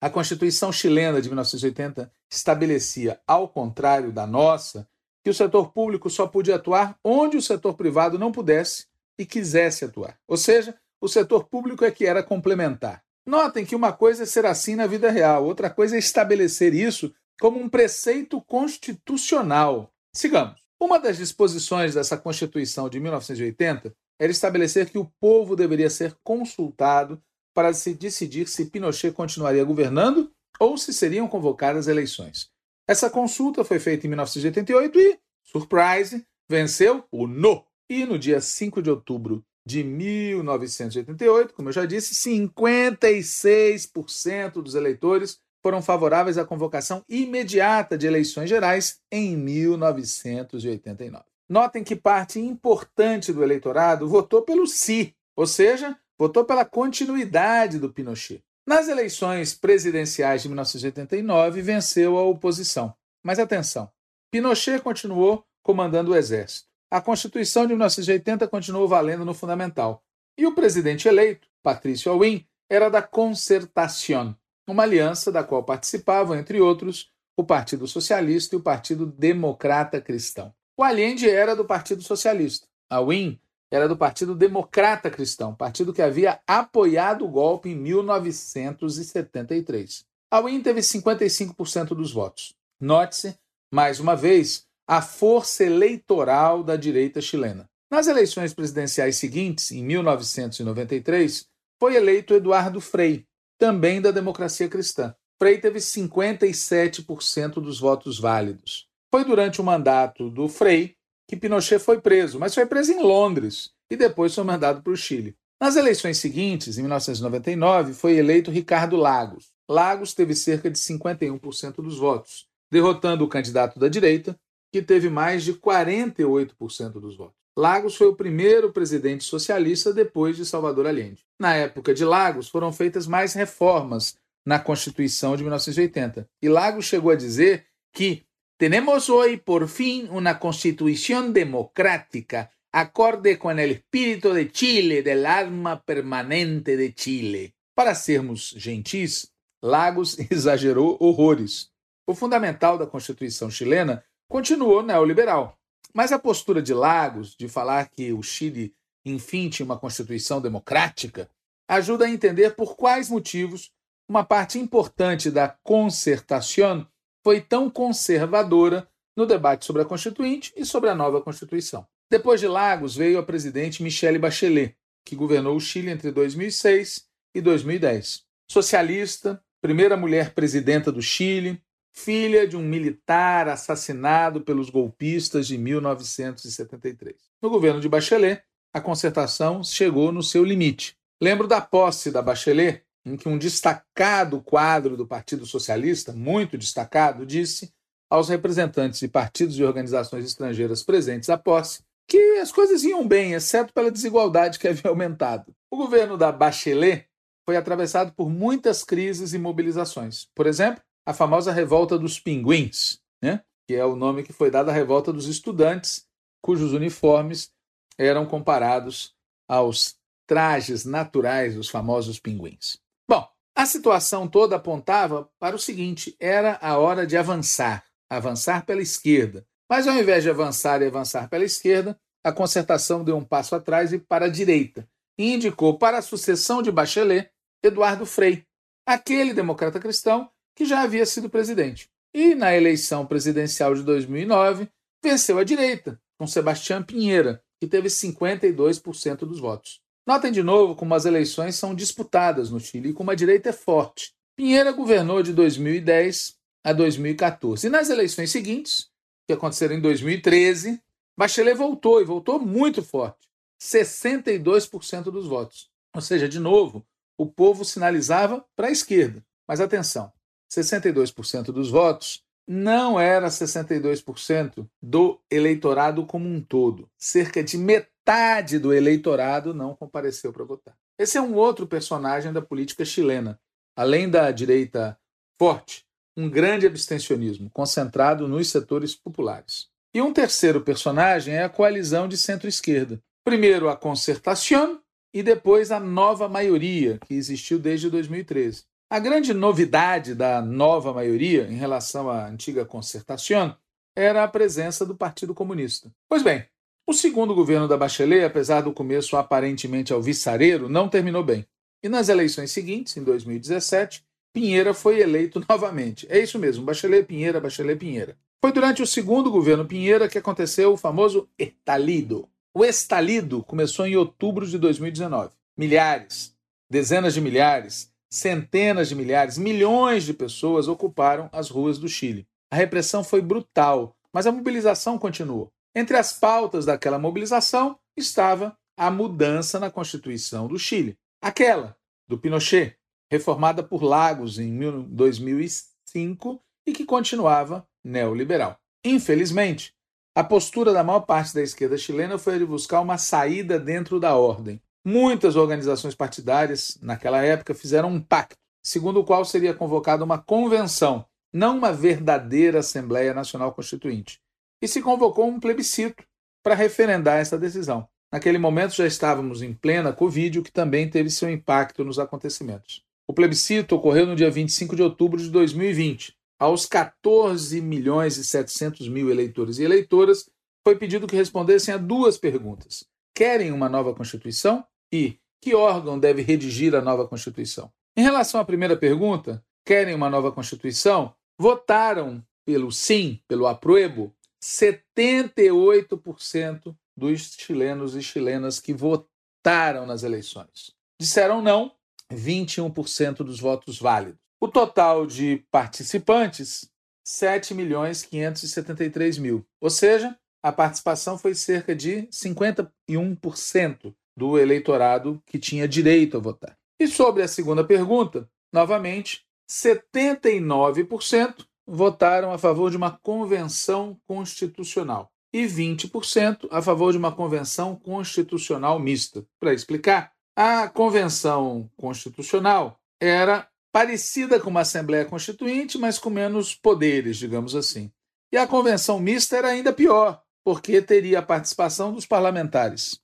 A 0.00 0.10
Constituição 0.10 0.72
chilena 0.72 1.22
de 1.22 1.28
1980 1.28 2.10
estabelecia, 2.30 3.20
ao 3.26 3.48
contrário 3.48 4.12
da 4.12 4.26
nossa, 4.26 4.88
que 5.22 5.30
o 5.30 5.34
setor 5.34 5.72
público 5.72 6.10
só 6.10 6.26
podia 6.26 6.56
atuar 6.56 6.98
onde 7.04 7.36
o 7.36 7.42
setor 7.42 7.74
privado 7.74 8.18
não 8.18 8.32
pudesse 8.32 8.86
e 9.18 9.24
quisesse 9.24 9.84
atuar. 9.84 10.18
Ou 10.26 10.36
seja, 10.36 10.74
o 11.00 11.08
setor 11.08 11.44
público 11.44 11.84
é 11.84 11.90
que 11.90 12.04
era 12.04 12.22
complementar. 12.22 13.02
Notem 13.24 13.64
que 13.64 13.76
uma 13.76 13.92
coisa 13.92 14.24
é 14.24 14.26
ser 14.26 14.44
assim 14.44 14.74
na 14.74 14.86
vida 14.86 15.10
real, 15.10 15.44
outra 15.44 15.70
coisa 15.70 15.94
é 15.94 15.98
estabelecer 15.98 16.74
isso 16.74 17.14
como 17.40 17.60
um 17.60 17.68
preceito 17.68 18.40
constitucional. 18.40 19.91
Sigamos. 20.14 20.60
Uma 20.78 20.98
das 20.98 21.16
disposições 21.16 21.94
dessa 21.94 22.18
Constituição 22.18 22.88
de 22.88 23.00
1980 23.00 23.94
era 24.18 24.30
estabelecer 24.30 24.90
que 24.90 24.98
o 24.98 25.10
povo 25.18 25.56
deveria 25.56 25.88
ser 25.88 26.14
consultado 26.22 27.22
para 27.54 27.72
se 27.72 27.94
decidir 27.94 28.46
se 28.48 28.66
Pinochet 28.66 29.12
continuaria 29.12 29.64
governando 29.64 30.30
ou 30.60 30.76
se 30.76 30.92
seriam 30.92 31.26
convocadas 31.26 31.88
eleições. 31.88 32.50
Essa 32.86 33.08
consulta 33.08 33.64
foi 33.64 33.78
feita 33.78 34.06
em 34.06 34.10
1988 34.10 34.98
e, 34.98 35.18
surprise, 35.42 36.26
venceu 36.48 37.04
o 37.10 37.26
no. 37.26 37.64
E 37.88 38.04
no 38.04 38.18
dia 38.18 38.40
5 38.40 38.82
de 38.82 38.90
outubro 38.90 39.44
de 39.64 39.84
1988, 39.84 41.54
como 41.54 41.68
eu 41.68 41.72
já 41.72 41.86
disse, 41.86 42.14
56% 42.14 44.62
dos 44.62 44.74
eleitores 44.74 45.40
foram 45.62 45.80
favoráveis 45.80 46.36
à 46.36 46.44
convocação 46.44 47.04
imediata 47.08 47.96
de 47.96 48.06
eleições 48.06 48.48
gerais 48.48 49.00
em 49.10 49.36
1989. 49.36 51.24
Notem 51.48 51.84
que 51.84 51.94
parte 51.94 52.40
importante 52.40 53.32
do 53.32 53.42
eleitorado 53.42 54.08
votou 54.08 54.42
pelo 54.42 54.66
sim, 54.66 55.12
ou 55.36 55.46
seja, 55.46 55.96
votou 56.18 56.44
pela 56.44 56.64
continuidade 56.64 57.78
do 57.78 57.92
Pinochet. 57.92 58.42
Nas 58.66 58.88
eleições 58.88 59.54
presidenciais 59.54 60.42
de 60.42 60.48
1989, 60.48 61.62
venceu 61.62 62.16
a 62.16 62.22
oposição. 62.22 62.94
Mas 63.22 63.38
atenção, 63.38 63.90
Pinochet 64.30 64.80
continuou 64.80 65.44
comandando 65.62 66.12
o 66.12 66.16
exército. 66.16 66.68
A 66.90 67.00
Constituição 67.00 67.62
de 67.62 67.70
1980 67.70 68.46
continuou 68.48 68.86
valendo 68.86 69.24
no 69.24 69.34
fundamental. 69.34 70.02
E 70.36 70.46
o 70.46 70.54
presidente 70.54 71.08
eleito, 71.08 71.48
Patrício 71.62 72.10
Aouin, 72.10 72.46
era 72.68 72.88
da 72.88 73.02
Concertación, 73.02 74.34
uma 74.66 74.82
aliança 74.82 75.32
da 75.32 75.44
qual 75.44 75.64
participavam, 75.64 76.36
entre 76.36 76.60
outros, 76.60 77.10
o 77.36 77.44
Partido 77.44 77.86
Socialista 77.86 78.54
e 78.54 78.58
o 78.58 78.62
Partido 78.62 79.06
Democrata 79.06 79.98
Cristão. 80.00 80.54
O 80.76 80.84
Allende 80.84 81.28
era 81.28 81.56
do 81.56 81.64
Partido 81.64 82.02
Socialista. 82.02 82.66
Aouin 82.90 83.40
era 83.70 83.88
do 83.88 83.96
Partido 83.96 84.34
Democrata 84.34 85.10
Cristão, 85.10 85.54
partido 85.54 85.94
que 85.94 86.02
havia 86.02 86.40
apoiado 86.46 87.24
o 87.24 87.28
golpe 87.28 87.70
em 87.70 87.74
1973. 87.74 90.04
Aouin 90.30 90.62
teve 90.62 90.80
55% 90.80 91.94
dos 91.94 92.12
votos. 92.12 92.54
Note-se, 92.78 93.34
mais 93.72 93.98
uma 93.98 94.14
vez, 94.14 94.66
a 94.86 95.00
força 95.00 95.64
eleitoral 95.64 96.62
da 96.62 96.76
direita 96.76 97.22
chilena. 97.22 97.66
Nas 97.90 98.08
eleições 98.08 98.52
presidenciais 98.52 99.16
seguintes, 99.16 99.72
em 99.72 99.82
1993, 99.84 101.48
foi 101.78 101.96
eleito 101.96 102.34
Eduardo 102.34 102.78
Frei, 102.80 103.26
também 103.62 104.00
da 104.00 104.10
democracia 104.10 104.68
cristã. 104.68 105.14
Frei 105.40 105.56
teve 105.56 105.78
57% 105.78 107.60
dos 107.60 107.78
votos 107.78 108.18
válidos. 108.18 108.88
Foi 109.08 109.24
durante 109.24 109.60
o 109.60 109.64
mandato 109.64 110.28
do 110.28 110.48
Frei 110.48 110.96
que 111.28 111.36
Pinochet 111.36 111.78
foi 111.78 112.00
preso, 112.00 112.40
mas 112.40 112.56
foi 112.56 112.66
preso 112.66 112.90
em 112.90 113.00
Londres 113.00 113.70
e 113.88 113.94
depois 113.94 114.34
foi 114.34 114.42
mandado 114.42 114.82
para 114.82 114.92
o 114.92 114.96
Chile. 114.96 115.36
Nas 115.60 115.76
eleições 115.76 116.18
seguintes, 116.18 116.76
em 116.76 116.80
1999, 116.80 117.94
foi 117.94 118.16
eleito 118.16 118.50
Ricardo 118.50 118.96
Lagos. 118.96 119.52
Lagos 119.70 120.12
teve 120.12 120.34
cerca 120.34 120.68
de 120.68 120.76
51% 120.80 121.76
dos 121.76 121.98
votos, 121.98 122.48
derrotando 122.68 123.24
o 123.24 123.28
candidato 123.28 123.78
da 123.78 123.86
direita, 123.86 124.36
que 124.72 124.82
teve 124.82 125.08
mais 125.08 125.44
de 125.44 125.54
48% 125.54 126.94
dos 126.94 127.16
votos. 127.16 127.41
Lagos 127.56 127.96
foi 127.96 128.06
o 128.06 128.16
primeiro 128.16 128.72
presidente 128.72 129.24
socialista 129.24 129.92
depois 129.92 130.36
de 130.36 130.46
Salvador 130.46 130.86
Allende. 130.86 131.24
Na 131.38 131.54
época 131.54 131.92
de 131.92 132.04
Lagos, 132.04 132.48
foram 132.48 132.72
feitas 132.72 133.06
mais 133.06 133.34
reformas 133.34 134.16
na 134.44 134.58
Constituição 134.58 135.36
de 135.36 135.42
1980. 135.42 136.26
E 136.40 136.48
Lagos 136.48 136.86
chegou 136.86 137.10
a 137.10 137.16
dizer 137.16 137.66
que 137.92 138.24
Tenemos 138.62 139.10
hoy 139.10 139.38
por 139.38 139.66
fin 139.66 140.08
una 140.12 140.38
constitución 140.38 141.32
democrática 141.32 142.52
acorde 142.72 143.36
con 143.36 143.58
el 143.58 143.72
espíritu 143.72 144.32
de 144.32 144.52
Chile, 144.52 145.02
del 145.02 145.26
alma 145.26 145.82
permanente 145.82 146.76
de 146.76 146.94
Chile. 146.94 147.56
Para 147.74 147.96
sermos 147.96 148.54
gentis, 148.56 149.34
Lagos 149.60 150.16
exagerou 150.30 150.96
horrores. 151.00 151.72
O 152.06 152.14
fundamental 152.14 152.78
da 152.78 152.86
Constituição 152.86 153.50
chilena 153.50 154.04
continuou 154.28 154.80
neoliberal. 154.80 155.58
Mas 155.94 156.12
a 156.12 156.18
postura 156.18 156.62
de 156.62 156.72
Lagos 156.72 157.36
de 157.36 157.48
falar 157.48 157.88
que 157.88 158.12
o 158.12 158.22
Chile, 158.22 158.74
enfim, 159.04 159.48
tinha 159.48 159.64
uma 159.64 159.78
Constituição 159.78 160.40
democrática, 160.40 161.28
ajuda 161.68 162.06
a 162.06 162.10
entender 162.10 162.54
por 162.54 162.76
quais 162.76 163.08
motivos 163.10 163.72
uma 164.08 164.24
parte 164.24 164.58
importante 164.58 165.30
da 165.30 165.48
concertação 165.48 166.86
foi 167.22 167.40
tão 167.40 167.70
conservadora 167.70 168.88
no 169.16 169.26
debate 169.26 169.64
sobre 169.64 169.82
a 169.82 169.84
Constituinte 169.84 170.52
e 170.56 170.64
sobre 170.64 170.90
a 170.90 170.94
nova 170.94 171.20
Constituição. 171.20 171.86
Depois 172.10 172.40
de 172.40 172.48
Lagos 172.48 172.96
veio 172.96 173.18
a 173.18 173.22
presidente 173.22 173.82
Michelle 173.82 174.18
Bachelet, 174.18 174.76
que 175.04 175.16
governou 175.16 175.56
o 175.56 175.60
Chile 175.60 175.90
entre 175.90 176.10
2006 176.10 177.06
e 177.34 177.40
2010. 177.40 178.24
Socialista, 178.50 179.42
primeira 179.60 179.96
mulher 179.96 180.34
presidenta 180.34 180.92
do 180.92 181.00
Chile, 181.00 181.62
filha 181.92 182.46
de 182.46 182.56
um 182.56 182.62
militar 182.62 183.48
assassinado 183.48 184.40
pelos 184.40 184.70
golpistas 184.70 185.46
de 185.46 185.58
1973. 185.58 187.14
No 187.40 187.50
governo 187.50 187.80
de 187.80 187.88
Bachelet, 187.88 188.42
a 188.72 188.80
concertação 188.80 189.62
chegou 189.62 190.10
no 190.10 190.22
seu 190.22 190.44
limite. 190.44 190.96
Lembro 191.20 191.46
da 191.46 191.60
posse 191.60 192.10
da 192.10 192.22
Bachelet, 192.22 192.82
em 193.04 193.16
que 193.16 193.28
um 193.28 193.36
destacado 193.36 194.40
quadro 194.40 194.96
do 194.96 195.06
Partido 195.06 195.44
Socialista, 195.44 196.12
muito 196.12 196.56
destacado, 196.56 197.26
disse 197.26 197.72
aos 198.08 198.28
representantes 198.28 199.00
de 199.00 199.08
partidos 199.08 199.58
e 199.58 199.64
organizações 199.64 200.24
estrangeiras 200.24 200.82
presentes 200.82 201.30
à 201.30 201.36
posse 201.36 201.82
que 202.06 202.38
as 202.38 202.52
coisas 202.52 202.84
iam 202.84 203.06
bem, 203.06 203.32
exceto 203.32 203.72
pela 203.72 203.90
desigualdade 203.90 204.58
que 204.58 204.68
havia 204.68 204.90
aumentado. 204.90 205.54
O 205.70 205.76
governo 205.76 206.16
da 206.16 206.30
Bachelet 206.30 207.06
foi 207.44 207.56
atravessado 207.56 208.12
por 208.12 208.28
muitas 208.28 208.84
crises 208.84 209.32
e 209.32 209.38
mobilizações. 209.38 210.28
Por 210.34 210.46
exemplo, 210.46 210.82
a 211.06 211.12
famosa 211.12 211.52
revolta 211.52 211.98
dos 211.98 212.18
pinguins, 212.18 213.00
né? 213.22 213.42
que 213.66 213.74
é 213.74 213.84
o 213.84 213.96
nome 213.96 214.22
que 214.22 214.32
foi 214.32 214.50
dado 214.50 214.70
à 214.70 214.72
revolta 214.72 215.12
dos 215.12 215.26
estudantes, 215.26 216.06
cujos 216.40 216.72
uniformes 216.72 217.52
eram 217.98 218.26
comparados 218.26 219.14
aos 219.48 219.96
trajes 220.26 220.84
naturais 220.84 221.54
dos 221.54 221.68
famosos 221.68 222.18
pinguins. 222.18 222.78
Bom, 223.08 223.28
a 223.54 223.66
situação 223.66 224.26
toda 224.26 224.56
apontava 224.56 225.30
para 225.38 225.56
o 225.56 225.58
seguinte: 225.58 226.16
era 226.18 226.58
a 226.60 226.78
hora 226.78 227.06
de 227.06 227.16
avançar, 227.16 227.84
avançar 228.10 228.64
pela 228.64 228.82
esquerda. 228.82 229.46
Mas 229.70 229.86
ao 229.86 229.94
invés 229.94 230.22
de 230.22 230.30
avançar 230.30 230.82
e 230.82 230.86
avançar 230.86 231.28
pela 231.28 231.44
esquerda, 231.44 231.98
a 232.24 232.32
concertação 232.32 233.02
deu 233.02 233.16
um 233.16 233.24
passo 233.24 233.54
atrás 233.54 233.92
e 233.92 233.98
para 233.98 234.26
a 234.26 234.28
direita, 234.28 234.88
e 235.18 235.32
indicou 235.32 235.78
para 235.78 235.98
a 235.98 236.02
sucessão 236.02 236.62
de 236.62 236.70
Bachelet 236.70 237.30
Eduardo 237.62 238.04
Frei, 238.04 238.46
aquele 238.86 239.32
democrata 239.32 239.80
cristão 239.80 240.30
que 240.54 240.64
já 240.64 240.82
havia 240.82 241.06
sido 241.06 241.30
presidente. 241.30 241.88
E 242.14 242.34
na 242.34 242.54
eleição 242.54 243.06
presidencial 243.06 243.74
de 243.74 243.82
2009, 243.82 244.68
venceu 245.02 245.38
a 245.38 245.44
direita, 245.44 246.00
com 246.18 246.26
Sebastião 246.26 246.82
Pinheira, 246.82 247.42
que 247.60 247.66
teve 247.66 247.88
52% 247.88 249.18
dos 249.18 249.40
votos. 249.40 249.80
Notem 250.06 250.32
de 250.32 250.42
novo 250.42 250.74
como 250.74 250.94
as 250.94 251.04
eleições 251.04 251.54
são 251.54 251.74
disputadas 251.74 252.50
no 252.50 252.58
Chile 252.58 252.90
e 252.90 252.92
como 252.92 253.10
a 253.10 253.14
direita 253.14 253.50
é 253.50 253.52
forte. 253.52 254.12
Pinheira 254.36 254.72
governou 254.72 255.22
de 255.22 255.32
2010 255.32 256.36
a 256.64 256.72
2014. 256.72 257.66
E 257.66 257.70
nas 257.70 257.88
eleições 257.88 258.30
seguintes, 258.30 258.90
que 259.26 259.32
aconteceram 259.32 259.76
em 259.76 259.80
2013, 259.80 260.82
Bachelet 261.16 261.56
voltou 261.56 262.00
e 262.00 262.04
voltou 262.04 262.38
muito 262.38 262.82
forte 262.82 263.28
62% 263.62 265.04
dos 265.04 265.26
votos. 265.26 265.70
Ou 265.94 266.00
seja, 266.00 266.28
de 266.28 266.40
novo, 266.40 266.84
o 267.16 267.26
povo 267.26 267.64
sinalizava 267.64 268.44
para 268.56 268.68
a 268.68 268.72
esquerda. 268.72 269.24
Mas 269.46 269.60
atenção, 269.60 270.12
62% 270.52 271.46
dos 271.46 271.70
votos 271.70 272.22
não 272.46 273.00
era 273.00 273.28
62% 273.28 274.66
do 274.82 275.18
eleitorado 275.30 276.04
como 276.04 276.28
um 276.28 276.40
todo. 276.40 276.88
Cerca 276.98 277.42
de 277.42 277.56
metade 277.56 278.58
do 278.58 278.72
eleitorado 278.74 279.54
não 279.54 279.74
compareceu 279.74 280.32
para 280.32 280.44
votar. 280.44 280.76
Esse 280.98 281.16
é 281.16 281.22
um 281.22 281.34
outro 281.34 281.66
personagem 281.66 282.32
da 282.32 282.42
política 282.42 282.84
chilena. 282.84 283.40
Além 283.74 284.10
da 284.10 284.30
direita 284.30 284.98
forte, 285.38 285.84
um 286.16 286.28
grande 286.28 286.66
abstencionismo 286.66 287.48
concentrado 287.50 288.28
nos 288.28 288.48
setores 288.48 288.94
populares. 288.94 289.68
E 289.94 290.02
um 290.02 290.12
terceiro 290.12 290.60
personagem 290.60 291.34
é 291.34 291.44
a 291.44 291.48
coalizão 291.48 292.06
de 292.06 292.16
centro-esquerda. 292.16 293.00
Primeiro 293.24 293.68
a 293.68 293.76
Concertación 293.76 294.80
e 295.14 295.22
depois 295.22 295.70
a 295.70 295.78
nova 295.78 296.28
maioria, 296.28 296.98
que 297.06 297.14
existiu 297.14 297.58
desde 297.58 297.88
2013. 297.88 298.64
A 298.92 298.98
grande 298.98 299.32
novidade 299.32 300.14
da 300.14 300.42
nova 300.42 300.92
maioria 300.92 301.44
em 301.44 301.54
relação 301.54 302.10
à 302.10 302.28
antiga 302.28 302.62
concertação 302.62 303.56
era 303.96 304.22
a 304.22 304.28
presença 304.28 304.84
do 304.84 304.94
Partido 304.94 305.32
Comunista. 305.32 305.90
Pois 306.06 306.22
bem, 306.22 306.44
o 306.86 306.92
segundo 306.92 307.34
governo 307.34 307.66
da 307.66 307.74
Bachelet, 307.74 308.22
apesar 308.22 308.60
do 308.60 308.70
começo 308.70 309.16
aparentemente 309.16 309.94
alvissareiro, 309.94 310.68
não 310.68 310.90
terminou 310.90 311.24
bem. 311.24 311.46
E 311.82 311.88
nas 311.88 312.10
eleições 312.10 312.50
seguintes, 312.50 312.94
em 312.98 313.02
2017, 313.02 314.04
Pinheira 314.30 314.74
foi 314.74 315.00
eleito 315.00 315.42
novamente. 315.48 316.06
É 316.10 316.18
isso 316.18 316.38
mesmo, 316.38 316.62
Bachelet 316.62 317.06
Pinheira, 317.06 317.40
Bachelet 317.40 317.78
Pinheira. 317.78 318.14
Foi 318.42 318.52
durante 318.52 318.82
o 318.82 318.86
segundo 318.86 319.30
governo 319.30 319.64
Pinheira 319.64 320.06
que 320.06 320.18
aconteceu 320.18 320.70
o 320.70 320.76
famoso 320.76 321.26
estalido. 321.38 322.28
O 322.54 322.62
estalido 322.62 323.42
começou 323.42 323.86
em 323.86 323.96
outubro 323.96 324.46
de 324.46 324.58
2019. 324.58 325.30
Milhares, 325.56 326.36
dezenas 326.70 327.14
de 327.14 327.22
milhares, 327.22 327.90
centenas 328.12 328.90
de 328.90 328.94
milhares, 328.94 329.38
milhões 329.38 330.04
de 330.04 330.12
pessoas 330.12 330.68
ocuparam 330.68 331.30
as 331.32 331.48
ruas 331.48 331.78
do 331.78 331.88
Chile. 331.88 332.28
A 332.50 332.56
repressão 332.56 333.02
foi 333.02 333.22
brutal, 333.22 333.96
mas 334.12 334.26
a 334.26 334.32
mobilização 334.32 334.98
continuou. 334.98 335.50
Entre 335.74 335.96
as 335.96 336.12
pautas 336.12 336.66
daquela 336.66 336.98
mobilização 336.98 337.78
estava 337.96 338.54
a 338.76 338.90
mudança 338.90 339.58
na 339.58 339.70
Constituição 339.70 340.46
do 340.46 340.58
Chile, 340.58 340.98
aquela 341.22 341.74
do 342.06 342.18
Pinochet, 342.18 342.76
reformada 343.10 343.62
por 343.62 343.82
Lagos 343.82 344.38
em 344.38 344.58
2005 344.88 346.38
e 346.66 346.72
que 346.72 346.84
continuava 346.84 347.66
neoliberal. 347.82 348.58
Infelizmente, 348.84 349.72
a 350.14 350.22
postura 350.22 350.74
da 350.74 350.84
maior 350.84 351.00
parte 351.00 351.32
da 351.32 351.40
esquerda 351.40 351.78
chilena 351.78 352.18
foi 352.18 352.34
a 352.34 352.38
de 352.38 352.44
buscar 352.44 352.82
uma 352.82 352.98
saída 352.98 353.58
dentro 353.58 353.98
da 353.98 354.14
ordem, 354.14 354.60
Muitas 354.84 355.36
organizações 355.36 355.94
partidárias, 355.94 356.76
naquela 356.82 357.22
época, 357.22 357.54
fizeram 357.54 357.88
um 357.88 358.00
pacto, 358.00 358.36
segundo 358.62 358.98
o 358.98 359.04
qual 359.04 359.24
seria 359.24 359.54
convocada 359.54 360.04
uma 360.04 360.18
convenção, 360.18 361.06
não 361.32 361.56
uma 361.56 361.72
verdadeira 361.72 362.58
Assembleia 362.58 363.14
Nacional 363.14 363.52
Constituinte. 363.52 364.20
E 364.60 364.66
se 364.66 364.82
convocou 364.82 365.26
um 365.28 365.38
plebiscito 365.38 366.04
para 366.42 366.54
referendar 366.54 367.18
essa 367.18 367.38
decisão. 367.38 367.88
Naquele 368.12 368.38
momento 368.38 368.74
já 368.74 368.86
estávamos 368.86 369.40
em 369.40 369.54
plena 369.54 369.92
Covid, 369.92 370.40
o 370.40 370.42
que 370.42 370.52
também 370.52 370.90
teve 370.90 371.08
seu 371.10 371.30
impacto 371.30 371.84
nos 371.84 371.98
acontecimentos. 371.98 372.84
O 373.06 373.14
plebiscito 373.14 373.76
ocorreu 373.76 374.06
no 374.06 374.16
dia 374.16 374.30
25 374.30 374.76
de 374.76 374.82
outubro 374.82 375.20
de 375.20 375.30
2020. 375.30 376.14
Aos 376.38 376.66
14 376.66 377.60
milhões 377.60 378.16
e 378.16 378.24
700 378.24 378.88
mil 378.88 379.10
eleitores 379.10 379.58
e 379.58 379.64
eleitoras, 379.64 380.28
foi 380.64 380.76
pedido 380.76 381.06
que 381.06 381.16
respondessem 381.16 381.72
a 381.72 381.78
duas 381.78 382.18
perguntas. 382.18 382.84
Querem 383.14 383.52
uma 383.52 383.68
nova 383.68 383.94
Constituição? 383.94 384.64
E 384.92 385.18
que 385.40 385.54
órgão 385.54 385.98
deve 385.98 386.20
redigir 386.20 386.74
a 386.74 386.82
nova 386.82 387.08
Constituição? 387.08 387.72
Em 387.96 388.02
relação 388.02 388.38
à 388.40 388.44
primeira 388.44 388.76
pergunta, 388.76 389.42
querem 389.64 389.94
uma 389.94 390.10
nova 390.10 390.30
Constituição? 390.30 391.14
Votaram 391.38 392.22
pelo 392.44 392.70
sim, 392.70 393.18
pelo 393.26 393.46
apruebo, 393.46 394.14
78% 394.42 396.76
dos 396.96 397.34
chilenos 397.38 397.96
e 397.96 398.02
chilenas 398.02 398.60
que 398.60 398.74
votaram 398.74 399.86
nas 399.86 400.02
eleições. 400.02 400.74
Disseram 401.00 401.40
não, 401.40 401.72
21% 402.12 403.18
dos 403.18 403.38
votos 403.40 403.78
válidos. 403.78 404.20
O 404.40 404.48
total 404.48 405.06
de 405.06 405.44
participantes, 405.50 406.68
7 407.04 407.54
milhões 407.54 408.02
573 408.02 409.18
mil. 409.18 409.46
Ou 409.60 409.70
seja, 409.70 410.18
a 410.42 410.52
participação 410.52 411.16
foi 411.16 411.34
cerca 411.34 411.74
de 411.74 412.08
51% 412.08 413.94
do 414.16 414.38
eleitorado 414.38 415.22
que 415.26 415.38
tinha 415.38 415.68
direito 415.68 416.16
a 416.16 416.20
votar. 416.20 416.56
E 416.78 416.86
sobre 416.86 417.22
a 417.22 417.28
segunda 417.28 417.64
pergunta, 417.64 418.28
novamente, 418.52 419.24
79% 419.50 421.46
votaram 421.66 422.32
a 422.32 422.38
favor 422.38 422.70
de 422.70 422.76
uma 422.76 422.90
convenção 422.90 423.98
constitucional 424.06 425.10
e 425.32 425.44
20% 425.44 426.48
a 426.50 426.60
favor 426.60 426.92
de 426.92 426.98
uma 426.98 427.12
convenção 427.12 427.74
constitucional 427.76 428.78
mista. 428.78 429.24
Para 429.40 429.54
explicar, 429.54 430.12
a 430.36 430.68
convenção 430.68 431.70
constitucional 431.76 432.78
era 433.00 433.48
parecida 433.72 434.38
com 434.38 434.50
uma 434.50 434.60
Assembleia 434.60 435.04
Constituinte, 435.04 435.78
mas 435.78 435.98
com 435.98 436.10
menos 436.10 436.54
poderes, 436.54 437.16
digamos 437.16 437.56
assim. 437.56 437.90
E 438.30 438.36
a 438.36 438.46
convenção 438.46 439.00
mista 439.00 439.36
era 439.36 439.48
ainda 439.48 439.72
pior, 439.72 440.22
porque 440.44 440.82
teria 440.82 441.20
a 441.20 441.22
participação 441.22 441.92
dos 441.92 442.06
parlamentares. 442.06 443.00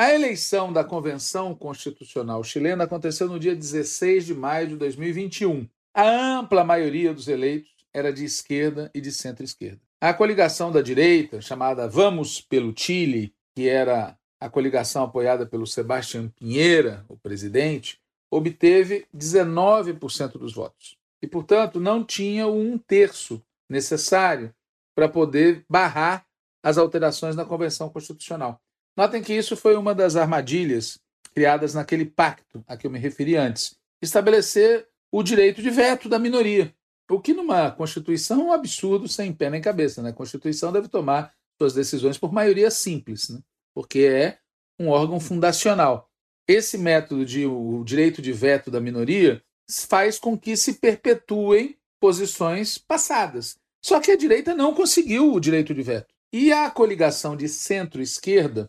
A 0.00 0.14
eleição 0.14 0.72
da 0.72 0.84
Convenção 0.84 1.52
Constitucional 1.56 2.44
chilena 2.44 2.84
aconteceu 2.84 3.26
no 3.26 3.36
dia 3.36 3.56
16 3.56 4.26
de 4.26 4.32
maio 4.32 4.68
de 4.68 4.76
2021. 4.76 5.68
A 5.92 6.08
ampla 6.08 6.62
maioria 6.62 7.12
dos 7.12 7.26
eleitos 7.26 7.72
era 7.92 8.12
de 8.12 8.24
esquerda 8.24 8.88
e 8.94 9.00
de 9.00 9.10
centro-esquerda. 9.10 9.80
A 10.00 10.14
coligação 10.14 10.70
da 10.70 10.80
direita, 10.80 11.40
chamada 11.40 11.88
Vamos 11.88 12.40
pelo 12.40 12.72
Chile, 12.76 13.34
que 13.56 13.68
era 13.68 14.16
a 14.38 14.48
coligação 14.48 15.02
apoiada 15.02 15.44
pelo 15.44 15.66
Sebastião 15.66 16.28
Pinheira, 16.28 17.04
o 17.08 17.16
presidente, 17.16 18.00
obteve 18.30 19.04
19% 19.12 20.38
dos 20.38 20.52
votos. 20.52 20.96
E, 21.20 21.26
portanto, 21.26 21.80
não 21.80 22.04
tinha 22.04 22.46
o 22.46 22.56
um 22.56 22.78
terço 22.78 23.42
necessário 23.68 24.54
para 24.94 25.08
poder 25.08 25.64
barrar 25.68 26.24
as 26.62 26.78
alterações 26.78 27.34
na 27.34 27.44
Convenção 27.44 27.90
Constitucional. 27.90 28.60
Notem 28.98 29.22
que 29.22 29.32
isso 29.32 29.56
foi 29.56 29.76
uma 29.76 29.94
das 29.94 30.16
armadilhas 30.16 30.98
criadas 31.32 31.72
naquele 31.72 32.04
pacto 32.04 32.64
a 32.66 32.76
que 32.76 32.84
eu 32.84 32.90
me 32.90 32.98
referi 32.98 33.36
antes. 33.36 33.76
Estabelecer 34.02 34.88
o 35.12 35.22
direito 35.22 35.62
de 35.62 35.70
veto 35.70 36.08
da 36.08 36.18
minoria. 36.18 36.74
O 37.08 37.20
que 37.20 37.32
numa 37.32 37.70
Constituição 37.70 38.40
é 38.40 38.44
um 38.46 38.52
absurdo 38.52 39.06
sem 39.06 39.32
pé 39.32 39.50
nem 39.50 39.60
cabeça. 39.60 40.02
Né? 40.02 40.10
A 40.10 40.12
Constituição 40.12 40.72
deve 40.72 40.88
tomar 40.88 41.32
suas 41.56 41.74
decisões 41.74 42.18
por 42.18 42.32
maioria 42.32 42.72
simples, 42.72 43.28
né? 43.28 43.38
porque 43.72 44.00
é 44.00 44.38
um 44.80 44.88
órgão 44.88 45.20
fundacional. 45.20 46.10
Esse 46.48 46.76
método 46.76 47.24
de 47.24 47.46
o 47.46 47.84
direito 47.84 48.20
de 48.20 48.32
veto 48.32 48.68
da 48.68 48.80
minoria 48.80 49.40
faz 49.88 50.18
com 50.18 50.36
que 50.36 50.56
se 50.56 50.72
perpetuem 50.72 51.78
posições 52.00 52.78
passadas. 52.78 53.60
Só 53.80 54.00
que 54.00 54.10
a 54.10 54.16
direita 54.16 54.56
não 54.56 54.74
conseguiu 54.74 55.32
o 55.32 55.38
direito 55.38 55.72
de 55.72 55.82
veto. 55.82 56.12
E 56.32 56.52
a 56.52 56.68
coligação 56.68 57.36
de 57.36 57.48
centro-esquerda, 57.48 58.68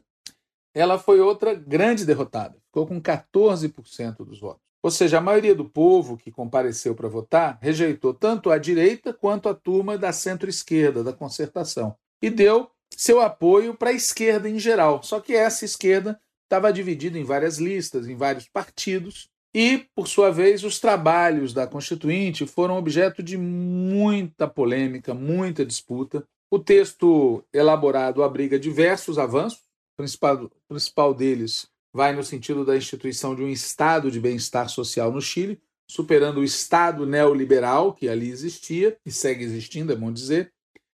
ela 0.73 0.97
foi 0.97 1.19
outra 1.19 1.53
grande 1.53 2.05
derrotada. 2.05 2.57
Ficou 2.65 2.87
com 2.87 3.01
14% 3.01 4.17
dos 4.25 4.39
votos. 4.39 4.61
Ou 4.81 4.89
seja, 4.89 5.17
a 5.17 5.21
maioria 5.21 5.53
do 5.53 5.65
povo 5.65 6.17
que 6.17 6.31
compareceu 6.31 6.95
para 6.95 7.09
votar 7.09 7.59
rejeitou 7.61 8.13
tanto 8.13 8.49
a 8.49 8.57
direita 8.57 9.13
quanto 9.13 9.49
a 9.49 9.53
turma 9.53 9.97
da 9.97 10.13
centro-esquerda, 10.13 11.03
da 11.03 11.11
concertação. 11.11 11.95
E 12.21 12.29
deu 12.29 12.69
seu 12.95 13.21
apoio 13.21 13.73
para 13.73 13.89
a 13.89 13.93
esquerda 13.93 14.49
em 14.49 14.57
geral. 14.57 15.03
Só 15.03 15.19
que 15.19 15.33
essa 15.33 15.65
esquerda 15.65 16.19
estava 16.43 16.71
dividida 16.71 17.19
em 17.19 17.23
várias 17.23 17.57
listas, 17.57 18.07
em 18.07 18.15
vários 18.15 18.47
partidos, 18.47 19.29
e, 19.53 19.85
por 19.95 20.07
sua 20.07 20.31
vez, 20.31 20.63
os 20.63 20.79
trabalhos 20.79 21.53
da 21.53 21.65
Constituinte 21.65 22.45
foram 22.45 22.77
objeto 22.77 23.23
de 23.23 23.37
muita 23.37 24.47
polêmica, 24.47 25.13
muita 25.13 25.65
disputa. 25.65 26.23
O 26.51 26.59
texto 26.59 27.43
elaborado 27.53 28.23
abriga 28.23 28.59
diversos 28.59 29.17
avanços, 29.17 29.61
principal, 29.99 30.49
principal 30.69 31.13
deles 31.13 31.67
vai 31.93 32.15
no 32.15 32.23
sentido 32.23 32.63
da 32.63 32.77
instituição 32.77 33.35
de 33.35 33.43
um 33.43 33.49
estado 33.49 34.09
de 34.09 34.17
bem-estar 34.17 34.69
social 34.69 35.11
no 35.11 35.21
Chile, 35.21 35.61
superando 35.91 36.39
o 36.39 36.43
estado 36.43 37.05
neoliberal 37.05 37.93
que 37.93 38.07
ali 38.07 38.29
existia 38.29 38.97
e 39.05 39.11
segue 39.11 39.43
existindo, 39.43 39.91
é 39.91 39.95
bom 39.97 40.09
dizer. 40.09 40.53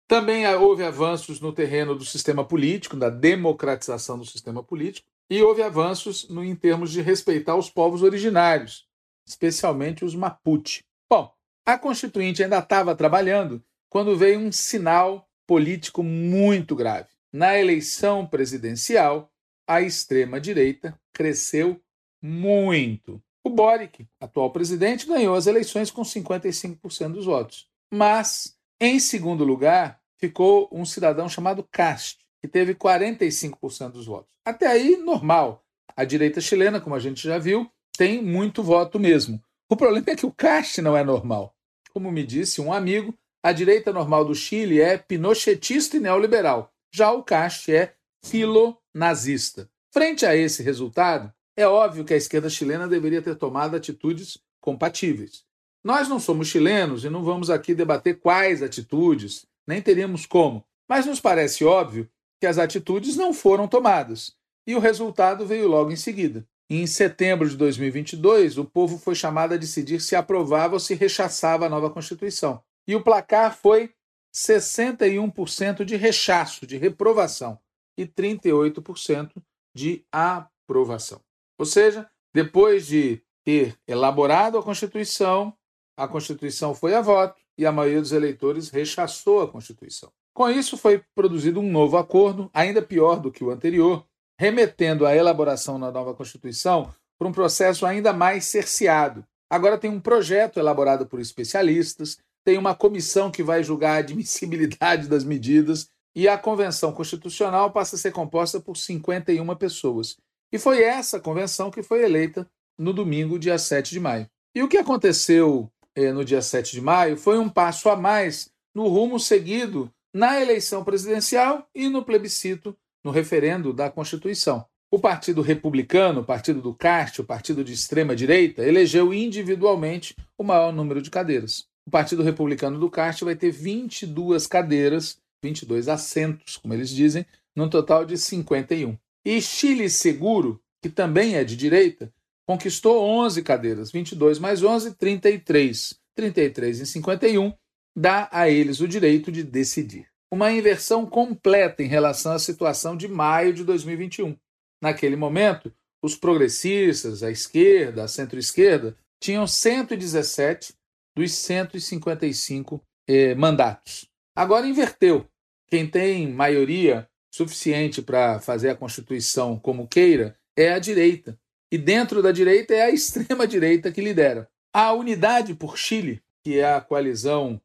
Também 0.07 0.45
houve 0.55 0.83
avanços 0.83 1.39
no 1.39 1.51
terreno 1.51 1.95
do 1.95 2.05
sistema 2.05 2.45
político, 2.45 2.95
da 2.95 3.09
democratização 3.09 4.19
do 4.19 4.25
sistema 4.25 4.61
político, 4.61 5.07
e 5.31 5.41
houve 5.41 5.63
avanços 5.63 6.29
no, 6.29 6.43
em 6.43 6.55
termos 6.55 6.91
de 6.91 7.01
respeitar 7.01 7.55
os 7.55 7.71
povos 7.71 8.03
originários, 8.03 8.85
especialmente 9.27 10.05
os 10.05 10.13
Mapuche. 10.13 10.83
Bom, 11.09 11.33
a 11.65 11.75
Constituinte 11.75 12.43
ainda 12.43 12.59
estava 12.59 12.93
trabalhando 12.93 13.63
quando 13.89 14.15
veio 14.15 14.39
um 14.39 14.51
sinal 14.51 15.27
político 15.47 16.03
muito 16.03 16.75
grave. 16.75 17.10
Na 17.33 17.57
eleição 17.57 18.27
presidencial, 18.27 19.31
a 19.65 19.81
extrema-direita 19.81 20.99
cresceu 21.13 21.81
muito. 22.21 23.21
O 23.43 23.49
Boric, 23.49 24.05
atual 24.19 24.51
presidente, 24.51 25.07
ganhou 25.07 25.33
as 25.33 25.47
eleições 25.47 25.89
com 25.89 26.01
55% 26.01 27.13
dos 27.13 27.25
votos. 27.25 27.67
Mas, 27.89 28.57
em 28.79 28.99
segundo 28.99 29.43
lugar, 29.45 30.01
ficou 30.17 30.69
um 30.71 30.85
cidadão 30.85 31.29
chamado 31.29 31.63
Cast, 31.71 32.19
que 32.41 32.47
teve 32.47 32.75
45% 32.75 33.91
dos 33.91 34.05
votos. 34.05 34.37
Até 34.43 34.67
aí, 34.67 34.97
normal. 34.97 35.63
A 35.95 36.03
direita 36.03 36.41
chilena, 36.41 36.81
como 36.81 36.95
a 36.95 36.99
gente 36.99 37.23
já 37.23 37.37
viu, 37.37 37.69
tem 37.97 38.21
muito 38.21 38.61
voto 38.61 38.99
mesmo. 38.99 39.41
O 39.69 39.77
problema 39.77 40.05
é 40.09 40.15
que 40.15 40.25
o 40.25 40.31
Cast 40.31 40.81
não 40.81 40.97
é 40.97 41.03
normal. 41.03 41.55
Como 41.93 42.11
me 42.11 42.25
disse 42.25 42.59
um 42.59 42.73
amigo, 42.73 43.17
a 43.41 43.51
direita 43.51 43.91
normal 43.91 44.23
do 44.23 44.35
Chile 44.35 44.79
é 44.79 44.97
pinochetista 44.97 45.97
e 45.97 45.99
neoliberal. 45.99 46.70
Já 46.93 47.11
o 47.11 47.23
Cast 47.23 47.73
é 47.73 47.93
filonazista. 48.23 49.69
Frente 49.93 50.25
a 50.25 50.35
esse 50.35 50.61
resultado, 50.61 51.31
é 51.55 51.65
óbvio 51.65 52.03
que 52.03 52.13
a 52.13 52.17
esquerda 52.17 52.49
chilena 52.49 52.87
deveria 52.87 53.21
ter 53.21 53.35
tomado 53.35 53.75
atitudes 53.75 54.37
compatíveis. 54.59 55.43
Nós 55.83 56.07
não 56.07 56.19
somos 56.19 56.47
chilenos 56.47 57.03
e 57.03 57.09
não 57.09 57.23
vamos 57.23 57.49
aqui 57.49 57.73
debater 57.73 58.19
quais 58.19 58.61
atitudes, 58.61 59.45
nem 59.65 59.81
teríamos 59.81 60.25
como, 60.25 60.63
mas 60.87 61.05
nos 61.05 61.19
parece 61.19 61.63
óbvio 61.63 62.09
que 62.39 62.45
as 62.45 62.57
atitudes 62.57 63.15
não 63.15 63.33
foram 63.33 63.67
tomadas. 63.67 64.35
E 64.67 64.75
o 64.75 64.79
resultado 64.79 65.45
veio 65.45 65.67
logo 65.67 65.91
em 65.91 65.95
seguida. 65.95 66.45
Em 66.69 66.85
setembro 66.87 67.49
de 67.49 67.57
2022, 67.57 68.57
o 68.57 68.65
povo 68.65 68.97
foi 68.97 69.15
chamado 69.15 69.53
a 69.53 69.57
decidir 69.57 69.99
se 70.01 70.15
aprovava 70.15 70.75
ou 70.75 70.79
se 70.79 70.93
rechaçava 70.93 71.65
a 71.65 71.69
nova 71.69 71.89
Constituição. 71.89 72.61
E 72.87 72.95
o 72.95 73.03
placar 73.03 73.55
foi 73.57 73.91
61% 74.33 75.83
de 75.83 75.95
rechaço, 75.95 76.65
de 76.65 76.77
reprovação, 76.77 77.59
e 77.97 78.05
38% 78.05 79.31
de 79.75 80.05
aprovação. 80.11 81.21
Ou 81.57 81.65
seja, 81.65 82.09
depois 82.33 82.87
de 82.87 83.21
ter 83.43 83.77
elaborado 83.87 84.57
a 84.57 84.63
Constituição, 84.63 85.53
a 85.97 86.07
Constituição 86.07 86.73
foi 86.73 86.93
a 86.93 87.01
voto 87.01 87.41
e 87.57 87.65
a 87.65 87.71
maioria 87.71 88.01
dos 88.01 88.11
eleitores 88.11 88.69
rechaçou 88.69 89.41
a 89.41 89.47
Constituição. 89.47 90.11
Com 90.33 90.49
isso, 90.49 90.77
foi 90.77 91.03
produzido 91.13 91.59
um 91.59 91.69
novo 91.69 91.97
acordo, 91.97 92.49
ainda 92.53 92.81
pior 92.81 93.19
do 93.19 93.31
que 93.31 93.43
o 93.43 93.51
anterior, 93.51 94.05
remetendo 94.39 95.05
a 95.05 95.15
elaboração 95.15 95.79
da 95.79 95.91
nova 95.91 96.13
Constituição 96.13 96.93
para 97.19 97.27
um 97.27 97.31
processo 97.31 97.85
ainda 97.85 98.13
mais 98.13 98.45
cerceado. 98.45 99.25
Agora 99.49 99.77
tem 99.77 99.91
um 99.91 99.99
projeto 99.99 100.57
elaborado 100.57 101.05
por 101.05 101.19
especialistas, 101.19 102.17
tem 102.43 102.57
uma 102.57 102.75
comissão 102.75 103.31
que 103.31 103.43
vai 103.43 103.63
julgar 103.63 103.95
a 103.95 103.99
admissibilidade 103.99 105.07
das 105.07 105.23
medidas 105.23 105.89
e 106.15 106.27
a 106.27 106.37
Convenção 106.37 106.91
Constitucional 106.91 107.71
passa 107.71 107.95
a 107.95 107.99
ser 107.99 108.11
composta 108.11 108.59
por 108.59 108.75
51 108.75 109.55
pessoas. 109.55 110.17
E 110.51 110.59
foi 110.59 110.83
essa 110.83 111.19
convenção 111.19 111.71
que 111.71 111.81
foi 111.81 112.03
eleita 112.03 112.49
no 112.77 112.91
domingo, 112.91 113.39
dia 113.39 113.57
7 113.57 113.91
de 113.91 113.99
maio. 113.99 114.27
E 114.53 114.61
o 114.61 114.67
que 114.67 114.77
aconteceu 114.77 115.71
eh, 115.95 116.11
no 116.11 116.25
dia 116.25 116.41
7 116.41 116.73
de 116.73 116.81
maio 116.81 117.15
foi 117.15 117.37
um 117.37 117.47
passo 117.47 117.89
a 117.89 117.95
mais 117.95 118.49
no 118.75 118.87
rumo 118.87 119.19
seguido 119.19 119.89
na 120.13 120.41
eleição 120.41 120.83
presidencial 120.83 121.65
e 121.73 121.87
no 121.87 122.03
plebiscito, 122.03 122.75
no 123.03 123.11
referendo 123.11 123.71
da 123.71 123.89
Constituição. 123.89 124.65
O 124.93 124.99
Partido 124.99 125.41
Republicano, 125.41 126.19
o 126.19 126.25
Partido 126.25 126.61
do 126.61 126.75
Cast, 126.75 127.21
o 127.21 127.23
Partido 127.23 127.63
de 127.63 127.71
extrema-direita, 127.71 128.61
elegeu 128.61 129.13
individualmente 129.13 130.13
o 130.37 130.43
maior 130.43 130.73
número 130.73 131.01
de 131.01 131.09
cadeiras. 131.09 131.65
O 131.85 131.91
Partido 131.91 132.23
Republicano 132.23 132.79
do 132.79 132.89
Cast 132.89 133.23
vai 133.23 133.35
ter 133.35 133.51
22 133.51 134.47
cadeiras, 134.47 135.19
22 135.43 135.87
assentos, 135.87 136.57
como 136.57 136.73
eles 136.73 136.89
dizem, 136.89 137.25
num 137.55 137.69
total 137.69 138.05
de 138.05 138.17
51. 138.17 138.97
E 139.25 139.41
Chile 139.41 139.89
Seguro, 139.89 140.61
que 140.81 140.89
também 140.89 141.35
é 141.35 141.43
de 141.43 141.55
direita, 141.55 142.13
conquistou 142.47 143.03
11 143.03 143.41
cadeiras, 143.43 143.91
22 143.91 144.39
mais 144.39 144.63
11, 144.63 144.95
33. 144.95 145.99
33 146.15 146.81
em 146.81 146.85
51 146.85 147.53
dá 147.95 148.29
a 148.31 148.49
eles 148.49 148.79
o 148.79 148.87
direito 148.87 149.31
de 149.31 149.43
decidir. 149.43 150.07
Uma 150.31 150.51
inversão 150.51 151.05
completa 151.05 151.83
em 151.83 151.87
relação 151.87 152.31
à 152.33 152.39
situação 152.39 152.95
de 152.95 153.07
maio 153.07 153.53
de 153.53 153.63
2021. 153.63 154.35
Naquele 154.81 155.15
momento, 155.15 155.73
os 156.01 156.15
progressistas, 156.15 157.21
a 157.21 157.29
esquerda, 157.29 158.03
a 158.03 158.07
centro-esquerda, 158.07 158.95
tinham 159.21 159.45
117 159.45 160.73
dos 161.21 161.33
155 161.33 162.83
eh, 163.07 163.35
mandatos. 163.35 164.09
Agora 164.35 164.67
inverteu. 164.67 165.27
Quem 165.67 165.87
tem 165.87 166.27
maioria 166.31 167.07
suficiente 167.31 168.01
para 168.01 168.39
fazer 168.39 168.69
a 168.69 168.75
Constituição 168.75 169.57
como 169.57 169.87
queira 169.87 170.35
é 170.57 170.73
a 170.73 170.79
direita. 170.79 171.37
E 171.71 171.77
dentro 171.77 172.21
da 172.21 172.31
direita 172.31 172.73
é 172.73 172.81
a 172.81 172.89
extrema-direita 172.91 173.91
que 173.91 174.01
lidera. 174.01 174.49
A 174.73 174.93
Unidade 174.93 175.53
por 175.53 175.77
Chile, 175.77 176.21
que 176.43 176.59
é 176.59 176.73
a 176.73 176.81
coalizão 176.81 177.61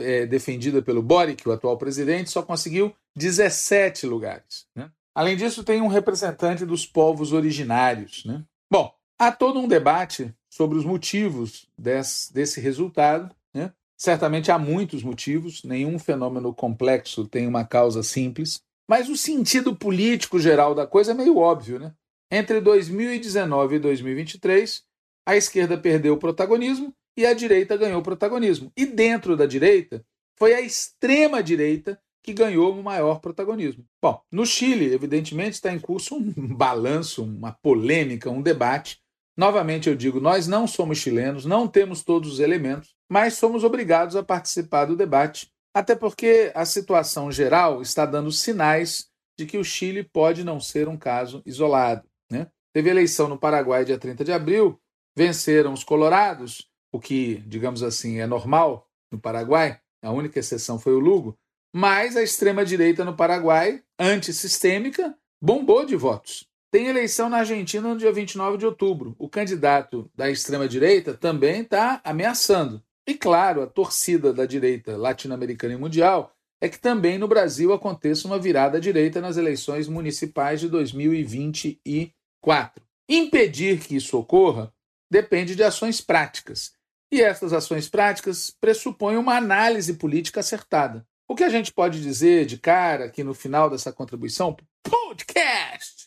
é, 0.00 0.26
defendida 0.26 0.80
pelo 0.80 1.02
Boric, 1.02 1.46
o 1.48 1.52
atual 1.52 1.76
presidente, 1.76 2.30
só 2.30 2.42
conseguiu 2.42 2.94
17 3.16 4.06
lugares. 4.06 4.66
Né? 4.74 4.90
Além 5.14 5.36
disso, 5.36 5.64
tem 5.64 5.80
um 5.80 5.88
representante 5.88 6.64
dos 6.64 6.86
povos 6.86 7.32
originários. 7.32 8.24
Né? 8.24 8.44
Bom, 8.70 8.94
há 9.18 9.32
todo 9.32 9.58
um 9.60 9.68
debate 9.68 10.34
sobre 10.52 10.76
os 10.76 10.84
motivos 10.84 11.66
desse, 11.78 12.30
desse 12.30 12.60
resultado. 12.60 13.34
Né? 13.54 13.72
Certamente 13.96 14.52
há 14.52 14.58
muitos 14.58 15.02
motivos, 15.02 15.64
nenhum 15.64 15.98
fenômeno 15.98 16.54
complexo 16.54 17.26
tem 17.26 17.46
uma 17.46 17.64
causa 17.64 18.02
simples, 18.02 18.60
mas 18.86 19.08
o 19.08 19.16
sentido 19.16 19.74
político 19.74 20.38
geral 20.38 20.74
da 20.74 20.86
coisa 20.86 21.12
é 21.12 21.14
meio 21.14 21.38
óbvio. 21.38 21.78
Né? 21.78 21.94
Entre 22.30 22.60
2019 22.60 23.76
e 23.76 23.78
2023, 23.78 24.82
a 25.24 25.36
esquerda 25.36 25.78
perdeu 25.78 26.12
o 26.12 26.18
protagonismo 26.18 26.92
e 27.16 27.24
a 27.24 27.32
direita 27.32 27.74
ganhou 27.74 28.02
protagonismo. 28.02 28.70
E 28.76 28.84
dentro 28.84 29.34
da 29.34 29.46
direita, 29.46 30.04
foi 30.36 30.52
a 30.52 30.60
extrema-direita 30.60 31.98
que 32.22 32.34
ganhou 32.34 32.78
o 32.78 32.82
maior 32.82 33.20
protagonismo. 33.20 33.86
Bom, 34.02 34.20
no 34.30 34.44
Chile, 34.44 34.92
evidentemente, 34.92 35.54
está 35.54 35.72
em 35.72 35.80
curso 35.80 36.14
um 36.14 36.30
balanço, 36.54 37.24
uma 37.24 37.52
polêmica, 37.52 38.30
um 38.30 38.42
debate. 38.42 39.01
Novamente 39.36 39.88
eu 39.88 39.96
digo, 39.96 40.20
nós 40.20 40.46
não 40.46 40.66
somos 40.66 40.98
chilenos, 40.98 41.44
não 41.44 41.66
temos 41.66 42.02
todos 42.02 42.34
os 42.34 42.40
elementos, 42.40 42.94
mas 43.10 43.34
somos 43.34 43.64
obrigados 43.64 44.14
a 44.16 44.22
participar 44.22 44.86
do 44.86 44.96
debate 44.96 45.50
Até 45.74 45.96
porque 45.96 46.52
a 46.54 46.66
situação 46.66 47.32
geral 47.32 47.80
está 47.80 48.04
dando 48.04 48.30
sinais 48.30 49.08
de 49.38 49.46
que 49.46 49.56
o 49.56 49.64
Chile 49.64 50.04
pode 50.04 50.44
não 50.44 50.60
ser 50.60 50.86
um 50.86 50.98
caso 50.98 51.42
isolado. 51.46 52.06
Né? 52.30 52.46
Teve 52.74 52.90
eleição 52.90 53.26
no 53.26 53.38
Paraguai 53.38 53.84
dia 53.84 53.98
30 53.98 54.22
de 54.22 54.32
abril, 54.32 54.78
venceram 55.16 55.72
os 55.72 55.82
colorados, 55.82 56.68
o 56.92 57.00
que, 57.00 57.36
digamos 57.46 57.82
assim, 57.82 58.18
é 58.18 58.26
normal 58.26 58.86
no 59.10 59.18
Paraguai, 59.18 59.80
a 60.02 60.10
única 60.10 60.38
exceção 60.38 60.78
foi 60.78 60.92
o 60.92 60.98
Lugo, 60.98 61.38
mas 61.74 62.16
a 62.16 62.22
extrema-direita 62.22 63.04
no 63.04 63.16
Paraguai, 63.16 63.82
antissistêmica, 63.98 65.16
bombou 65.40 65.86
de 65.86 65.96
votos. 65.96 66.46
Tem 66.72 66.86
eleição 66.86 67.28
na 67.28 67.40
Argentina 67.40 67.86
no 67.86 67.98
dia 67.98 68.10
29 68.10 68.56
de 68.56 68.64
outubro. 68.64 69.14
O 69.18 69.28
candidato 69.28 70.10
da 70.14 70.30
extrema-direita 70.30 71.12
também 71.12 71.60
está 71.60 72.00
ameaçando. 72.02 72.82
E 73.06 73.12
claro, 73.12 73.60
a 73.60 73.66
torcida 73.66 74.32
da 74.32 74.46
direita 74.46 74.96
latino-americana 74.96 75.74
e 75.74 75.76
mundial 75.76 76.34
é 76.62 76.70
que 76.70 76.78
também 76.78 77.18
no 77.18 77.28
Brasil 77.28 77.74
aconteça 77.74 78.26
uma 78.26 78.38
virada 78.38 78.78
à 78.78 78.80
direita 78.80 79.20
nas 79.20 79.36
eleições 79.36 79.86
municipais 79.86 80.60
de 80.60 80.68
2024. 80.70 82.82
Impedir 83.06 83.80
que 83.80 83.96
isso 83.96 84.16
ocorra 84.16 84.72
depende 85.10 85.54
de 85.54 85.62
ações 85.62 86.00
práticas. 86.00 86.72
E 87.12 87.20
essas 87.20 87.52
ações 87.52 87.86
práticas 87.86 88.50
pressupõem 88.58 89.18
uma 89.18 89.36
análise 89.36 89.92
política 89.92 90.40
acertada. 90.40 91.06
O 91.28 91.34
que 91.34 91.44
a 91.44 91.50
gente 91.50 91.70
pode 91.70 92.00
dizer 92.00 92.46
de 92.46 92.56
cara 92.56 93.04
aqui 93.04 93.22
no 93.22 93.34
final 93.34 93.68
dessa 93.68 93.92
contribuição, 93.92 94.56
podcast, 94.82 96.01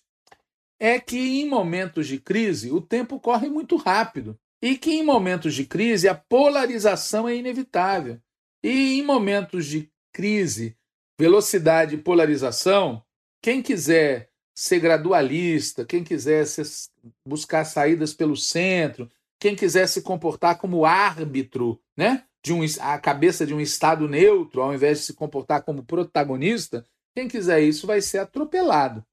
é 0.80 1.00
que 1.00 1.18
em 1.18 1.48
momentos 1.48 2.08
de 2.08 2.20
crise 2.20 2.72
o 2.72 2.82
tempo 2.82 3.20
corre 3.20 3.50
muito 3.50 3.76
rápido 3.76 4.38
e 4.62 4.78
que 4.78 4.92
em 4.92 5.04
momentos 5.04 5.54
de 5.54 5.66
crise 5.66 6.08
a 6.08 6.16
polarização 6.16 7.28
é 7.28 7.36
inevitável. 7.36 8.20
E 8.64 9.00
em 9.00 9.04
momentos 9.04 9.68
de 9.68 9.92
crise, 10.12 10.76
velocidade 11.20 11.96
e 11.96 12.02
polarização, 12.02 13.04
quem 13.42 13.62
quiser 13.62 14.30
ser 14.56 14.80
gradualista, 14.80 15.86
quem 15.86 16.04
quiser 16.04 16.48
ser, 16.48 16.66
buscar 17.28 17.66
saídas 17.66 18.14
pelo 18.14 18.36
centro, 18.36 19.10
quem 19.40 19.56
quiser 19.56 19.88
se 19.88 20.02
comportar 20.02 20.58
como 20.58 20.86
árbitro, 20.86 21.80
né? 21.96 22.24
De 22.44 22.54
um, 22.54 22.62
a 22.80 22.98
cabeça 22.98 23.46
de 23.46 23.54
um 23.54 23.60
Estado 23.60 24.08
neutro, 24.08 24.62
ao 24.62 24.74
invés 24.74 25.00
de 25.00 25.06
se 25.06 25.14
comportar 25.14 25.64
como 25.64 25.84
protagonista, 25.84 26.88
quem 27.14 27.28
quiser 27.28 27.62
isso 27.62 27.86
vai 27.86 28.02
ser 28.02 28.20
atropelado. 28.20 29.06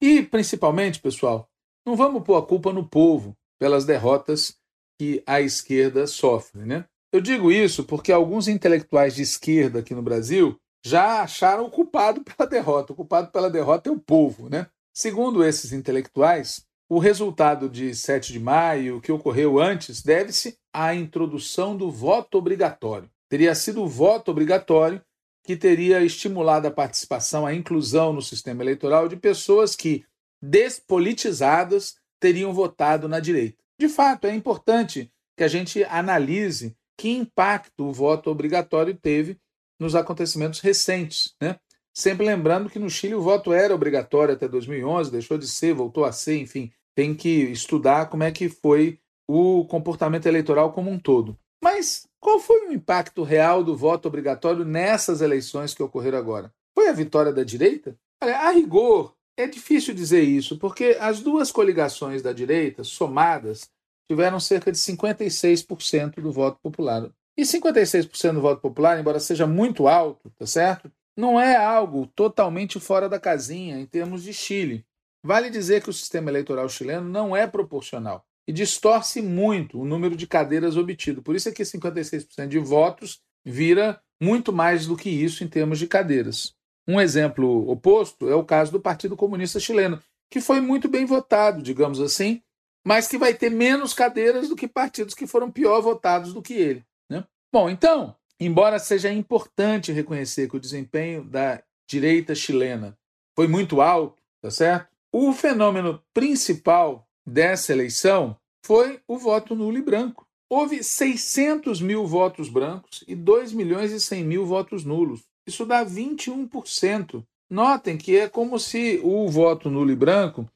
E, 0.00 0.22
principalmente, 0.22 1.00
pessoal, 1.00 1.48
não 1.86 1.96
vamos 1.96 2.22
pôr 2.22 2.36
a 2.36 2.46
culpa 2.46 2.72
no 2.72 2.86
povo 2.86 3.36
pelas 3.58 3.84
derrotas 3.84 4.56
que 4.98 5.22
a 5.26 5.40
esquerda 5.40 6.06
sofre. 6.06 6.64
Né? 6.64 6.84
Eu 7.12 7.20
digo 7.20 7.50
isso 7.50 7.84
porque 7.84 8.12
alguns 8.12 8.48
intelectuais 8.48 9.14
de 9.14 9.22
esquerda 9.22 9.80
aqui 9.80 9.94
no 9.94 10.02
Brasil 10.02 10.58
já 10.84 11.22
acharam 11.22 11.64
o 11.64 11.70
culpado 11.70 12.22
pela 12.24 12.48
derrota. 12.48 12.92
O 12.92 12.96
culpado 12.96 13.30
pela 13.30 13.50
derrota 13.50 13.88
é 13.88 13.92
o 13.92 13.98
povo. 13.98 14.48
Né? 14.48 14.66
Segundo 14.94 15.44
esses 15.44 15.72
intelectuais, 15.72 16.64
o 16.88 16.98
resultado 16.98 17.68
de 17.68 17.94
7 17.94 18.32
de 18.32 18.40
maio, 18.40 19.00
que 19.00 19.10
ocorreu 19.10 19.58
antes, 19.58 20.02
deve-se 20.02 20.56
à 20.72 20.94
introdução 20.94 21.76
do 21.76 21.90
voto 21.90 22.38
obrigatório. 22.38 23.10
Teria 23.28 23.54
sido 23.54 23.82
o 23.82 23.88
voto 23.88 24.30
obrigatório 24.30 25.02
que 25.46 25.56
teria 25.56 26.02
estimulado 26.02 26.66
a 26.66 26.72
participação, 26.72 27.46
a 27.46 27.54
inclusão 27.54 28.12
no 28.12 28.20
sistema 28.20 28.64
eleitoral 28.64 29.08
de 29.08 29.16
pessoas 29.16 29.76
que, 29.76 30.04
despolitizadas, 30.42 31.94
teriam 32.20 32.52
votado 32.52 33.08
na 33.08 33.20
direita. 33.20 33.56
De 33.78 33.88
fato, 33.88 34.26
é 34.26 34.34
importante 34.34 35.08
que 35.36 35.44
a 35.44 35.48
gente 35.48 35.84
analise 35.84 36.76
que 36.98 37.10
impacto 37.10 37.84
o 37.84 37.92
voto 37.92 38.28
obrigatório 38.28 38.94
teve 38.94 39.38
nos 39.78 39.94
acontecimentos 39.94 40.58
recentes. 40.58 41.34
Né? 41.40 41.56
Sempre 41.94 42.26
lembrando 42.26 42.68
que 42.68 42.78
no 42.78 42.90
Chile 42.90 43.14
o 43.14 43.22
voto 43.22 43.52
era 43.52 43.74
obrigatório 43.74 44.34
até 44.34 44.48
2011, 44.48 45.12
deixou 45.12 45.38
de 45.38 45.46
ser, 45.46 45.74
voltou 45.74 46.04
a 46.04 46.10
ser, 46.10 46.38
enfim, 46.38 46.72
tem 46.96 47.14
que 47.14 47.28
estudar 47.28 48.06
como 48.06 48.24
é 48.24 48.32
que 48.32 48.48
foi 48.48 48.98
o 49.28 49.64
comportamento 49.66 50.26
eleitoral 50.26 50.72
como 50.72 50.90
um 50.90 50.98
todo. 50.98 51.38
Mas 51.62 52.08
qual 52.26 52.40
foi 52.40 52.66
o 52.66 52.72
impacto 52.72 53.22
real 53.22 53.62
do 53.62 53.76
voto 53.76 54.08
obrigatório 54.08 54.64
nessas 54.64 55.20
eleições 55.20 55.72
que 55.72 55.80
ocorreram 55.80 56.18
agora? 56.18 56.52
Foi 56.74 56.88
a 56.88 56.92
vitória 56.92 57.32
da 57.32 57.44
direita? 57.44 57.96
Olha, 58.20 58.36
a 58.40 58.50
rigor, 58.50 59.14
é 59.36 59.46
difícil 59.46 59.94
dizer 59.94 60.22
isso, 60.22 60.58
porque 60.58 60.96
as 60.98 61.20
duas 61.20 61.52
coligações 61.52 62.22
da 62.22 62.32
direita, 62.32 62.82
somadas, 62.82 63.70
tiveram 64.10 64.40
cerca 64.40 64.72
de 64.72 64.78
56% 64.78 66.20
do 66.20 66.32
voto 66.32 66.58
popular. 66.60 67.08
E 67.38 67.42
56% 67.42 68.32
do 68.32 68.40
voto 68.40 68.60
popular, 68.60 68.98
embora 68.98 69.20
seja 69.20 69.46
muito 69.46 69.86
alto, 69.86 70.28
tá 70.36 70.46
certo? 70.48 70.90
Não 71.16 71.40
é 71.40 71.54
algo 71.54 72.08
totalmente 72.08 72.80
fora 72.80 73.08
da 73.08 73.20
casinha 73.20 73.78
em 73.78 73.86
termos 73.86 74.24
de 74.24 74.34
Chile. 74.34 74.84
Vale 75.24 75.48
dizer 75.48 75.80
que 75.80 75.90
o 75.90 75.92
sistema 75.92 76.28
eleitoral 76.28 76.68
chileno 76.68 77.08
não 77.08 77.36
é 77.36 77.46
proporcional 77.46 78.26
e 78.46 78.52
distorce 78.52 79.20
muito 79.20 79.80
o 79.80 79.84
número 79.84 80.16
de 80.16 80.26
cadeiras 80.26 80.76
obtido. 80.76 81.22
Por 81.22 81.34
isso 81.34 81.48
é 81.48 81.52
que 81.52 81.62
56% 81.62 82.46
de 82.46 82.58
votos 82.58 83.20
vira 83.44 84.00
muito 84.20 84.52
mais 84.52 84.86
do 84.86 84.96
que 84.96 85.10
isso 85.10 85.42
em 85.42 85.48
termos 85.48 85.78
de 85.78 85.86
cadeiras. 85.86 86.54
Um 86.88 87.00
exemplo 87.00 87.68
oposto 87.68 88.28
é 88.28 88.34
o 88.34 88.44
caso 88.44 88.70
do 88.70 88.80
Partido 88.80 89.16
Comunista 89.16 89.58
Chileno, 89.58 90.00
que 90.30 90.40
foi 90.40 90.60
muito 90.60 90.88
bem 90.88 91.04
votado, 91.04 91.62
digamos 91.62 92.00
assim, 92.00 92.42
mas 92.84 93.08
que 93.08 93.18
vai 93.18 93.34
ter 93.34 93.50
menos 93.50 93.92
cadeiras 93.92 94.48
do 94.48 94.54
que 94.54 94.68
partidos 94.68 95.14
que 95.14 95.26
foram 95.26 95.50
pior 95.50 95.80
votados 95.80 96.32
do 96.32 96.40
que 96.40 96.54
ele. 96.54 96.84
Né? 97.10 97.24
Bom, 97.52 97.68
então, 97.68 98.14
embora 98.38 98.78
seja 98.78 99.12
importante 99.12 99.90
reconhecer 99.90 100.48
que 100.48 100.56
o 100.56 100.60
desempenho 100.60 101.24
da 101.24 101.62
direita 101.88 102.34
chilena 102.34 102.96
foi 103.34 103.48
muito 103.48 103.80
alto, 103.80 104.22
tá 104.40 104.50
certo? 104.50 104.88
O 105.12 105.32
fenômeno 105.32 106.02
principal 106.14 107.05
dessa 107.26 107.72
eleição 107.72 108.36
foi 108.64 109.00
o 109.06 109.18
voto 109.18 109.54
nulo 109.54 109.76
e 109.76 109.82
branco. 109.82 110.26
Houve 110.48 110.84
600 110.84 111.80
mil 111.80 112.06
votos 112.06 112.48
brancos 112.48 113.02
e 113.06 113.16
2 113.16 113.52
milhões 113.52 113.90
e 113.90 114.00
100 114.00 114.24
mil 114.24 114.46
votos 114.46 114.84
nulos. 114.84 115.24
Isso 115.46 115.66
dá 115.66 115.84
21%. 115.84 117.24
Notem 117.50 117.96
que 117.96 118.16
é 118.16 118.28
como 118.28 118.58
se 118.58 119.00
o 119.02 119.28
voto 119.28 119.70
nulo 119.70 119.90
e 119.90 119.96
branco 119.96 120.48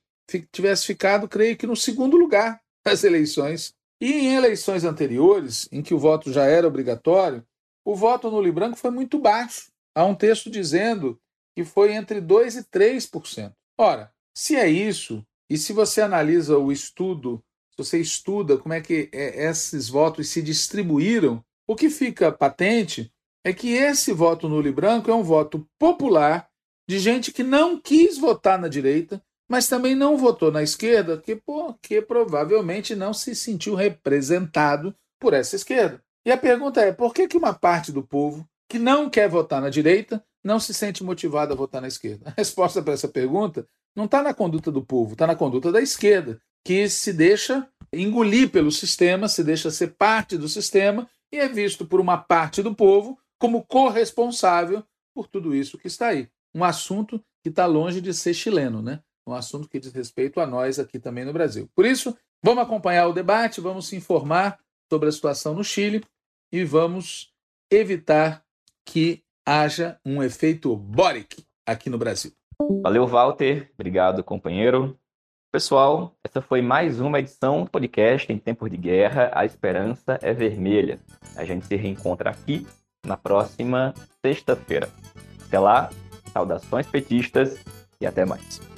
tivesse 0.52 0.86
ficado, 0.86 1.28
creio 1.28 1.56
que, 1.56 1.66
no 1.66 1.74
segundo 1.74 2.16
lugar 2.16 2.60
das 2.84 3.02
eleições. 3.02 3.74
E 4.00 4.12
em 4.12 4.34
eleições 4.34 4.84
anteriores, 4.84 5.68
em 5.70 5.82
que 5.82 5.92
o 5.92 5.98
voto 5.98 6.32
já 6.32 6.44
era 6.44 6.66
obrigatório, 6.66 7.44
o 7.84 7.94
voto 7.94 8.30
nulo 8.30 8.46
e 8.46 8.52
branco 8.52 8.76
foi 8.76 8.90
muito 8.90 9.18
baixo. 9.18 9.70
Há 9.94 10.04
um 10.04 10.14
texto 10.14 10.48
dizendo 10.48 11.20
que 11.54 11.64
foi 11.64 11.92
entre 11.92 12.20
2% 12.20 12.60
e 12.60 12.64
3%. 12.64 13.52
Ora, 13.78 14.12
se 14.34 14.56
é 14.56 14.68
isso, 14.68 15.24
e 15.51 15.59
se 15.59 15.72
você 15.72 16.01
analisa 16.01 16.57
o 16.57 16.70
estudo, 16.70 17.42
se 17.72 17.78
você 17.78 17.98
estuda 17.98 18.57
como 18.57 18.72
é 18.72 18.80
que 18.80 19.11
é, 19.12 19.48
esses 19.48 19.88
votos 19.88 20.28
se 20.28 20.40
distribuíram, 20.40 21.44
o 21.66 21.74
que 21.74 21.90
fica 21.90 22.30
patente 22.30 23.12
é 23.44 23.53
que 23.53 23.72
esse 23.72 24.12
voto 24.12 24.48
nulo 24.48 24.68
e 24.68 24.72
branco 24.72 25.11
é 25.11 25.14
um 25.14 25.24
voto 25.24 25.68
popular 25.76 26.48
de 26.88 26.98
gente 27.01 27.32
que 27.32 27.42
não 27.42 27.80
quis 27.80 28.16
votar 28.16 28.61
na 28.61 28.68
direita, 28.68 29.20
mas 29.48 29.66
também 29.66 29.96
não 29.96 30.16
votou 30.16 30.53
na 30.53 30.62
esquerda, 30.62 31.18
que 31.18 31.34
porque 31.34 32.01
provavelmente 32.01 32.94
não 32.94 33.12
se 33.12 33.34
sentiu 33.34 33.74
representado 33.74 34.94
por 35.18 35.34
essa 35.34 35.57
esquerda. 35.57 36.01
E 36.24 36.30
a 36.30 36.36
pergunta 36.36 36.80
é: 36.80 36.92
por 36.92 37.12
que, 37.12 37.26
que 37.26 37.36
uma 37.36 37.55
parte 37.55 37.90
do 37.90 38.03
povo 38.03 38.48
que 38.68 38.78
não 38.78 39.11
quer 39.11 39.28
votar 39.28 39.61
na 39.61 39.70
direita 39.70 40.24
não 40.43 40.59
se 40.59 40.72
sente 40.72 41.05
motivada 41.05 41.53
a 41.53 41.57
votar 41.57 41.80
na 41.80 41.88
esquerda? 41.88 42.30
A 42.30 42.34
resposta 42.36 42.82
para 42.82 42.95
essa 42.95 43.09
pergunta 43.09 43.66
não 43.95 44.05
está 44.05 44.22
na 44.22 44.32
conduta 44.32 44.70
do 44.70 44.84
povo, 44.84 45.12
está 45.12 45.26
na 45.26 45.36
conduta 45.36 45.70
da 45.72 45.80
esquerda, 45.80 46.41
que 46.64 46.88
se 46.88 47.12
deixa 47.12 47.68
engolir 47.93 48.51
pelo 48.51 48.70
sistema, 48.70 49.28
se 49.28 49.43
deixa 49.43 49.70
ser 49.70 49.95
parte 49.95 50.36
do 50.36 50.49
sistema 50.49 51.09
e 51.32 51.38
é 51.38 51.49
visto 51.49 51.86
por 51.86 52.01
uma 52.01 52.18
parte 52.18 52.62
do 52.62 52.74
povo 52.74 53.18
como 53.38 53.64
corresponsável 53.64 54.84
por 55.14 55.26
tudo 55.26 55.55
isso 55.55 55.78
que 55.78 55.86
está 55.86 56.09
aí. 56.09 56.28
Um 56.55 56.64
assunto 56.64 57.22
que 57.43 57.49
está 57.49 57.66
longe 57.66 58.01
de 58.01 58.12
ser 58.12 58.34
chileno, 58.34 58.82
né? 58.82 59.03
Um 59.26 59.32
assunto 59.32 59.68
que 59.68 59.80
diz 59.80 59.93
respeito 59.93 60.41
a 60.41 60.47
nós 60.47 60.78
aqui 60.78 60.99
também 60.99 61.24
no 61.24 61.32
Brasil. 61.32 61.68
Por 61.74 61.86
isso, 61.86 62.16
vamos 62.43 62.62
acompanhar 62.62 63.07
o 63.07 63.12
debate, 63.12 63.61
vamos 63.61 63.88
se 63.88 63.97
informar 63.97 64.59
sobre 64.88 65.09
a 65.09 65.12
situação 65.12 65.55
no 65.55 65.64
Chile 65.64 66.05
e 66.53 66.64
vamos 66.64 67.32
evitar 67.70 68.45
que 68.84 69.22
haja 69.47 69.99
um 70.05 70.22
efeito 70.22 70.74
Boric 70.76 71.45
aqui 71.66 71.91
no 71.91 71.99
Brasil. 71.99 72.32
Valeu, 72.82 73.07
Walter. 73.07 73.70
Obrigado, 73.74 74.22
companheiro. 74.22 74.99
Pessoal, 75.53 76.14
essa 76.24 76.41
foi 76.41 76.62
mais 76.62 77.01
uma 77.01 77.18
edição 77.18 77.64
do 77.64 77.70
podcast 77.70 78.32
Em 78.32 78.38
Tempos 78.38 78.70
de 78.70 78.76
Guerra, 78.76 79.32
a 79.34 79.45
Esperança 79.45 80.16
é 80.22 80.32
Vermelha. 80.32 81.01
A 81.36 81.45
gente 81.45 81.66
se 81.66 81.74
reencontra 81.74 82.30
aqui 82.30 82.64
na 83.05 83.16
próxima 83.16 83.93
sexta-feira. 84.24 84.88
Até 85.47 85.59
lá, 85.59 85.91
saudações 86.32 86.86
petistas 86.86 87.59
e 88.01 88.07
até 88.07 88.24
mais. 88.24 88.69